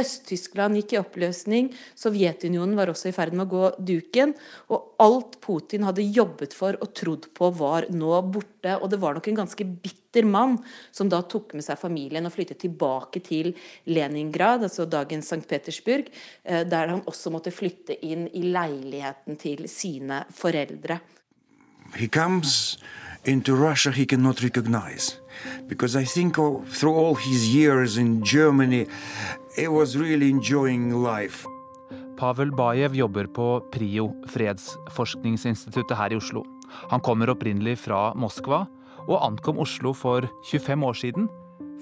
Øst-Tyskland 0.00 0.76
gikk 0.80 0.94
i 0.94 1.00
oppløsning. 1.00 1.70
Sovjetunionen 1.96 2.76
var 2.76 2.90
også 2.92 3.10
i 3.10 3.14
ferd 3.16 3.32
med 3.36 3.46
å 3.46 3.52
gå 3.52 3.70
duken. 3.92 4.34
Og 4.72 4.96
alt 5.02 5.38
Putin 5.44 5.86
hadde 5.86 6.04
jobbet 6.04 6.56
for 6.56 6.76
og 6.82 6.92
trodd 6.96 7.30
på, 7.36 7.50
var 7.56 7.88
nå 7.92 8.12
borte. 8.32 8.76
Og 8.80 8.90
det 8.92 9.00
var 9.02 9.16
nok 9.16 9.30
en 9.32 9.40
ganske 9.40 9.64
bitter 9.64 10.28
mann 10.28 10.58
som 10.94 11.08
da 11.12 11.22
tok 11.24 11.56
med 11.56 11.64
seg 11.64 11.80
familien 11.80 12.28
og 12.28 12.34
flyttet 12.34 12.60
tilbake 12.64 13.22
til 13.24 13.52
Leningrad, 13.88 14.64
altså 14.68 14.86
dagens 14.88 15.32
St. 15.32 15.44
Petersburg, 15.48 16.08
eh, 16.44 16.64
der 16.68 16.92
han 16.92 17.04
også 17.08 17.32
måtte 17.34 17.54
flytte 17.54 17.98
inn 18.04 18.26
i 18.32 18.46
leiligheten 18.52 19.40
til 19.40 19.66
sine 19.68 20.24
foreldre. 20.32 21.00
He 21.96 22.08
comes 22.08 22.76
into 23.26 23.54
Russia 23.54 23.90
he 23.90 24.06
cannot 24.06 24.42
recognize. 24.42 25.20
Because 25.68 25.96
I 25.96 26.04
think 26.04 26.36
through 26.70 26.94
all 26.94 27.14
his 27.14 27.54
years 27.54 27.98
in 27.98 28.22
Germany, 28.24 28.86
he 29.56 29.68
was 29.68 29.96
really 29.96 30.30
enjoying 30.30 31.02
life. 31.02 31.46
Pavel 32.16 32.50
Bajev 32.50 32.94
jobber 32.94 33.26
på 33.26 33.60
PRIO, 33.72 34.14
fredsforskningsinstituttet 34.26 35.96
her 35.96 36.12
i 36.12 36.16
Oslo. 36.16 36.44
Han 36.90 37.00
kommer 37.00 37.30
opprinnelig 37.30 37.78
fra 37.78 38.14
Moskva, 38.16 38.64
og 39.06 39.26
ankom 39.26 39.58
Oslo 39.58 39.92
for 39.92 40.26
25 40.50 40.84
år 40.84 40.92
siden. 40.92 41.28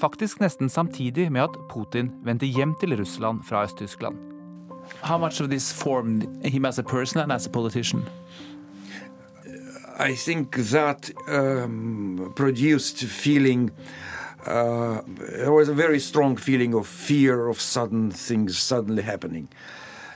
Faktisk 0.00 0.40
nesten 0.40 0.68
samtidig 0.68 1.30
med 1.32 1.46
at 1.46 1.58
Putin 1.70 2.10
vendte 2.24 2.46
hjem 2.46 2.74
til 2.80 2.96
Russland 2.98 3.44
fra 3.48 3.64
Øst-Tyskland. 3.64 4.16
How 5.02 5.18
much 5.18 5.40
of 5.40 5.48
this 5.48 5.72
formed 5.72 6.26
him 6.44 6.64
as 6.64 6.78
a 6.78 6.82
person 6.82 7.20
and 7.22 7.32
as 7.32 7.46
a 7.46 7.50
politician? 7.50 8.02
I 9.96 10.14
think 10.14 10.56
that 10.56 11.10
um, 11.28 12.32
produced 12.34 12.98
feeling. 13.04 13.70
Uh, 14.44 15.00
there 15.06 15.52
was 15.52 15.68
a 15.68 15.74
very 15.74 16.00
strong 16.00 16.36
feeling 16.36 16.74
of 16.74 16.86
fear 16.86 17.48
of 17.48 17.60
sudden 17.60 18.10
things 18.10 18.58
suddenly 18.58 19.02
happening. 19.02 19.48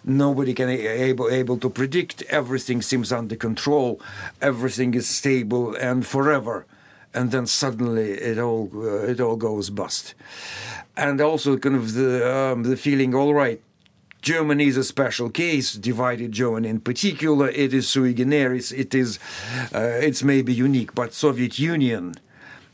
Nobody 0.05 0.53
can 0.53 0.69
able 0.69 1.29
able 1.31 1.59
to 1.59 1.71
predict. 1.71 2.23
Everything 2.29 2.83
seems 2.83 3.13
under 3.13 3.37
control. 3.37 4.01
Everything 4.41 4.95
is 4.95 5.09
stable 5.09 5.75
and 5.77 6.05
forever, 6.07 6.67
and 7.15 7.31
then 7.31 7.47
suddenly 7.47 8.13
it 8.13 8.39
all 8.39 8.71
uh, 8.75 9.07
it 9.07 9.21
all 9.21 9.37
goes 9.37 9.71
bust. 9.71 10.15
And 10.97 11.21
also 11.21 11.57
kind 11.57 11.77
of 11.77 11.95
the 11.95 12.13
um, 12.37 12.65
the 12.65 12.77
feeling, 12.77 13.15
all 13.15 13.33
right, 13.33 13.63
Germany 14.23 14.67
is 14.67 14.77
a 14.77 14.85
special 14.85 15.31
case, 15.31 15.75
divided 15.75 16.33
Germany 16.33 16.69
in 16.69 16.81
particular. 16.81 17.49
It 17.49 17.73
is 17.73 17.89
sui 17.89 18.15
generis. 18.15 18.73
It 18.73 18.95
is, 18.95 19.19
uh, 19.75 19.99
it's 20.01 20.23
maybe 20.23 20.53
unique, 20.53 20.95
but 20.95 21.15
Soviet 21.15 21.59
Union, 21.59 22.15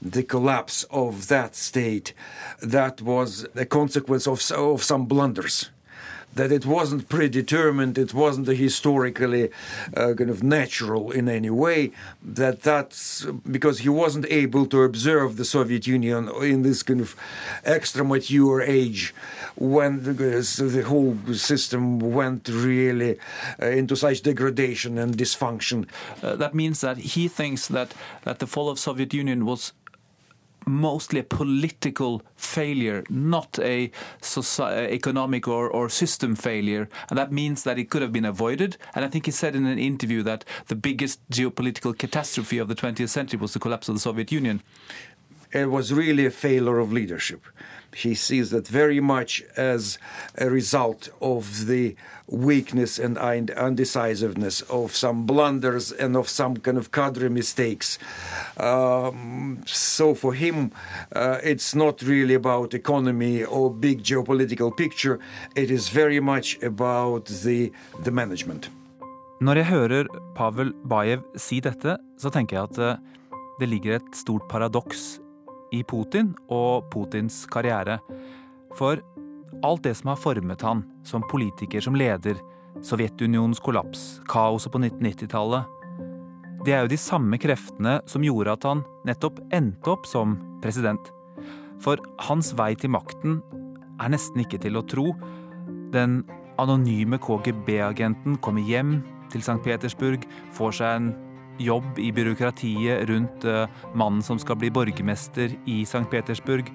the 0.00 0.22
collapse 0.22 0.84
of 0.84 1.28
that 1.28 1.54
state, 1.54 2.14
that 2.62 3.02
was 3.02 3.46
a 3.54 3.66
consequence 3.66 4.26
of, 4.26 4.40
of 4.52 4.82
some 4.82 5.06
blunders 5.06 5.70
that 6.34 6.52
it 6.52 6.66
wasn't 6.66 7.08
predetermined, 7.08 7.98
it 7.98 8.12
wasn't 8.12 8.46
historically 8.48 9.50
uh, 9.96 10.14
kind 10.14 10.30
of 10.30 10.42
natural 10.42 11.10
in 11.10 11.28
any 11.28 11.50
way. 11.50 11.92
That 12.22 12.62
that's 12.62 13.26
because 13.50 13.80
he 13.80 13.88
wasn't 13.88 14.26
able 14.30 14.66
to 14.66 14.82
observe 14.82 15.36
the 15.36 15.44
Soviet 15.44 15.86
Union 15.86 16.28
in 16.42 16.62
this 16.62 16.82
kind 16.82 17.00
of 17.00 17.14
extra 17.64 18.04
mature 18.04 18.60
age 18.60 19.14
when 19.56 20.02
the, 20.02 20.12
the 20.12 20.82
whole 20.82 21.16
system 21.34 21.98
went 21.98 22.48
really 22.48 23.18
uh, 23.62 23.66
into 23.66 23.96
such 23.96 24.22
degradation 24.22 24.98
and 24.98 25.16
dysfunction. 25.16 25.86
Uh, 26.22 26.36
that 26.36 26.54
means 26.54 26.80
that 26.80 26.96
he 26.98 27.28
thinks 27.28 27.68
that 27.68 27.94
that 28.22 28.38
the 28.38 28.46
fall 28.46 28.68
of 28.68 28.78
Soviet 28.78 29.14
Union 29.14 29.44
was 29.44 29.72
mostly 30.66 31.20
a 31.20 31.24
political 31.24 32.22
failure, 32.36 33.04
not 33.08 33.58
a 33.58 33.90
economic 34.60 35.48
or, 35.48 35.68
or 35.68 35.88
system 35.88 36.34
failure. 36.34 36.88
And 37.08 37.18
that 37.18 37.32
means 37.32 37.62
that 37.64 37.78
it 37.78 37.90
could 37.90 38.02
have 38.02 38.12
been 38.12 38.24
avoided. 38.24 38.76
And 38.94 39.04
I 39.04 39.08
think 39.08 39.26
he 39.26 39.32
said 39.32 39.54
in 39.54 39.66
an 39.66 39.78
interview 39.78 40.22
that 40.22 40.44
the 40.68 40.76
biggest 40.76 41.20
geopolitical 41.30 41.96
catastrophe 41.96 42.58
of 42.58 42.68
the 42.68 42.74
20th 42.74 43.08
century 43.08 43.38
was 43.38 43.52
the 43.52 43.58
collapse 43.58 43.88
of 43.88 43.94
the 43.94 44.00
Soviet 44.00 44.32
Union. 44.32 44.62
It 45.54 45.70
was 45.70 45.92
really 45.92 46.26
a 46.26 46.30
failure 46.30 46.80
of 46.80 46.92
leadership. 46.92 47.42
He 47.94 48.16
sees 48.16 48.50
that 48.50 48.66
very 48.66 48.98
much 48.98 49.44
as 49.56 49.98
a 50.36 50.50
result 50.50 51.10
of 51.20 51.66
the 51.66 51.94
weakness 52.26 52.98
and 52.98 53.16
undecisiveness 53.18 54.62
of 54.62 54.96
some 54.96 55.26
blunders 55.26 55.92
and 55.92 56.16
of 56.16 56.28
some 56.28 56.56
kind 56.56 56.76
of 56.76 56.90
cadre 56.90 57.28
mistakes. 57.28 58.00
Um, 58.56 59.62
so 59.64 60.14
for 60.14 60.34
him, 60.34 60.72
uh, 61.14 61.38
it's 61.44 61.72
not 61.74 62.02
really 62.02 62.34
about 62.34 62.74
economy 62.74 63.44
or 63.44 63.70
big 63.70 64.02
geopolitical 64.02 64.76
picture. 64.76 65.20
It 65.54 65.70
is 65.70 65.88
very 65.88 66.18
much 66.18 66.60
about 66.62 67.26
the, 67.26 67.70
the 68.02 68.10
management. 68.10 68.70
Når 69.40 69.54
jeg 69.54 69.66
hører 69.66 70.06
Pavel 70.36 70.72
Bajev 70.88 71.22
si 71.36 71.60
dette, 71.60 71.98
så 72.18 72.30
tenker 72.30 72.56
jeg 72.56 72.70
at 72.70 72.78
eh, 72.78 73.02
det 73.60 73.68
ligger 73.68 73.98
et 73.98 74.16
stort 74.16 74.46
paradoks 74.48 75.18
i 75.74 75.82
Putin 75.86 76.32
og 76.52 76.86
Putins 76.92 77.42
karriere. 77.50 77.98
For 78.78 79.02
alt 79.64 79.84
det 79.86 79.96
som 79.98 80.12
har 80.12 80.20
formet 80.20 80.62
han 80.66 80.84
som 81.06 81.26
politiker, 81.30 81.82
som 81.84 81.98
leder, 81.98 82.38
Sovjetunionens 82.84 83.62
kollaps, 83.62 84.20
kaoset 84.28 84.72
på 84.74 84.80
1990-tallet, 84.82 85.70
det 86.64 86.72
er 86.74 86.84
jo 86.84 86.90
de 86.94 86.98
samme 87.00 87.38
kreftene 87.40 87.98
som 88.08 88.24
gjorde 88.24 88.54
at 88.56 88.64
han 88.66 88.82
nettopp 89.06 89.38
endte 89.54 89.92
opp 89.92 90.08
som 90.08 90.38
president. 90.64 91.10
For 91.82 92.00
hans 92.26 92.54
vei 92.56 92.72
til 92.78 92.92
makten 92.94 93.38
er 94.00 94.12
nesten 94.12 94.42
ikke 94.42 94.60
til 94.62 94.80
å 94.80 94.84
tro. 94.88 95.10
Den 95.94 96.22
anonyme 96.60 97.20
KGB-agenten 97.22 98.38
kommer 98.44 98.64
hjem 98.64 98.98
til 99.32 99.44
St. 99.44 99.60
Petersburg, 99.64 100.24
får 100.56 100.78
seg 100.80 100.98
en 100.98 101.12
jobb 101.58 101.98
i 101.98 102.12
byråkratiet 102.12 103.08
rundt 103.08 103.44
uh, 103.44 103.66
mannen 103.94 104.22
som 104.22 104.38
skal 104.38 104.56
bli 104.56 104.70
borgermester 104.70 105.52
i 105.64 105.82
St. 105.82 106.04
Petersburg. 106.10 106.70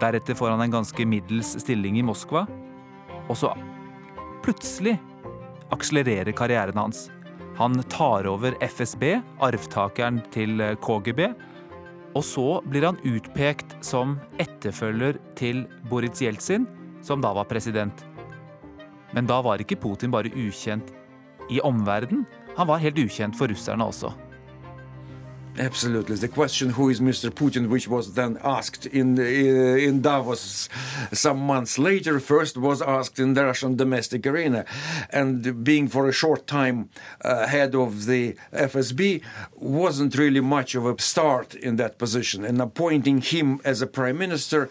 Deretter 0.00 0.34
får 0.34 0.54
han 0.54 0.64
en 0.64 0.74
ganske 0.74 1.06
middels 1.06 1.54
stilling 1.62 1.98
i 1.98 2.04
Moskva. 2.06 2.46
Og 3.28 3.36
så 3.38 3.52
plutselig 4.44 4.98
akselererer 5.74 6.32
karrieren 6.36 6.78
hans. 6.78 7.08
Han 7.56 7.78
tar 7.88 8.26
over 8.26 8.56
FSB, 8.60 9.20
arvtakeren 9.42 10.20
til 10.34 10.60
eh, 10.60 10.74
KGB. 10.82 11.28
Og 12.14 12.24
så 12.26 12.48
blir 12.66 12.86
han 12.86 12.98
utpekt 13.06 13.76
som 13.82 14.18
etterfølger 14.42 15.18
til 15.38 15.64
Boris 15.90 16.22
Jeltsin, 16.22 16.66
som 17.02 17.22
da 17.22 17.32
var 17.34 17.48
president. 17.50 18.04
Men 19.14 19.30
da 19.30 19.40
var 19.42 19.62
ikke 19.62 19.78
Putin 19.78 20.14
bare 20.14 20.32
ukjent 20.34 20.90
i 21.50 21.60
omverdenen, 21.60 22.24
han 22.56 22.68
var 22.70 22.82
helt 22.82 22.98
ukjent 22.98 23.36
for 23.38 23.50
russerne 23.50 23.84
også. 23.84 24.12
Absolutely. 25.56 26.16
The 26.16 26.26
question, 26.26 26.70
who 26.70 26.88
is 26.88 27.00
Mr. 27.00 27.30
Putin, 27.30 27.68
which 27.68 27.86
was 27.86 28.14
then 28.14 28.38
asked 28.42 28.86
in, 28.86 29.16
in 29.18 30.00
Davos 30.02 30.68
some 31.12 31.38
months 31.38 31.78
later, 31.78 32.18
first 32.18 32.56
was 32.56 32.82
asked 32.82 33.20
in 33.20 33.34
the 33.34 33.44
Russian 33.44 33.76
domestic 33.76 34.26
arena. 34.26 34.64
And 35.10 35.62
being 35.62 35.86
for 35.86 36.08
a 36.08 36.12
short 36.12 36.48
time 36.48 36.90
uh, 37.20 37.46
head 37.46 37.76
of 37.76 38.06
the 38.06 38.34
FSB 38.52 39.22
wasn't 39.54 40.18
really 40.18 40.40
much 40.40 40.74
of 40.74 40.86
a 40.86 41.00
start 41.00 41.54
in 41.54 41.76
that 41.76 41.98
position. 41.98 42.44
And 42.44 42.60
appointing 42.60 43.20
him 43.20 43.60
as 43.64 43.80
a 43.80 43.86
prime 43.86 44.18
minister, 44.18 44.68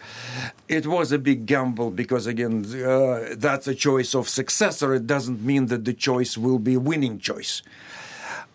it 0.68 0.86
was 0.86 1.12
a 1.12 1.18
big 1.18 1.46
gamble 1.46 1.92
because, 1.92 2.26
again, 2.26 2.66
uh, 2.84 3.34
that's 3.38 3.66
a 3.66 3.74
choice 3.74 4.14
of 4.14 4.28
successor. 4.28 4.94
It 4.94 5.06
doesn't 5.06 5.42
mean 5.42 5.66
that 5.66 5.86
the 5.86 5.94
choice 5.94 6.36
will 6.36 6.58
be 6.58 6.74
a 6.74 6.80
winning 6.80 7.18
choice 7.18 7.62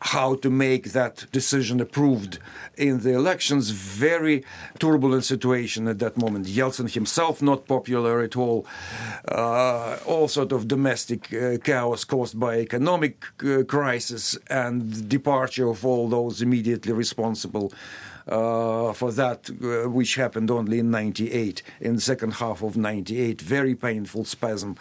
how 0.02 0.36
to 0.36 0.50
make 0.50 0.92
that 0.94 1.26
decision 1.32 1.82
approved 1.82 2.40
in 2.78 3.02
the 3.02 3.14
elections. 3.14 3.70
Very 3.72 4.44
turbulent 4.80 5.26
situation 5.26 5.88
at 5.88 6.00
that 6.00 6.18
moment. 6.18 6.48
Yeltsin 6.48 6.94
himself 6.94 7.42
not 7.42 7.68
popular 7.68 8.22
at 8.22 8.38
all. 8.38 8.66
Uh, 9.28 9.98
all 10.06 10.28
sort 10.28 10.52
of 10.52 10.68
domestic 10.68 11.34
uh, 11.34 11.58
chaos 11.64 12.04
caused 12.04 12.40
by 12.40 12.60
economic 12.60 13.26
uh, 13.44 13.64
crisis 13.64 14.38
and 14.50 15.10
departure 15.10 15.70
of 15.70 15.86
all 15.86 16.08
those 16.08 16.42
immediately 16.42 16.94
responsible. 16.94 17.72
Uh, 18.28 18.94
for 18.94 19.12
that, 19.12 19.50
uh, 19.50 19.90
which 19.90 20.14
happened 20.14 20.52
only 20.52 20.78
in 20.78 20.92
98, 20.92 21.64
in 21.82 21.96
the 21.96 22.02
second 22.02 22.34
half 22.34 22.62
of 22.62 22.78
98. 22.78 23.42
Very 23.42 23.74
painful 23.74 24.24
spasm 24.24 24.76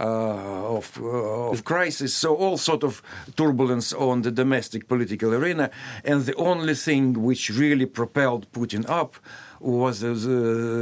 of, 0.00 0.98
uh, 1.00 1.50
of 1.50 1.64
crisis. 1.64 2.14
So 2.14 2.34
all 2.36 2.58
sort 2.58 2.84
of 2.84 3.02
turbulence 3.36 3.92
on 3.92 4.22
the 4.22 4.30
domestic 4.30 4.88
political 4.88 5.34
arena, 5.34 5.70
and 6.04 6.24
the 6.24 6.34
only 6.36 6.74
thing 6.74 7.22
which 7.22 7.50
really 7.50 7.86
propelled 7.86 8.50
Putin 8.52 8.88
up 8.88 9.16
was 9.60 10.00
the, 10.00 10.14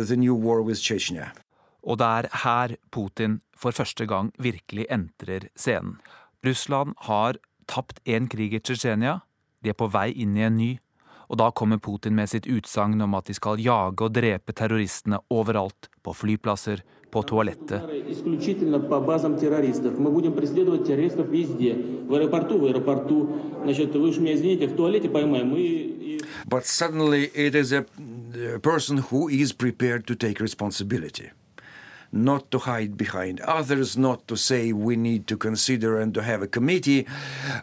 the 0.07 0.16
new 0.16 0.35
war 0.35 0.62
with 0.62 0.79
Chechnya. 0.79 1.33
Og 1.83 1.99
det 1.99 2.07
er 2.07 2.29
her 2.45 2.77
Putin 2.91 3.41
for 3.57 3.71
første 3.71 4.07
gang 4.07 4.33
virkelig 4.39 4.87
entrer 4.91 5.49
scenen. 5.57 5.99
Russland 6.45 6.95
har 7.07 7.39
tapt 7.66 8.01
én 8.07 8.29
krig 8.29 8.55
i 8.55 8.61
Tsjetsjenia, 8.61 9.21
de 9.62 9.71
er 9.71 9.79
på 9.79 9.89
vei 9.91 10.12
inn 10.12 10.37
i 10.37 10.45
en 10.47 10.57
ny, 10.57 10.79
og 11.29 11.39
da 11.41 11.51
kommer 11.51 11.81
Putin 11.83 12.14
med 12.16 12.31
sitt 12.31 12.47
utsagn 12.47 13.01
om 13.05 13.14
at 13.19 13.29
de 13.29 13.35
skal 13.37 13.61
jage 13.61 14.05
og 14.05 14.14
drepe 14.14 14.55
terroristene 14.57 15.21
overalt, 15.31 15.91
på 16.03 16.14
flyplasser, 16.14 16.81
på 17.11 17.23
toalettet. 17.23 17.83
But 26.47 26.67
suddenly 26.67 27.31
it 27.35 27.55
is 27.55 27.73
a 27.73 27.85
person 28.63 28.99
who 28.99 29.29
is 29.29 29.53
prepared 29.53 30.07
to 30.07 30.15
take 30.15 30.41
responsibility. 30.41 31.31
Not 32.11 32.51
to 32.51 32.59
hide 32.59 32.97
behind 32.97 33.41
others, 33.41 33.97
not 33.97 34.27
to 34.29 34.37
say 34.37 34.73
we 34.73 34.97
need 34.97 35.27
to 35.27 35.37
consider 35.37 36.01
and 36.01 36.15
to 36.15 36.23
have 36.23 36.43
a 36.43 36.47
committee, 36.47 37.07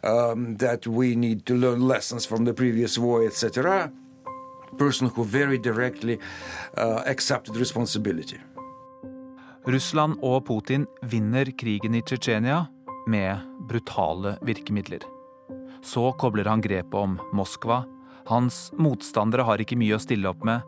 um, 0.04 0.58
that 0.58 0.86
we 0.86 1.16
need 1.16 1.46
to 1.48 1.56
learn 1.56 1.88
lessons 1.88 2.26
from 2.28 2.46
the 2.46 2.54
previous 2.54 2.98
war, 2.98 3.26
etc. 3.26 3.92
Person 4.78 5.08
who 5.08 5.24
very 5.24 5.58
directly 5.58 6.20
uh, 6.78 7.02
accepted 7.08 7.56
responsibility. 7.58 8.38
Russland 9.66 10.20
og 10.22 10.44
Putin 10.46 10.84
vinner 11.10 11.50
krigen 11.58 11.96
i 11.98 12.02
Tsjetsjenia 12.06 12.68
med 13.10 13.42
brutale 13.66 14.36
virkemidler. 14.46 15.02
Så 15.82 16.12
kobler 16.22 16.46
han 16.46 16.62
grepet 16.62 16.94
om 16.94 17.16
Moskva. 17.34 17.80
Hans 18.30 18.70
motstandere 18.78 19.46
har 19.48 19.62
ikke 19.62 19.78
mye 19.82 19.98
å 19.98 20.02
stille 20.02 20.30
opp 20.30 20.46
med. 20.46 20.62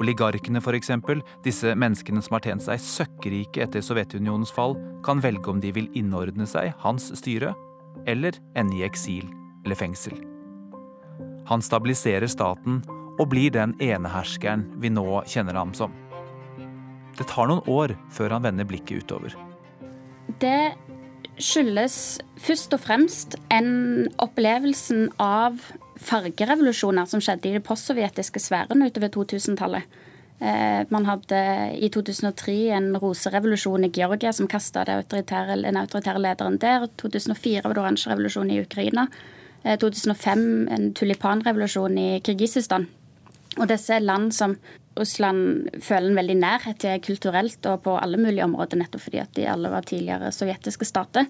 Oligarkene, 0.00 0.60
f.eks., 0.60 0.92
disse 1.44 1.72
menneskene 1.72 2.20
som 2.24 2.36
har 2.36 2.44
tjent 2.44 2.64
seg 2.66 2.84
søkkrike 2.84 3.64
etter 3.64 3.84
Sovjetunionens 3.84 4.52
fall, 4.52 4.76
kan 5.04 5.24
velge 5.24 5.48
om 5.48 5.64
de 5.64 5.72
vil 5.72 5.88
innordne 5.96 6.44
seg 6.48 6.72
hans 6.84 7.08
styre, 7.16 7.54
eller 8.04 8.36
ende 8.56 8.76
i 8.76 8.84
eksil 8.84 9.24
eller 9.64 9.78
fengsel. 9.78 10.20
Han 11.48 11.64
stabiliserer 11.64 12.28
staten 12.28 12.82
og 13.16 13.28
blir 13.32 13.52
den 13.56 13.72
eneherskeren 13.80 14.68
vi 14.84 14.92
nå 14.92 15.22
kjenner 15.28 15.56
ham 15.56 15.72
som. 15.76 16.01
Det 17.18 17.28
tar 17.30 17.50
noen 17.50 17.66
år 17.70 17.96
før 18.14 18.36
han 18.36 18.46
vender 18.46 18.68
blikket 18.68 19.04
utover. 19.04 19.36
Det 20.40 20.72
skyldes 21.42 21.96
først 22.40 22.74
og 22.76 22.82
fremst 22.82 23.36
en 23.52 24.08
opplevelsen 24.22 25.10
av 25.22 25.58
fargerevolusjoner 26.02 27.08
som 27.08 27.22
skjedde 27.22 27.50
i 27.50 27.56
de 27.56 27.64
postsovjetiske 27.64 28.42
sfærene 28.42 28.88
utover 28.90 29.12
2000-tallet. 29.14 30.00
Eh, 30.42 30.80
man 30.90 31.06
hadde 31.06 31.42
i 31.78 31.90
2003 31.92 32.56
en 32.74 32.88
roserevolusjon 32.98 33.86
i 33.86 33.92
Georgia 33.94 34.32
som 34.34 34.48
kasta 34.50 34.82
den 34.88 35.04
autoritære 35.78 36.18
lederen 36.18 36.58
der. 36.58 36.88
2004 36.98 37.62
var 37.68 37.76
det 37.76 37.84
oransje 37.84 38.10
revolusjon 38.10 38.50
i 38.50 38.58
Ukraina. 38.64 39.06
2005 39.62 40.42
eh, 40.42 40.74
en 40.74 40.90
tulipanrevolusjon 40.98 41.98
i 41.98 42.08
Kirgisistan. 42.26 42.88
Og 43.60 43.66
disse 43.68 43.98
land 44.00 44.32
som 44.32 44.56
Russland 44.98 45.68
føler 45.80 46.10
en 46.10 46.18
veldig 46.20 46.36
nærhet 46.40 46.78
til 46.84 47.00
kulturelt 47.04 47.66
og 47.68 47.82
på 47.86 47.96
alle 47.96 48.20
mulige 48.20 48.44
områder, 48.44 48.80
nettopp 48.80 49.06
fordi 49.06 49.20
at 49.22 49.32
de 49.36 49.48
alle 49.48 49.72
var 49.72 49.84
tidligere 49.88 50.32
sovjetiske 50.32 50.88
stater. 50.88 51.28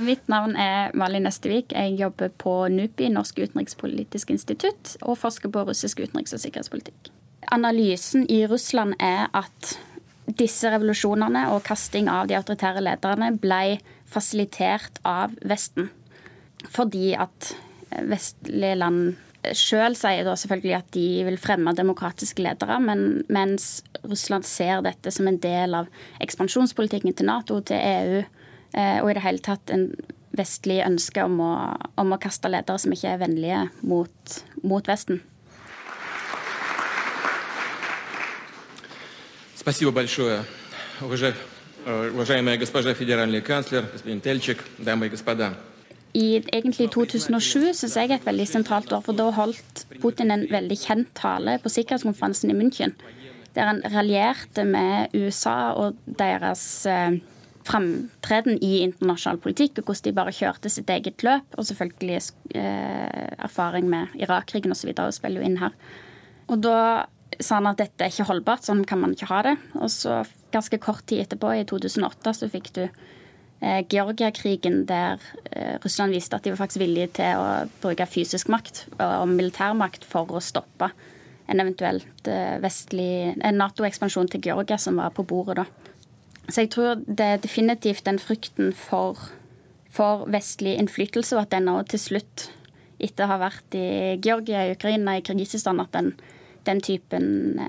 Mitt 0.00 0.28
navn 0.32 0.56
er 0.56 0.92
Malin 0.96 1.26
Nestevik. 1.26 1.72
Jeg 1.76 1.98
jobber 2.00 2.32
på 2.40 2.52
NUPI, 2.72 3.10
Norsk 3.12 3.42
utenrikspolitisk 3.44 4.32
institutt, 4.32 4.96
og 5.02 5.18
forsker 5.20 5.52
på 5.52 5.64
russisk 5.68 6.00
utenriks- 6.00 6.32
og 6.32 6.40
sikkerhetspolitikk. 6.40 7.10
Analysen 7.52 8.24
i 8.30 8.44
Russland 8.48 8.94
er 9.00 9.28
at 9.36 9.74
disse 10.38 10.70
revolusjonene 10.72 11.48
og 11.52 11.64
kasting 11.66 12.08
av 12.08 12.30
de 12.30 12.38
autoritære 12.38 12.84
lederne 12.84 13.32
ble 13.42 13.80
fasilitert 14.08 15.02
av 15.04 15.34
Vesten. 15.44 15.90
Fordi 16.72 17.12
at 17.18 17.52
vestlige 18.08 18.78
land 18.78 19.16
sjøl 19.55 19.95
sier 19.95 20.25
da 20.27 20.35
selvfølgelig 20.39 20.75
at 20.77 20.89
de 20.95 21.07
vil 21.27 21.39
fremme 21.39 21.73
demokratiske 21.75 22.43
ledere, 22.43 22.79
men 22.83 23.23
mens 23.31 23.83
Russland 24.03 24.45
ser 24.47 24.81
dette 24.85 25.11
som 25.13 25.27
en 25.29 25.39
del 25.41 25.75
av 25.77 25.89
ekspansjonspolitikken 26.23 27.15
til 27.15 27.29
Nato, 27.29 27.59
til 27.61 27.77
EU, 27.77 28.21
eh, 28.73 28.99
og 29.01 29.11
i 29.11 29.17
det 29.17 29.25
hele 29.25 29.43
tatt 29.43 29.73
en 29.73 29.89
vestlig 30.37 30.81
ønske 30.85 31.23
om 31.25 31.39
å, 31.41 31.53
om 31.97 32.13
å 32.13 32.21
kaste 32.21 32.51
ledere 32.51 32.81
som 32.81 32.93
ikke 32.93 33.15
er 33.15 33.23
vennlige 33.23 33.63
mot, 33.81 34.37
mot 34.63 34.87
Vesten. 34.87 35.21
Спасибо 39.55 39.91
большое, 39.91 40.43
уважаемая 41.01 42.57
госпожа 42.57 42.93
федеральный 42.93 43.41
канцлер, 43.41 43.83
господин 43.91 44.21
Тельчик, 44.21 44.63
дамы 44.77 45.07
и 45.07 45.09
господа 45.09 45.53
i 46.12 46.42
egentlig 46.52 46.90
2007 46.92 47.72
syns 47.72 47.96
jeg 47.96 48.10
er 48.10 48.18
et 48.18 48.26
veldig 48.26 48.46
sentralt 48.48 48.92
år, 48.92 49.00
for 49.06 49.16
da 49.16 49.30
holdt 49.32 49.86
Putin 50.02 50.32
en 50.34 50.44
veldig 50.50 50.76
kjent 50.76 51.12
tale 51.16 51.56
på 51.62 51.72
sikkerhetskonferansen 51.72 52.52
i 52.52 52.56
München, 52.58 52.92
der 53.56 53.70
han 53.70 53.80
raljerte 53.94 54.64
med 54.68 55.14
USA 55.16 55.72
og 55.76 55.96
deres 56.18 56.84
eh, 56.88 57.16
framtreden 57.64 58.58
i 58.60 58.82
internasjonal 58.82 59.40
politikk, 59.40 59.80
og 59.80 59.88
hvordan 59.88 60.04
de 60.08 60.14
bare 60.18 60.34
kjørte 60.36 60.72
sitt 60.72 60.90
eget 60.92 61.24
løp. 61.24 61.56
Og 61.56 61.68
selvfølgelig 61.68 62.20
eh, 62.58 63.32
erfaring 63.48 63.88
med 63.88 64.12
Irak-krigen 64.20 64.74
osv. 64.74 64.92
spiller 65.14 65.40
jo 65.40 65.48
inn 65.48 65.60
her. 65.62 65.76
Og 66.52 66.60
da 66.64 66.78
sa 67.40 67.60
han 67.60 67.70
at 67.70 67.80
dette 67.80 68.04
er 68.04 68.12
ikke 68.12 68.28
holdbart, 68.28 68.66
sånn 68.66 68.84
kan 68.88 69.00
man 69.00 69.14
ikke 69.16 69.30
ha 69.30 69.42
det. 69.48 69.56
Og 69.80 69.88
så 69.92 70.22
ganske 70.52 70.80
kort 70.82 71.06
tid 71.08 71.24
etterpå, 71.24 71.54
i 71.56 71.66
2008, 71.68 72.36
så 72.36 72.50
fikk 72.52 72.72
du 72.76 72.84
Georgia-krigen, 73.62 74.86
der 74.86 75.20
eh, 75.52 75.78
Russland 75.84 76.10
viste 76.12 76.34
at 76.34 76.42
de 76.42 76.50
var 76.50 76.64
faktisk 76.64 76.82
villige 76.82 77.12
til 77.20 77.38
å 77.38 77.50
bruke 77.82 78.08
fysisk 78.10 78.50
makt 78.50 78.88
og 78.98 79.28
militærmakt 79.30 80.06
for 80.08 80.34
å 80.34 80.42
stoppe 80.42 80.88
en 81.46 81.62
eventuelt 81.62 82.30
eh, 82.30 82.56
vestlig 82.62 83.36
Nato-ekspansjon 83.38 84.32
til 84.32 84.42
Georgia 84.48 84.80
som 84.82 84.98
var 84.98 85.14
på 85.14 85.22
bordet 85.30 85.60
da. 85.60 85.66
Så 86.48 86.64
jeg 86.64 86.72
tror 86.74 87.04
det 87.06 87.28
er 87.28 87.44
definitivt 87.44 88.02
den 88.08 88.18
frykten 88.18 88.72
for, 88.74 89.20
for 89.94 90.26
vestlig 90.34 90.74
innflytelse, 90.80 91.36
og 91.36 91.44
at 91.44 91.54
den 91.54 91.68
nå 91.70 91.76
til 91.86 92.02
slutt, 92.02 92.48
etter 93.02 93.28
å 93.28 93.30
ha 93.30 93.40
vært 93.44 93.76
i 93.78 94.18
Georgia, 94.22 94.64
i 94.66 94.74
Ukraina, 94.74 95.14
i 95.18 95.22
Kirgisistan, 95.22 95.78
at 95.82 95.94
den, 95.94 96.16
den 96.66 96.82
typen 96.82 97.60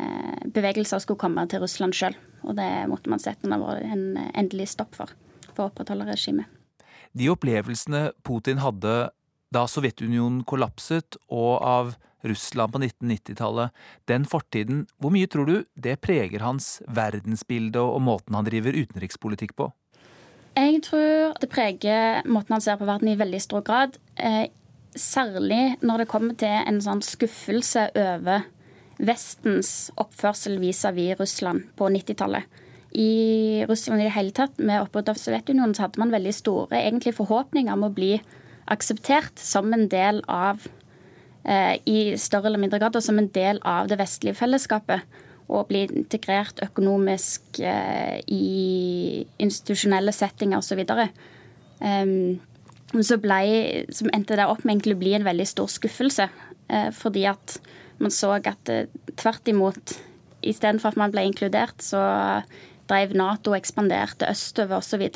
bevegelser 0.58 1.06
skulle 1.06 1.22
komme 1.22 1.46
til 1.50 1.62
Russland 1.62 1.94
sjøl. 1.98 2.18
Og 2.44 2.58
det 2.58 2.70
måtte 2.90 3.14
man 3.14 3.22
sette 3.22 3.46
en 3.46 4.08
endelig 4.34 4.72
stopp 4.74 4.98
for 4.98 5.14
for 5.56 5.66
å 5.66 5.72
opprettholde 5.72 6.10
regimet. 6.10 6.50
De 7.14 7.30
opplevelsene 7.30 8.08
Putin 8.26 8.62
hadde 8.64 9.12
da 9.54 9.68
Sovjetunionen 9.70 10.42
kollapset, 10.50 11.18
og 11.30 11.62
av 11.62 11.94
Russland 12.24 12.74
på 12.74 12.80
1990-tallet, 12.80 13.74
den 14.10 14.26
fortiden, 14.26 14.86
hvor 14.98 15.14
mye 15.14 15.30
tror 15.30 15.50
du 15.50 15.56
det 15.76 16.00
preger 16.02 16.44
hans 16.46 16.78
verdensbilde 16.88 17.84
og 17.84 18.02
måten 18.06 18.38
han 18.38 18.48
driver 18.48 18.76
utenrikspolitikk 18.76 19.56
på? 19.60 19.70
Jeg 20.54 20.84
tror 20.86 21.36
det 21.42 21.50
preger 21.50 22.26
måten 22.30 22.56
han 22.56 22.64
ser 22.64 22.80
på 22.80 22.88
verden 22.88 23.12
i 23.12 23.18
veldig 23.20 23.42
stor 23.44 23.64
grad. 23.66 23.98
Eh, 24.16 24.48
særlig 24.96 25.80
når 25.82 26.04
det 26.04 26.10
kommer 26.12 26.38
til 26.40 26.54
en 26.54 26.80
sånn 26.84 27.02
skuffelse 27.04 27.90
over 27.98 28.46
Vestens 29.04 29.90
oppførsel 30.00 30.60
vis-à-vis 30.62 31.18
Russland 31.20 31.66
på 31.76 31.90
90-tallet. 31.90 32.46
I 32.94 33.66
Russland 33.70 34.02
i 34.02 34.08
det 34.08 34.14
hele 34.16 34.34
tatt, 34.36 34.60
med 34.62 34.84
oppbruddet 34.84 35.16
av 35.16 35.20
Sovjetunionen, 35.22 35.74
så 35.76 35.88
hadde 35.88 36.02
man 36.02 36.14
veldig 36.14 36.34
store 36.36 36.80
egentlig 36.84 37.16
forhåpninger 37.18 37.74
om 37.74 37.88
å 37.88 37.94
bli 37.94 38.16
akseptert 38.72 39.42
som 39.42 39.74
en 39.74 39.88
del 39.92 40.22
av 40.32 40.64
eh, 41.44 41.76
I 41.90 42.14
større 42.22 42.52
eller 42.52 42.62
mindre 42.62 42.80
grad 42.84 42.96
og 42.96 43.04
som 43.04 43.20
en 43.20 43.32
del 43.34 43.60
av 43.68 43.90
det 43.92 44.00
vestlige 44.02 44.38
fellesskapet. 44.40 45.04
Og 45.52 45.68
bli 45.68 45.84
integrert 45.90 46.62
økonomisk 46.64 47.60
eh, 47.60 48.22
i 48.32 49.26
institusjonelle 49.44 50.14
settinger 50.16 50.62
osv. 50.62 50.86
Um, 51.84 52.40
så, 53.02 53.18
ble, 53.20 53.42
så 53.92 54.08
endte 54.14 54.38
det 54.40 54.48
opp 54.48 54.64
med 54.64 54.78
egentlig 54.78 54.96
å 54.96 55.02
bli 55.02 55.16
en 55.18 55.28
veldig 55.28 55.50
stor 55.50 55.72
skuffelse. 55.72 56.30
Eh, 56.70 56.90
fordi 56.96 57.26
at 57.30 57.58
man 58.02 58.14
så 58.14 58.36
at 58.38 58.72
eh, 58.72 58.88
tvert 59.20 59.48
imot, 59.52 59.98
istedenfor 60.44 60.94
at 60.94 61.00
man 61.00 61.12
ble 61.14 61.26
inkludert, 61.28 61.84
så 61.84 62.02
drev 62.94 63.16
Nato 63.18 63.56
ekspanderte 63.58 64.30
østover 64.30 64.78
osv. 64.78 65.08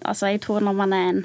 Altså, 0.00 0.30
jeg 0.30 0.40
tror 0.46 0.62
når 0.64 0.76
man 0.78 0.94
er 0.94 1.08
en 1.08 1.24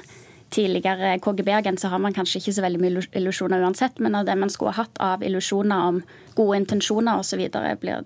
tidligere 0.50 1.16
KGB-agent, 1.22 1.80
så 1.80 1.88
har 1.88 2.02
man 2.02 2.14
kanskje 2.14 2.40
ikke 2.40 2.54
så 2.54 2.62
veldig 2.62 2.82
mye 2.82 3.06
illusjoner 3.18 3.62
uansett, 3.62 3.98
men 4.02 4.14
av 4.14 4.26
det 4.26 4.36
man 4.38 4.50
skulle 4.50 4.74
ha 4.74 4.84
hatt 4.84 5.00
av 5.02 5.24
illusjoner 5.26 5.88
om 5.88 6.02
gode 6.36 6.60
intensjoner 6.60 7.22
osv., 7.22 7.46
ble, 7.80 7.96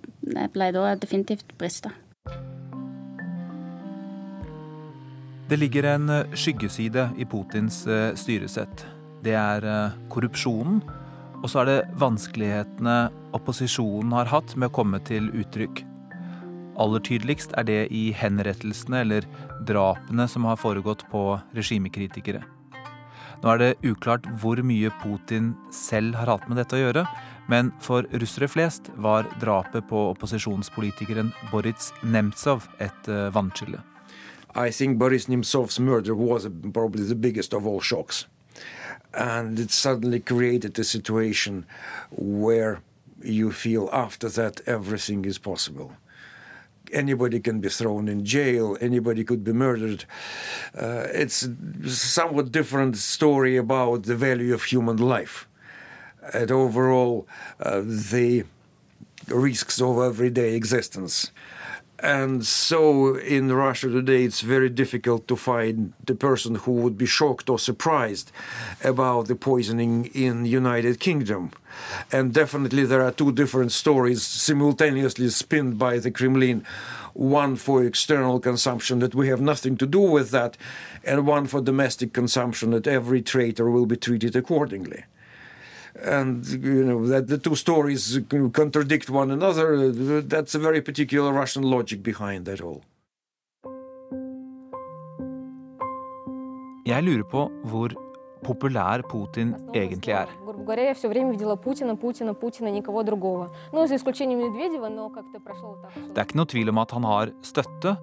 ble 0.54 0.70
da 0.76 0.94
definitivt 1.00 1.56
brista. 1.60 1.92
Det 5.50 5.58
ligger 5.58 5.88
en 5.96 6.10
skyggeside 6.38 7.08
i 7.18 7.26
Putins 7.26 7.82
eh, 7.90 8.12
styresett. 8.14 8.84
Det 9.24 9.34
er 9.34 9.66
eh, 9.66 9.96
korrupsjonen 10.08 10.78
og 11.40 11.48
så 11.48 11.62
er 11.62 11.70
det 11.70 11.78
vanskelighetene 12.00 12.96
opposisjonen 13.36 14.12
har 14.12 14.28
hatt 14.28 14.52
med 14.56 14.68
å 14.68 14.76
komme 14.80 15.00
til 15.08 15.30
uttrykk. 15.32 15.84
Aller 16.80 17.02
tydeligst 17.04 17.52
er 17.60 17.66
det 17.68 17.80
i 17.92 18.08
henrettelsene 18.16 19.02
eller 19.04 19.26
drapene 19.68 20.26
som 20.30 20.46
har 20.48 20.58
foregått 20.60 21.04
på 21.12 21.24
regimekritikere. 21.56 22.40
Nå 23.40 23.52
er 23.52 23.60
det 23.60 23.68
uklart 23.84 24.26
hvor 24.40 24.60
mye 24.64 24.92
Putin 25.00 25.54
selv 25.72 26.16
har 26.18 26.28
hatt 26.32 26.48
med 26.48 26.60
dette 26.60 26.76
å 26.76 26.80
gjøre, 26.80 27.04
men 27.52 27.70
for 27.84 28.08
russere 28.12 28.48
flest 28.48 28.90
var 29.00 29.28
drapet 29.40 29.88
på 29.88 30.02
opposisjonspolitikeren 30.14 31.32
Boris 31.52 31.92
Nemtsov 32.02 32.68
et 32.80 33.08
eh, 33.08 33.30
vannskille. 33.32 33.80
I 34.56 34.70
think 34.74 34.98
Boris 34.98 35.28
Nemtsovs 35.28 35.78
murder 35.78 36.14
was 36.14 36.48
probably 36.72 37.06
the 37.06 37.14
biggest 37.14 37.54
of 37.54 37.66
all 37.66 37.80
shocks. 37.80 38.26
and 39.14 39.58
it 39.58 39.70
suddenly 39.70 40.20
created 40.20 40.78
a 40.78 40.84
situation 40.84 41.66
where 42.10 42.80
you 43.22 43.52
feel 43.52 43.88
after 43.92 44.28
that 44.28 44.60
everything 44.66 45.24
is 45.24 45.38
possible. 45.38 45.92
Anybody 46.92 47.40
can 47.40 47.60
be 47.60 47.68
thrown 47.68 48.08
in 48.08 48.24
jail, 48.24 48.76
anybody 48.80 49.24
could 49.24 49.44
be 49.44 49.52
murdered. 49.52 50.04
Uh, 50.76 51.06
it's 51.12 51.48
somewhat 51.86 52.52
different 52.52 52.96
story 52.96 53.56
about 53.56 54.04
the 54.04 54.16
value 54.16 54.52
of 54.54 54.64
human 54.64 54.96
life 54.96 55.46
and 56.32 56.50
overall 56.50 57.26
uh, 57.60 57.80
the 57.84 58.44
risks 59.28 59.80
of 59.80 59.98
everyday 59.98 60.54
existence. 60.54 61.30
And 62.02 62.46
so 62.46 63.16
in 63.16 63.52
Russia 63.52 63.88
today, 63.88 64.24
it's 64.24 64.40
very 64.40 64.70
difficult 64.70 65.28
to 65.28 65.36
find 65.36 65.92
the 66.06 66.14
person 66.14 66.54
who 66.54 66.72
would 66.72 66.96
be 66.96 67.04
shocked 67.04 67.50
or 67.50 67.58
surprised 67.58 68.32
about 68.82 69.28
the 69.28 69.36
poisoning 69.36 70.06
in 70.06 70.46
United 70.46 70.98
Kingdom. 70.98 71.50
And 72.10 72.32
definitely 72.32 72.86
there 72.86 73.02
are 73.02 73.12
two 73.12 73.32
different 73.32 73.72
stories 73.72 74.22
simultaneously 74.22 75.28
spinned 75.28 75.78
by 75.78 75.98
the 75.98 76.10
Kremlin. 76.10 76.64
One 77.12 77.56
for 77.56 77.84
external 77.84 78.40
consumption 78.40 79.00
that 79.00 79.14
we 79.14 79.28
have 79.28 79.42
nothing 79.42 79.76
to 79.78 79.86
do 79.86 80.00
with 80.00 80.30
that, 80.30 80.56
and 81.04 81.26
one 81.26 81.46
for 81.48 81.60
domestic 81.60 82.14
consumption 82.14 82.70
that 82.70 82.86
every 82.86 83.20
traitor 83.20 83.68
will 83.68 83.86
be 83.86 83.96
treated 83.96 84.36
accordingly 84.36 85.04
and 86.04 86.46
you 86.46 86.84
know 86.84 87.06
that 87.08 87.28
the 87.28 87.38
two 87.38 87.54
stories 87.54 88.18
contradict 88.52 89.10
one 89.10 89.30
another. 89.30 89.90
That's 90.22 90.54
a 90.54 90.58
very 90.58 90.80
particular 90.80 91.32
Russian 91.32 91.62
logic 91.64 92.02
behind 92.02 92.46
that 92.46 92.60
all. 92.60 92.82
Jeg 96.86 97.04
lurer 97.04 97.22
på 97.22 97.50
hvor 97.70 97.92
populær 98.44 99.02
Putin 99.10 99.54
egentlig 99.74 100.12
er. 100.16 100.26
Det 100.26 100.78
er 106.18 106.24
ikke 106.24 106.40
noe 106.40 106.50
tvil 106.54 106.72
om 106.72 106.80
at 106.82 106.90
han 106.96 107.04
har 107.04 107.32
støtte, 107.46 107.96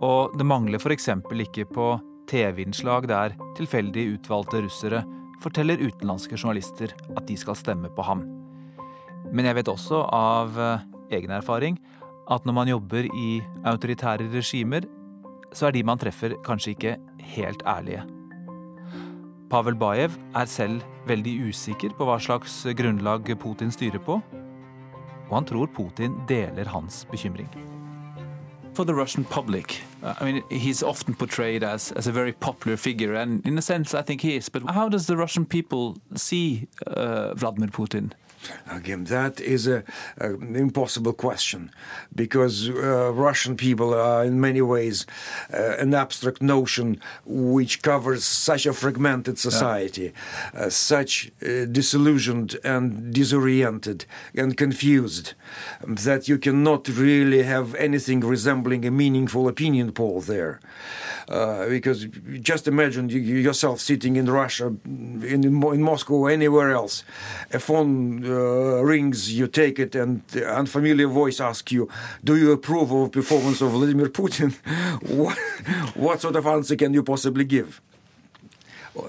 og 0.00 0.38
det 0.38 0.46
mangler 0.46 0.78
f.eks. 0.80 1.08
ikke 1.46 1.64
på 1.70 1.90
TV-innslag 2.30 3.08
der 3.08 3.36
tilfeldig 3.58 4.08
utvalgte 4.16 4.64
russere 4.64 5.04
forteller 5.44 5.82
utenlandske 5.82 6.38
journalister 6.38 6.94
at 7.14 7.26
de 7.28 7.36
skal 7.38 7.58
stemme 7.58 7.90
på 7.94 8.06
ham. 8.06 8.24
Men 9.34 9.48
jeg 9.48 9.58
vet 9.60 9.70
også 9.70 10.04
av 10.14 10.58
eh, 10.60 10.84
egen 11.18 11.34
erfaring 11.36 11.78
at 12.32 12.46
når 12.48 12.56
man 12.56 12.70
jobber 12.70 13.08
i 13.12 13.42
autoritære 13.68 14.30
regimer, 14.32 14.86
så 15.54 15.68
er 15.68 15.76
de 15.76 15.84
man 15.86 16.00
treffer, 16.00 16.34
kanskje 16.46 16.74
ikke 16.74 16.96
helt 17.36 17.62
ærlige. 17.68 18.06
Pavel 19.52 19.76
Bajev 19.78 20.16
er 20.34 20.48
selv 20.50 20.82
veldig 21.06 21.36
usikker 21.50 21.92
på 21.94 22.08
hva 22.08 22.16
slags 22.18 22.62
grunnlag 22.74 23.28
Putin 23.38 23.70
styrer 23.70 24.02
på, 24.02 24.18
og 25.28 25.36
han 25.36 25.46
tror 25.48 25.70
Putin 25.76 26.16
deler 26.28 26.72
hans 26.72 27.04
bekymring. 27.12 27.52
for 28.74 28.84
the 28.84 28.94
Russian 28.94 29.24
public. 29.24 29.82
I 30.04 30.24
mean, 30.24 30.42
he's 30.50 30.82
often 30.82 31.14
portrayed 31.14 31.64
as, 31.64 31.90
as 31.92 32.06
a 32.06 32.12
very 32.12 32.32
popular 32.32 32.76
figure, 32.76 33.14
and 33.14 33.44
in 33.46 33.56
a 33.56 33.62
sense, 33.62 33.94
I 33.94 34.02
think 34.02 34.20
he 34.20 34.36
is. 34.36 34.48
But 34.50 34.70
how 34.70 34.88
does 34.88 35.06
the 35.06 35.16
Russian 35.16 35.46
people 35.46 35.96
see 36.14 36.68
uh, 36.86 37.34
Vladimir 37.34 37.68
Putin? 37.68 38.12
Again, 38.70 39.04
that 39.04 39.40
is 39.40 39.66
an 39.66 39.84
impossible 40.56 41.12
question 41.12 41.70
because 42.14 42.68
uh, 42.68 43.12
Russian 43.12 43.56
people 43.56 43.94
are 43.94 44.24
in 44.24 44.40
many 44.40 44.60
ways 44.60 45.06
uh, 45.52 45.76
an 45.78 45.94
abstract 45.94 46.42
notion 46.42 47.00
which 47.24 47.82
covers 47.82 48.24
such 48.24 48.66
a 48.66 48.72
fragmented 48.72 49.38
society, 49.38 50.12
yeah. 50.54 50.60
uh, 50.60 50.70
such 50.70 51.30
uh, 51.42 51.64
disillusioned 51.66 52.56
and 52.64 53.12
disoriented 53.12 54.06
and 54.34 54.56
confused 54.56 55.34
that 55.86 56.28
you 56.28 56.38
cannot 56.38 56.88
really 56.88 57.42
have 57.42 57.74
anything 57.76 58.20
resembling 58.20 58.84
a 58.84 58.90
meaningful 58.90 59.48
opinion 59.48 59.92
poll 59.94 60.20
there. 60.20 60.60
Uh, 61.28 61.68
because 61.68 62.06
just 62.40 62.68
imagine 62.68 63.08
you, 63.08 63.18
yourself 63.20 63.80
sitting 63.80 64.16
in 64.16 64.26
Russia, 64.26 64.66
in, 64.84 65.42
in 65.44 65.82
Moscow, 65.82 66.14
or 66.14 66.30
anywhere 66.30 66.72
else. 66.72 67.04
A 67.52 67.58
phone 67.58 68.24
uh, 68.24 68.82
rings, 68.82 69.32
you 69.32 69.46
take 69.46 69.78
it, 69.78 69.94
and 69.94 70.22
unfamiliar 70.36 71.08
voice 71.08 71.40
asks 71.40 71.72
you, 71.72 71.88
"Do 72.22 72.36
you 72.36 72.52
approve 72.52 72.92
of 72.92 73.12
performance 73.12 73.62
of 73.62 73.70
Vladimir 73.70 74.08
Putin?" 74.08 74.52
what, 75.08 75.38
what 75.94 76.20
sort 76.20 76.36
of 76.36 76.46
answer 76.46 76.76
can 76.76 76.92
you 76.92 77.02
possibly 77.02 77.44
give? 77.44 77.80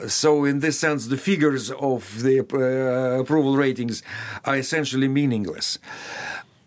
So, 0.07 0.45
in 0.45 0.61
this 0.61 0.79
sense, 0.79 1.07
the 1.07 1.17
figures 1.17 1.69
of 1.71 2.23
the 2.23 2.39
uh, 2.39 3.19
approval 3.21 3.55
ratings 3.55 4.01
are 4.43 4.57
essentially 4.57 5.07
meaningless. 5.07 5.77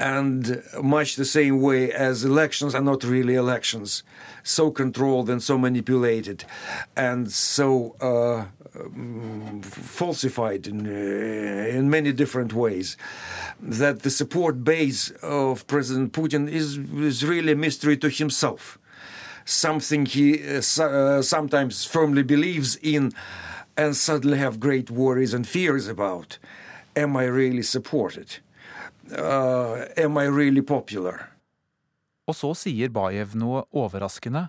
And 0.01 0.63
much 0.81 1.17
the 1.17 1.25
same 1.25 1.61
way 1.61 1.93
as 1.93 2.25
elections 2.25 2.75
are 2.75 2.81
not 2.81 3.03
really 3.03 3.35
elections 3.35 4.05
so 4.45 4.71
controlled 4.71 5.29
and 5.29 5.43
so 5.43 5.59
manipulated 5.59 6.45
and 6.97 7.31
so 7.31 7.97
uh, 8.01 8.47
um, 8.81 9.61
falsified 9.63 10.67
in, 10.67 10.87
uh, 10.87 11.77
in 11.77 11.91
many 11.91 12.13
different 12.13 12.53
ways 12.53 12.97
that 13.61 14.03
the 14.03 14.11
support 14.11 14.65
base 14.65 15.11
of 15.23 15.67
President 15.67 16.13
Putin 16.13 16.49
is, 16.49 16.79
is 16.79 17.25
really 17.25 17.53
a 17.53 17.57
mystery 17.57 17.97
to 17.97 18.09
himself. 18.09 18.79
Something 19.45 20.07
he 20.07 20.43
uh, 20.47 20.83
uh, 20.83 21.23
sometimes 21.23 21.85
firmly 21.85 22.23
believes 22.23 22.77
in 22.77 23.13
and 23.77 23.97
suddenly 23.97 24.39
have 24.39 24.61
great 24.61 24.91
worries 24.91 25.35
and 25.35 25.47
fears 25.47 25.89
about. 25.89 26.39
Am 26.97 27.17
I 27.17 27.25
really 27.25 27.63
supported? 27.63 28.39
Uh, 29.13 29.87
am 29.97 30.19
I 30.21 30.29
really 30.29 30.63
popular? 30.63 31.31
Og 32.29 32.37
så 32.37 32.53
sier 32.57 32.93
Bajev 32.93 33.33
noe 33.41 33.65
overraskende, 33.73 34.49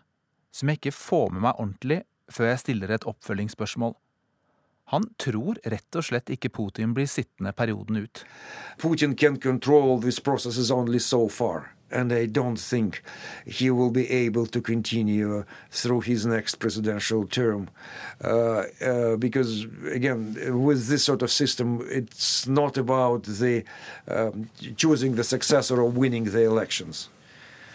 som 0.52 0.70
jeg 0.70 0.82
ikke 0.82 0.96
får 0.96 1.32
med 1.32 1.46
meg 1.48 1.60
ordentlig 1.62 2.02
før 2.30 2.52
jeg 2.52 2.62
stiller 2.66 2.92
et 2.94 3.08
oppfølgingsspørsmål. 3.10 3.96
Han 4.90 5.06
tror 5.22 5.60
rett 5.70 5.98
og 5.98 6.06
slett 6.06 6.32
ikke 6.34 6.50
Putin 6.50 6.96
blir 6.98 7.08
sittende 7.10 7.54
perioden 7.54 8.02
ut. 8.04 8.24
Putin 8.82 9.16
can 9.16 9.38
control 9.38 10.02
these 10.02 10.22
processes 10.22 10.72
only 10.72 11.00
so 11.00 11.28
far. 11.30 11.72
And 11.92 12.12
I 12.14 12.26
don't 12.26 12.60
think 12.60 13.02
he 13.46 13.70
will 13.70 13.92
be 13.92 14.10
able 14.10 14.46
to 14.48 14.62
continue 14.62 15.46
through 15.72 16.02
his 16.02 16.26
next 16.26 16.56
presidential 16.56 17.26
term. 17.26 17.70
Uh, 18.24 18.64
uh, 18.82 19.16
because, 19.18 19.66
again, 19.92 20.36
with 20.64 20.88
this 20.88 21.04
sort 21.04 21.22
of 21.22 21.32
system, 21.32 21.86
it's 21.90 22.48
not 22.48 22.78
about 22.78 23.24
the 23.24 23.64
um, 24.08 24.50
choosing 24.76 25.16
the 25.16 25.24
successor 25.24 25.82
or 25.82 25.90
winning 25.90 26.26
the 26.26 26.44
elections. 26.44 27.10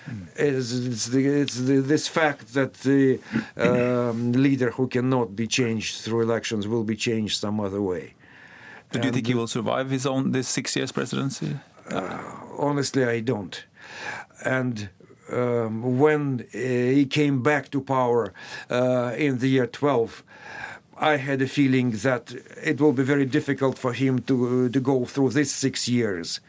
Mm. 0.09 0.27
It's, 0.37 0.73
it's, 0.73 1.07
the, 1.07 1.27
it's 1.27 1.57
the, 1.57 1.81
this 1.81 2.09
fact 2.09 2.55
that 2.55 2.75
the 2.75 3.21
um, 3.57 4.33
leader 4.33 4.71
who 4.73 4.87
cannot 4.87 5.35
be 5.35 5.47
changed 5.47 6.03
through 6.03 6.21
elections 6.21 6.69
will 6.69 6.85
be 6.85 6.97
changed 6.97 7.41
some 7.41 7.59
other 7.59 7.81
way. 7.81 8.15
But 8.91 9.03
do 9.03 9.09
you 9.09 9.12
think 9.12 9.27
he 9.27 9.35
will 9.35 9.49
survive 9.49 9.91
his 9.91 10.07
own 10.07 10.33
this 10.33 10.47
six 10.47 10.77
years 10.77 10.93
presidency? 10.93 11.59
Uh, 11.91 12.23
honestly, 12.59 13.05
I 13.05 13.21
don't. 13.21 13.65
And 14.45 14.89
um, 15.32 15.99
when 15.99 16.47
uh, 16.55 16.59
he 16.59 17.07
came 17.07 17.43
back 17.43 17.70
to 17.70 17.80
power 17.80 18.32
uh, 18.70 19.14
in 19.16 19.39
the 19.39 19.49
year 19.49 19.66
12, 19.66 20.22
I 20.97 21.16
had 21.16 21.43
a 21.43 21.49
feeling 21.49 21.91
that 21.91 22.35
it 22.62 22.80
will 22.80 22.93
be 22.93 23.03
very 23.03 23.26
difficult 23.26 23.78
for 23.78 23.93
him 23.93 24.20
to, 24.22 24.68
to 24.68 24.80
go 24.80 25.05
through 25.05 25.30
these 25.30 25.53
six 25.53 25.89
years. 25.89 26.41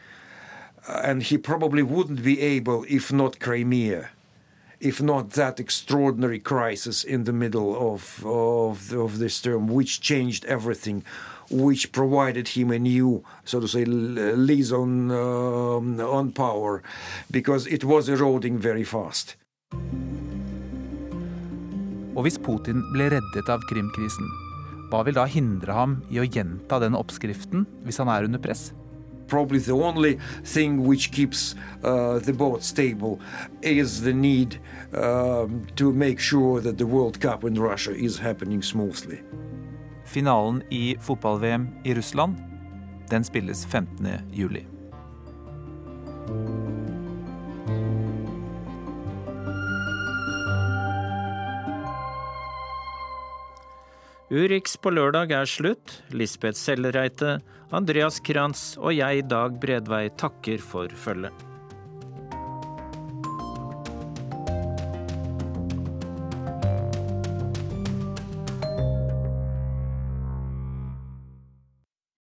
and 0.88 1.22
he 1.22 1.38
probably 1.38 1.82
wouldn't 1.82 2.22
be 2.22 2.40
able, 2.40 2.84
if 2.88 3.12
not 3.12 3.40
Crimea, 3.40 4.10
if 4.80 5.00
not 5.02 5.30
that 5.30 5.58
extraordinary 5.58 6.38
crisis 6.38 7.02
in 7.02 7.24
the 7.24 7.32
middle 7.32 7.94
of, 7.94 8.24
of, 8.24 8.92
of 8.92 9.18
this 9.18 9.40
term, 9.40 9.68
which 9.68 10.00
changed 10.00 10.44
everything 10.44 11.02
which 11.50 11.92
provided 11.92 12.48
him 12.48 12.70
a 12.70 12.78
new, 12.78 13.22
so 13.44 13.60
to 13.60 13.68
say, 13.68 13.84
lease 13.84 14.72
on, 14.72 15.10
uh, 15.10 16.08
on 16.08 16.32
power, 16.32 16.82
because 17.30 17.66
it 17.66 17.84
was 17.84 18.08
eroding 18.08 18.58
very 18.58 18.84
fast. 18.84 19.36
Og 22.16 22.24
hvis 22.24 22.38
Putin 22.40 22.80
ble 22.94 23.10
reddet 23.12 23.48
av 23.52 23.60
Krimkrisen, 23.68 24.28
hva 24.88 25.02
vil 25.04 25.16
da 25.18 25.26
hindre 25.28 25.74
ham 25.76 25.98
i 26.08 26.20
å 26.22 26.24
gjenta 26.24 26.78
den 26.80 26.96
oppskriften 26.96 27.66
hvis 27.84 27.98
han 28.00 28.08
er 28.08 28.24
under 28.24 28.40
press? 28.40 28.70
Probably 29.26 29.58
the 29.58 29.74
only 29.74 30.18
thing 30.44 30.86
which 30.86 31.10
keeps 31.10 31.56
uh, 31.82 32.20
the 32.20 32.32
boat 32.32 32.62
stable 32.62 33.18
is 33.60 34.00
the 34.02 34.14
need 34.14 34.60
uh, 34.94 35.46
to 35.74 35.92
make 35.92 36.20
sure 36.20 36.60
that 36.60 36.78
the 36.78 36.86
World 36.86 37.20
Cup 37.20 37.44
in 37.44 37.58
Russia 37.60 37.92
is 37.92 38.18
happening 38.18 38.62
smoothly. 38.62 39.20
Finalen 40.06 40.62
i 40.70 40.96
fotball-VM 41.02 41.68
i 41.84 41.94
Russland 41.98 42.46
den 43.10 43.24
spilles 43.24 43.66
15. 43.66 44.08
juli. 44.32 44.66
Urix 54.30 54.74
på 54.82 54.90
lørdag 54.90 55.30
er 55.30 55.46
slutt. 55.46 56.00
Lisbeth 56.10 56.58
Sellereite, 56.58 57.38
Andreas 57.70 58.18
Krantz 58.20 58.72
og 58.78 58.96
jeg, 58.96 59.28
Dag 59.30 59.60
Bredvei, 59.62 60.08
takker 60.18 60.58
for 60.58 60.90
følget. 60.90 61.55